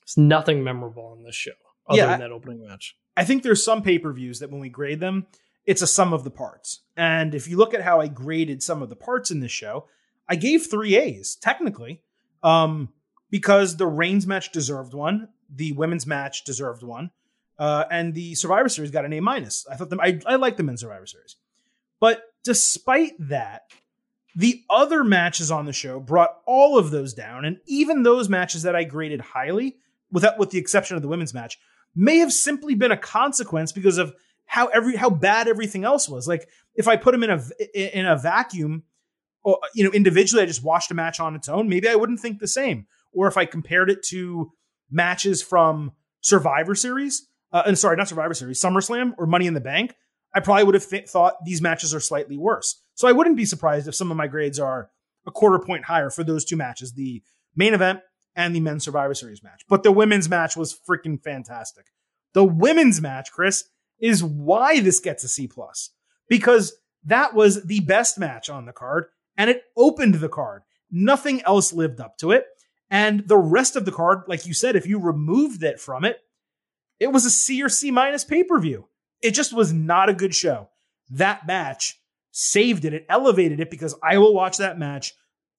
[0.03, 1.51] it's nothing memorable on this show
[1.89, 2.97] other Yeah, than that opening match.
[3.17, 5.27] I think there's some pay per views that when we grade them,
[5.67, 6.81] it's a sum of the parts.
[6.97, 9.87] And if you look at how I graded some of the parts in this show,
[10.29, 12.03] I gave three A's technically,
[12.43, 12.91] um,
[13.31, 17.11] because the Reigns match deserved one, the women's match deserved one,
[17.59, 19.67] uh, and the Survivor Series got an A minus.
[19.71, 20.01] I thought them.
[20.01, 21.37] I, I like the men's Survivor Series,
[22.03, 23.63] but despite that,
[24.35, 28.65] the other matches on the show brought all of those down, and even those matches
[28.65, 29.77] that I graded highly,
[30.11, 31.61] without with the exception of the women's match,
[31.95, 34.13] may have simply been a consequence because of
[34.47, 36.27] how every how bad everything else was.
[36.27, 37.41] Like if I put them in a
[37.73, 38.83] in a vacuum,
[39.45, 41.69] or you know individually, I just watched a match on its own.
[41.69, 42.89] Maybe I wouldn't think the same.
[43.13, 44.51] Or if I compared it to
[44.91, 49.61] matches from Survivor Series, uh, and sorry, not Survivor Series, SummerSlam or Money in the
[49.61, 49.95] Bank,
[50.35, 52.83] I probably would have th- thought these matches are slightly worse.
[52.95, 54.91] So I wouldn't be surprised if some of my grades are
[55.27, 57.23] a quarter point higher for those two matches, the
[57.55, 58.01] main event
[58.35, 59.63] and the men's Survivor Series match.
[59.69, 61.87] But the women's match was freaking fantastic.
[62.33, 63.65] The women's match, Chris,
[64.01, 65.91] is why this gets a C plus
[66.29, 69.07] because that was the best match on the card
[69.37, 70.63] and it opened the card.
[70.91, 72.47] Nothing else lived up to it.
[72.91, 76.19] And the rest of the card, like you said, if you removed it from it,
[77.01, 78.89] it was a C or C minus pay per view.
[79.23, 80.69] It just was not a good show.
[81.11, 81.99] That match
[82.33, 82.95] saved it.
[82.95, 85.15] It elevated it because I will watch that match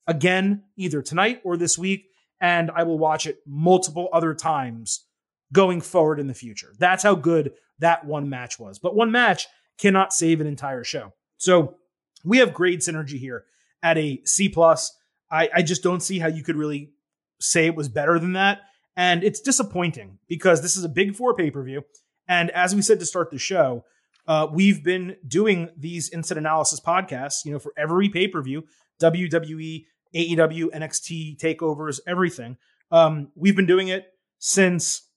[0.08, 2.06] again either tonight or this week,
[2.42, 5.06] and I will watch it multiple other times
[5.54, 6.74] going forward in the future.
[6.80, 8.80] That's how good that one match was.
[8.80, 11.14] But one match cannot save an entire show.
[11.38, 11.76] So
[12.24, 13.46] we have grade synergy here
[13.82, 14.96] at a C plus.
[15.32, 16.92] I, I just don't see how you could really
[17.40, 18.62] say it was better than that.
[18.96, 21.84] And it's disappointing because this is a big four pay per view.
[22.28, 23.86] And as we said to start the show,
[24.28, 28.64] uh, we've been doing these instant analysis podcasts, you know, for every pay per view,
[29.02, 29.86] WWE,
[30.16, 32.58] AEW, NXT takeovers, everything.
[32.92, 34.06] Um, we've been doing it
[34.40, 35.10] since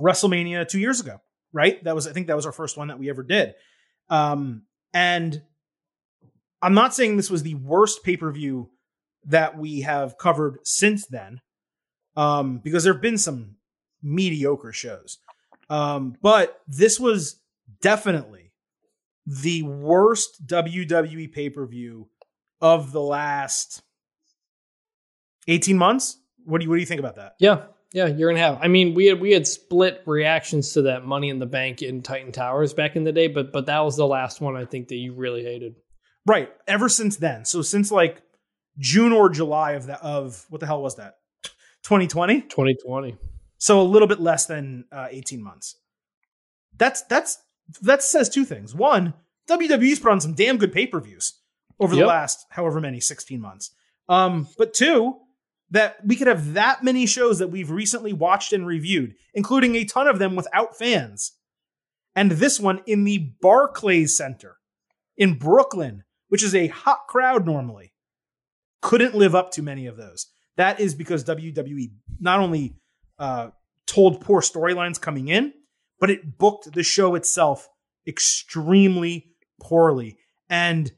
[0.00, 1.18] WrestleMania two years ago,
[1.52, 1.82] right?
[1.84, 3.54] That was, I think that was our first one that we ever did.
[4.08, 4.62] Um,
[4.92, 5.42] and
[6.62, 8.70] I'm not saying this was the worst pay per view
[9.24, 11.40] that we have covered since then,
[12.16, 13.56] um, because there have been some
[14.02, 15.18] mediocre shows.
[15.70, 17.40] Um, but this was
[17.80, 18.52] definitely
[19.26, 22.08] the worst WWE pay per view
[22.60, 23.82] of the last
[25.46, 26.18] 18 months.
[26.44, 27.34] What do you what do you think about that?
[27.38, 28.58] Yeah, yeah, you're gonna have.
[28.60, 32.02] I mean, we had we had split reactions to that Money in the Bank in
[32.02, 34.88] Titan Towers back in the day, but but that was the last one I think
[34.88, 35.74] that you really hated.
[36.26, 36.50] Right.
[36.66, 38.22] Ever since then, so since like
[38.78, 41.16] June or July of that of what the hell was that?
[41.84, 42.42] 2020.
[42.42, 43.16] 2020.
[43.58, 45.76] So a little bit less than uh, 18 months.
[46.76, 47.38] That's that's
[47.82, 48.74] that says two things.
[48.74, 49.14] One,
[49.48, 51.40] WWE's put on some damn good pay per views
[51.80, 52.08] over the Yep.
[52.08, 53.72] last however many 16 months.
[54.08, 55.16] Um, but two,
[55.70, 59.84] that we could have that many shows that we've recently watched and reviewed, including a
[59.84, 61.32] ton of them without fans.
[62.16, 64.56] And this one in the Barclays Center
[65.16, 67.92] in Brooklyn, which is a hot crowd normally,
[68.80, 70.26] couldn't live up to many of those.
[70.56, 72.76] That is because WWE not only
[73.18, 73.50] uh,
[73.86, 75.52] told poor storylines coming in,
[76.00, 77.68] but it booked the show itself
[78.06, 80.18] extremely poorly.
[80.48, 80.90] And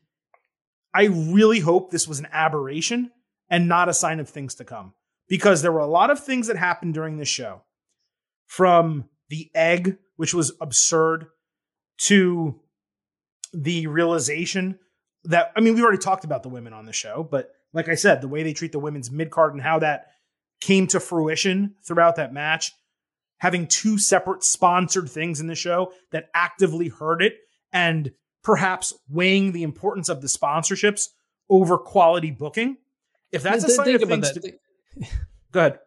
[0.93, 3.11] I really hope this was an aberration
[3.49, 4.95] and not a sign of things to come
[5.29, 7.63] because there were a lot of things that happened during this show
[8.47, 11.27] from the egg, which was absurd,
[11.99, 12.61] to
[13.53, 14.79] the realization
[15.25, 17.95] that, I mean, we already talked about the women on the show, but like I
[17.95, 20.09] said, the way they treat the women's mid card and how that
[20.61, 22.73] came to fruition throughout that match,
[23.39, 27.35] having two separate sponsored things in the show that actively hurt it
[27.73, 28.12] and
[28.43, 31.09] perhaps weighing the importance of the sponsorships
[31.49, 32.77] over quality booking.
[33.32, 34.43] If that's a sign think of about things that.
[34.43, 35.07] to
[35.53, 35.78] go ahead.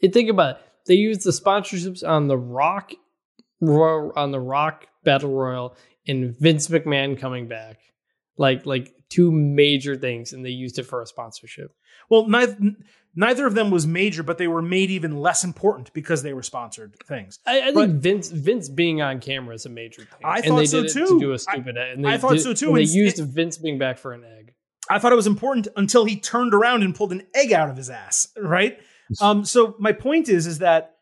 [0.12, 0.62] Think about it.
[0.86, 2.92] They used the sponsorships on the Rock,
[3.60, 7.78] Royal, on the Rock Battle Royal, and Vince McMahon coming back,
[8.36, 11.72] like like two major things, and they used it for a sponsorship.
[12.08, 12.56] Well, neither,
[13.16, 16.42] neither of them was major, but they were made even less important because they were
[16.42, 17.40] sponsored things.
[17.46, 20.20] I, I think But- Vince Vince being on camera is a major thing.
[20.22, 21.06] I and thought they so did too.
[21.06, 22.90] To do a I- stupid, and they I thought did- so too, and They and
[22.90, 24.52] used it- Vince being back for an egg.
[24.88, 27.76] I thought it was important until he turned around and pulled an egg out of
[27.76, 28.78] his ass, right?
[29.20, 30.94] Um, so my point is, is that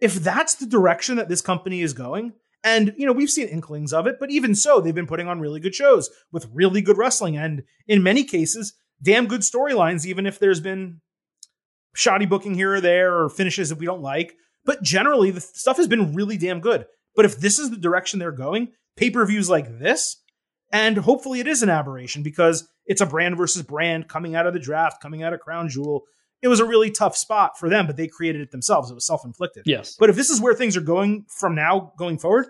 [0.00, 2.32] if that's the direction that this company is going,
[2.64, 5.38] and you know we've seen inklings of it, but even so, they've been putting on
[5.40, 10.26] really good shows with really good wrestling, and in many cases, damn good storylines, even
[10.26, 11.00] if there's been
[11.98, 14.36] shoddy booking here or there or finishes that we don't like.
[14.64, 16.86] But generally, the stuff has been really damn good.
[17.16, 20.22] But if this is the direction they're going, pay per views like this,
[20.72, 24.52] and hopefully it is an aberration because it's a brand versus brand coming out of
[24.52, 26.04] the draft, coming out of Crown Jewel.
[26.40, 28.92] It was a really tough spot for them, but they created it themselves.
[28.92, 29.64] It was self inflicted.
[29.66, 32.46] Yes, But if this is where things are going from now going forward,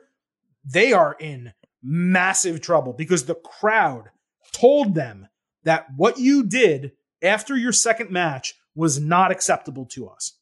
[0.63, 4.11] they are in massive trouble because the crowd
[4.53, 5.29] told them
[5.65, 6.93] that what you did
[7.23, 10.39] after your second match was not acceptable to us.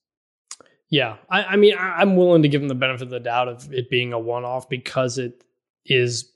[0.91, 3.49] Yeah, I, I mean, I, I'm willing to give them the benefit of the doubt
[3.49, 5.43] of it being a one-off because it
[5.87, 6.31] is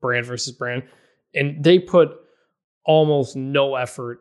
[0.00, 0.84] brand versus brand,
[1.34, 2.10] and they put
[2.84, 4.20] almost no effort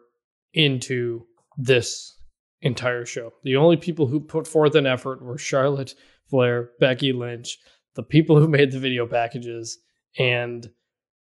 [0.54, 1.26] into
[1.58, 2.20] this
[2.62, 3.32] entire show.
[3.44, 5.96] The only people who put forth an effort were Charlotte
[6.30, 7.58] Flair, Becky Lynch,
[7.96, 9.80] the people who made the video packages,
[10.20, 10.70] and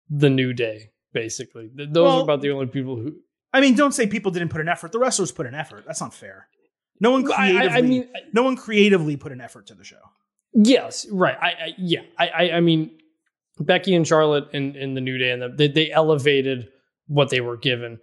[0.09, 0.91] the New Day.
[1.13, 3.15] Basically, those Well- are about the only people who.
[3.55, 4.91] I mean, don't say people didn't put an effort.
[4.91, 5.85] The wrestlers put an effort.
[5.87, 6.49] That's not fair.
[6.99, 9.83] No one I, creatively, I, I mean, no one creatively put an effort to the
[9.85, 10.01] show.
[10.53, 11.37] Yes, right.
[11.41, 12.01] I, I yeah.
[12.19, 12.97] I, I I mean
[13.57, 16.67] Becky and Charlotte and, and the New Day and the, they they elevated
[17.07, 17.97] what they were given,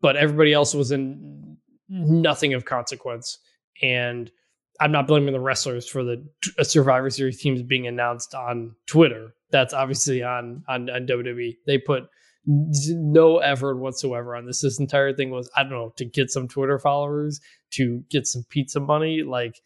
[0.00, 1.56] but everybody else was in
[1.88, 3.38] nothing of consequence.
[3.82, 4.30] And
[4.78, 8.76] I'm not blaming the wrestlers for the t- uh, Survivor Series teams being announced on
[8.86, 9.34] Twitter.
[9.50, 11.56] That's obviously on on, on WWE.
[11.66, 12.04] They put
[12.44, 14.62] no effort whatsoever on this.
[14.62, 17.40] This entire thing was I don't know to get some Twitter followers,
[17.72, 19.22] to get some pizza money.
[19.22, 19.60] Like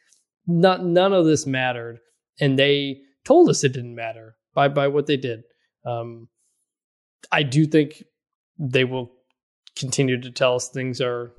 [0.46, 1.98] not none of this mattered,
[2.40, 5.42] and they told us it didn't matter by by what they did.
[5.84, 6.28] Um,
[7.32, 8.02] I do think
[8.58, 9.12] they will
[9.76, 11.32] continue to tell us things are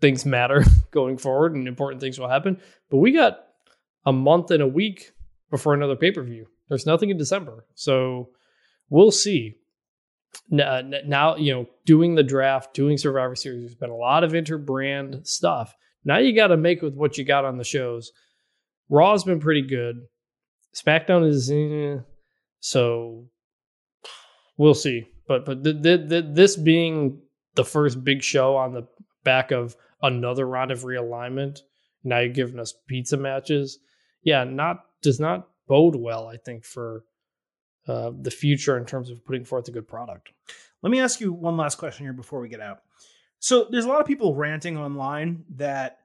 [0.00, 2.60] things matter going forward, and important things will happen.
[2.90, 3.40] But we got
[4.06, 5.10] a month and a week
[5.50, 6.46] before another pay per view.
[6.68, 8.30] There's nothing in December, so
[8.88, 9.56] we'll see.
[10.52, 13.62] Uh, now you know doing the draft, doing Survivor Series.
[13.62, 15.74] There's been a lot of interbrand stuff.
[16.04, 18.12] Now you got to make with what you got on the shows.
[18.88, 19.96] Raw's been pretty good.
[20.74, 22.02] SmackDown is eh,
[22.60, 23.26] so
[24.56, 25.06] we'll see.
[25.26, 27.20] But but th- th- th- this being
[27.54, 28.86] the first big show on the
[29.24, 31.60] back of another round of realignment,
[32.02, 33.78] now you're giving us pizza matches.
[34.22, 36.26] Yeah, not does not bode well.
[36.26, 37.04] I think for
[37.86, 40.32] uh, the future in terms of putting forth a good product.
[40.82, 42.82] Let me ask you one last question here before we get out.
[43.38, 45.98] So there's a lot of people ranting online that,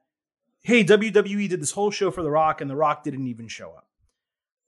[0.62, 3.70] hey, WWE did this whole show for The Rock and The Rock didn't even show
[3.70, 3.86] up.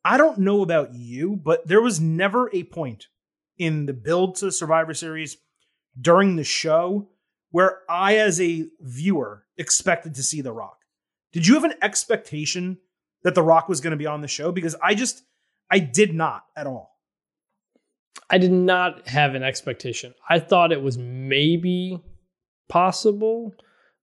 [0.05, 3.06] I don't know about you, but there was never a point
[3.59, 5.36] in the build to Survivor Series
[6.01, 7.09] during the show
[7.51, 10.78] where I, as a viewer, expected to see The Rock.
[11.32, 12.78] Did you have an expectation
[13.22, 14.51] that The Rock was going to be on the show?
[14.51, 15.22] Because I just,
[15.70, 16.91] I did not at all.
[18.30, 20.14] I did not have an expectation.
[20.28, 22.01] I thought it was maybe
[22.68, 23.55] possible,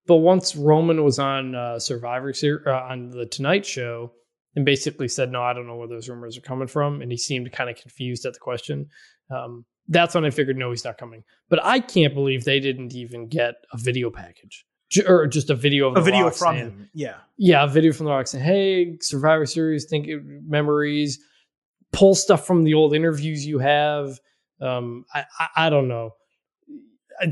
[0.06, 4.12] but once Roman was on uh, Survivor Series uh, on the Tonight Show
[4.56, 7.18] and basically said, "No, I don't know where those rumors are coming from," and he
[7.18, 8.88] seemed kind of confused at the question.
[9.32, 11.24] Um, that's when I figured, no, he's not coming.
[11.50, 14.66] But I can't believe they didn't even get a video package
[15.08, 16.90] or just a video of a video from saying, him.
[16.94, 21.20] Yeah, yeah, a video from the Rock saying, "Hey, Survivor Series, think it, memories."
[21.92, 24.20] Pull stuff from the old interviews you have.
[24.62, 26.12] Um, I, I, I don't know.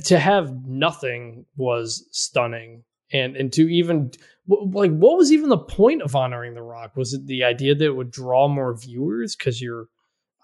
[0.05, 4.11] To have nothing was stunning, and and to even
[4.47, 6.95] like what was even the point of honoring the Rock?
[6.95, 9.87] Was it the idea that it would draw more viewers because you're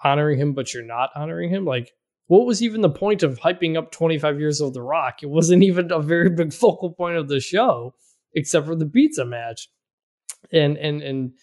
[0.04, 1.66] honoring him, but you're not honoring him?
[1.66, 1.94] Like,
[2.28, 5.24] what was even the point of hyping up 25 years of The Rock?
[5.24, 7.96] It wasn't even a very big focal point of the show,
[8.34, 9.70] except for the pizza match.
[10.52, 11.34] And and and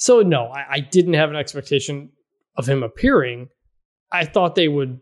[0.00, 2.08] so no, I, I didn't have an expectation
[2.56, 3.50] of him appearing.
[4.10, 4.98] I thought they would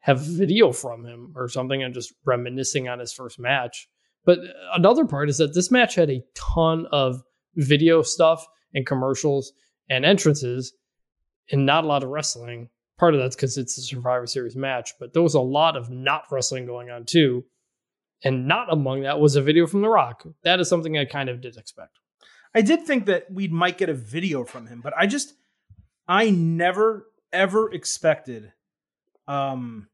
[0.00, 3.86] have video from him or something and just reminiscing on his first match.
[4.24, 4.38] But
[4.72, 7.22] another part is that this match had a ton of
[7.56, 9.52] video stuff and commercials
[9.90, 10.72] and entrances
[11.52, 12.70] and not a lot of wrestling.
[12.98, 15.90] Part of that's because it's a Survivor Series match, but there was a lot of
[15.90, 17.44] not wrestling going on too.
[18.24, 20.24] And not among that was a video from The Rock.
[20.42, 21.98] That is something I kind of did expect.
[22.58, 25.32] I did think that we might get a video from him, but I just
[26.08, 28.52] I never ever expected
[29.28, 29.86] um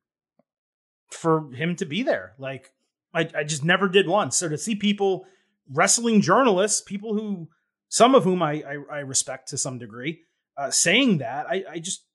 [1.10, 2.32] for him to be there.
[2.38, 2.72] Like
[3.12, 4.38] I, I just never did once.
[4.38, 5.26] So to see people
[5.70, 7.50] wrestling journalists, people who
[7.90, 10.22] some of whom I I, I respect to some degree,
[10.56, 12.06] uh, saying that, I, I just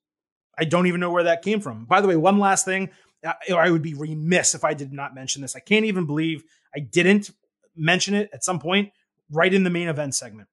[0.58, 1.84] I don't even know where that came from.
[1.84, 2.90] By the way, one last thing,
[3.24, 5.54] I, I would be remiss if I did not mention this.
[5.54, 6.42] I can't even believe
[6.74, 7.30] I didn't
[7.76, 8.90] mention it at some point
[9.30, 10.48] right in the main event segment.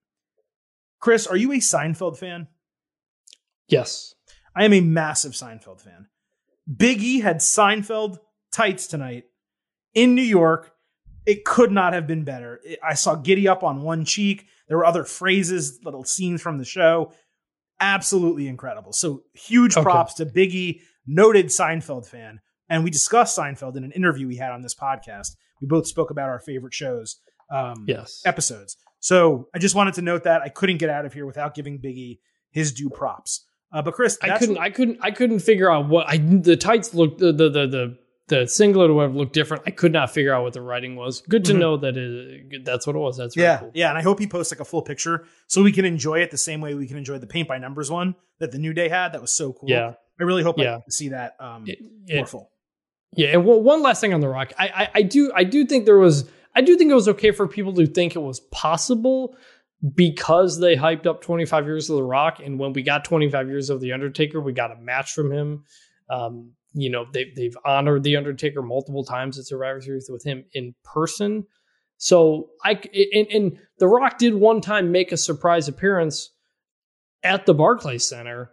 [1.00, 2.48] Chris, are you a Seinfeld fan?
[3.68, 4.14] Yes.
[4.56, 6.08] I am a massive Seinfeld fan.
[6.74, 8.18] Big E had Seinfeld
[8.52, 9.26] tights tonight
[9.94, 10.72] in New York.
[11.26, 12.60] It could not have been better.
[12.84, 14.46] I saw Giddy Up on one cheek.
[14.68, 17.12] There were other phrases, little scenes from the show.
[17.80, 18.94] Absolutely incredible.
[18.94, 19.84] So huge Okay.
[19.84, 22.40] props to Big E, noted Seinfeld fan.
[22.70, 25.36] And we discussed Seinfeld in an interview we had on this podcast.
[25.62, 27.22] We both spoke about our favorite shows,
[27.52, 28.22] um, Yes.
[28.26, 28.78] episodes.
[29.00, 31.78] So I just wanted to note that I couldn't get out of here without giving
[31.78, 32.20] Big E
[32.52, 33.46] his due props.
[33.72, 34.58] Uh, but Chris, I couldn't.
[34.58, 34.98] I couldn't.
[35.02, 36.18] I couldn't figure out what I.
[36.18, 37.20] The tights looked.
[37.20, 37.98] The the the the,
[38.30, 39.64] the singlet or whatever looked different.
[39.68, 41.22] I could not figure out what the writing was.
[41.22, 41.60] Good to Mhm.
[41.60, 43.18] know that it, that's what it was.
[43.18, 43.72] That's Yeah, cool.
[43.74, 46.32] yeah, and I hope he posts like a full picture so we can enjoy it
[46.32, 48.88] the same way we can enjoy the paint by numbers one that the New Day
[48.90, 49.12] had.
[49.14, 49.70] That was so cool.
[49.70, 49.94] Yeah.
[50.20, 50.80] I really hope I Yeah.
[50.86, 51.80] to see that um, It-
[52.16, 52.52] more full.
[53.16, 55.66] Yeah, and one one last thing on the Rock, I, I I do I do
[55.66, 58.40] think there was I do think it was okay for people to think it was
[58.52, 59.38] possible
[59.94, 63.70] because they hyped up 25 years of the Rock, and when we got 25 years
[63.70, 65.64] of the Undertaker, we got a match from him.
[66.10, 70.46] Um, you know they they've honored the Undertaker multiple times at Survivor Series with him
[70.54, 71.46] in person.
[71.98, 72.82] So I
[73.14, 76.32] and, and the Rock did one time make a surprise appearance
[77.24, 78.52] at the Barclays Center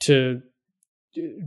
[0.00, 0.40] to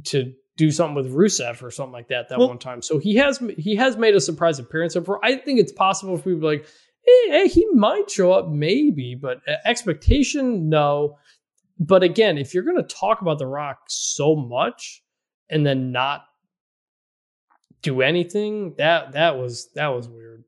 [0.03, 2.81] to do something with Rusev or something like that that Well- one time.
[2.81, 4.93] So he has he has made a surprise appearance.
[4.93, 6.67] So for, I think it's possible for people to be like,
[7.05, 11.17] hey, hey, he might show up, maybe, but uh, expectation, no.
[11.77, 15.03] But again, if you're going to talk about The Rock so much
[15.49, 16.25] and then not
[17.81, 20.45] do anything, that that was that was weird.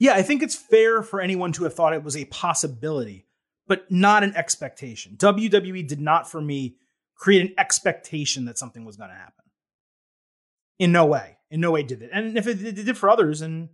[0.00, 3.26] Yeah, I think it's fair for anyone to have thought it was a possibility,
[3.68, 5.16] but not an expectation.
[5.16, 6.76] WWE did not, for me,
[7.14, 9.43] create an expectation that something was going to happen.
[10.78, 11.36] In no way.
[11.50, 12.10] In no way did it.
[12.12, 13.68] And if it, it did for others, and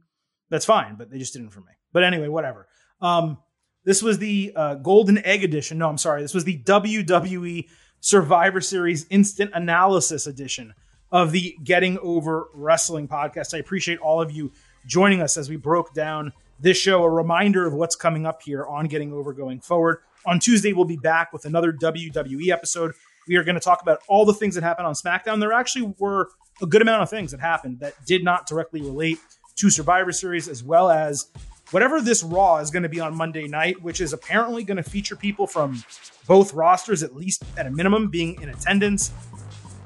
[0.51, 1.73] that's fine, but they just didn't for me.
[1.93, 2.67] But anyway, whatever.
[3.01, 3.39] Um,
[3.85, 5.79] this was the uh, Golden Egg Edition.
[5.79, 6.21] No, I'm sorry.
[6.21, 7.67] This was the WWE
[8.01, 10.75] Survivor Series Instant Analysis Edition.
[11.13, 13.55] of the Getting Over Wrestling podcast.
[13.55, 14.53] I appreciate all of you
[14.87, 17.03] joining us as we broke down this show.
[17.03, 19.99] A reminder of what's coming up here on Getting Over going forward.
[20.27, 22.93] On Tuesday, we'll be back with another WWE episode.
[23.27, 25.41] We are going to talk about all the things that happened on SmackDown.
[25.41, 26.29] There actually were
[26.63, 29.19] a good amount of things that happened that did not directly relate
[29.57, 31.27] to Survivor Series, as well as
[31.71, 34.83] whatever this Raw is going to be on Monday night, which is apparently going to
[34.83, 35.83] feature people from
[36.27, 39.13] both rosters, at least at a minimum, being in attendance.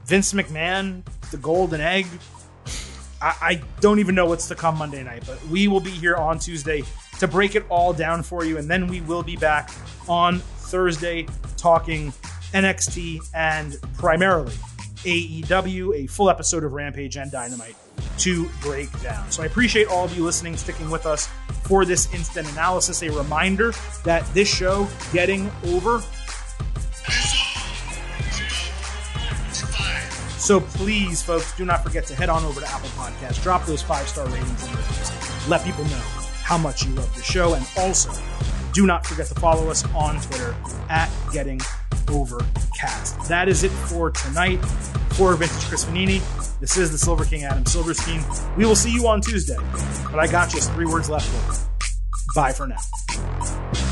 [0.07, 2.07] Vince McMahon, the Golden Egg.
[3.23, 6.17] I, I don't even know what's to come Monday night, but we will be here
[6.17, 6.83] on Tuesday
[7.19, 9.71] to break it all down for you, and then we will be back
[10.09, 11.27] on Thursday
[11.57, 12.13] talking
[12.53, 14.55] NXT and primarily
[15.05, 17.77] AEW, a full episode of Rampage and Dynamite
[18.19, 19.31] to break down.
[19.31, 21.29] So I appreciate all of you listening, sticking with us
[21.63, 23.03] for this instant analysis.
[23.03, 23.73] A reminder
[24.05, 26.03] that this show, Getting Over,
[30.39, 33.81] so please, folks, do not forget to head on over to Apple Podcasts, drop those
[33.81, 36.03] five star ratings and reviews, let people know
[36.43, 38.11] how much you love the show, and also
[38.75, 40.55] do not forget to follow us on Twitter
[40.91, 41.61] at Getting
[42.11, 43.29] Overcast.
[43.29, 44.59] That is it for tonight.
[45.15, 48.21] For Vintage Chris Vannini, this is the Silver King Adam Silverstein.
[48.57, 49.57] We will see you on Tuesday,
[50.11, 51.59] but I got just three words left for you.
[52.35, 53.84] Bye for now.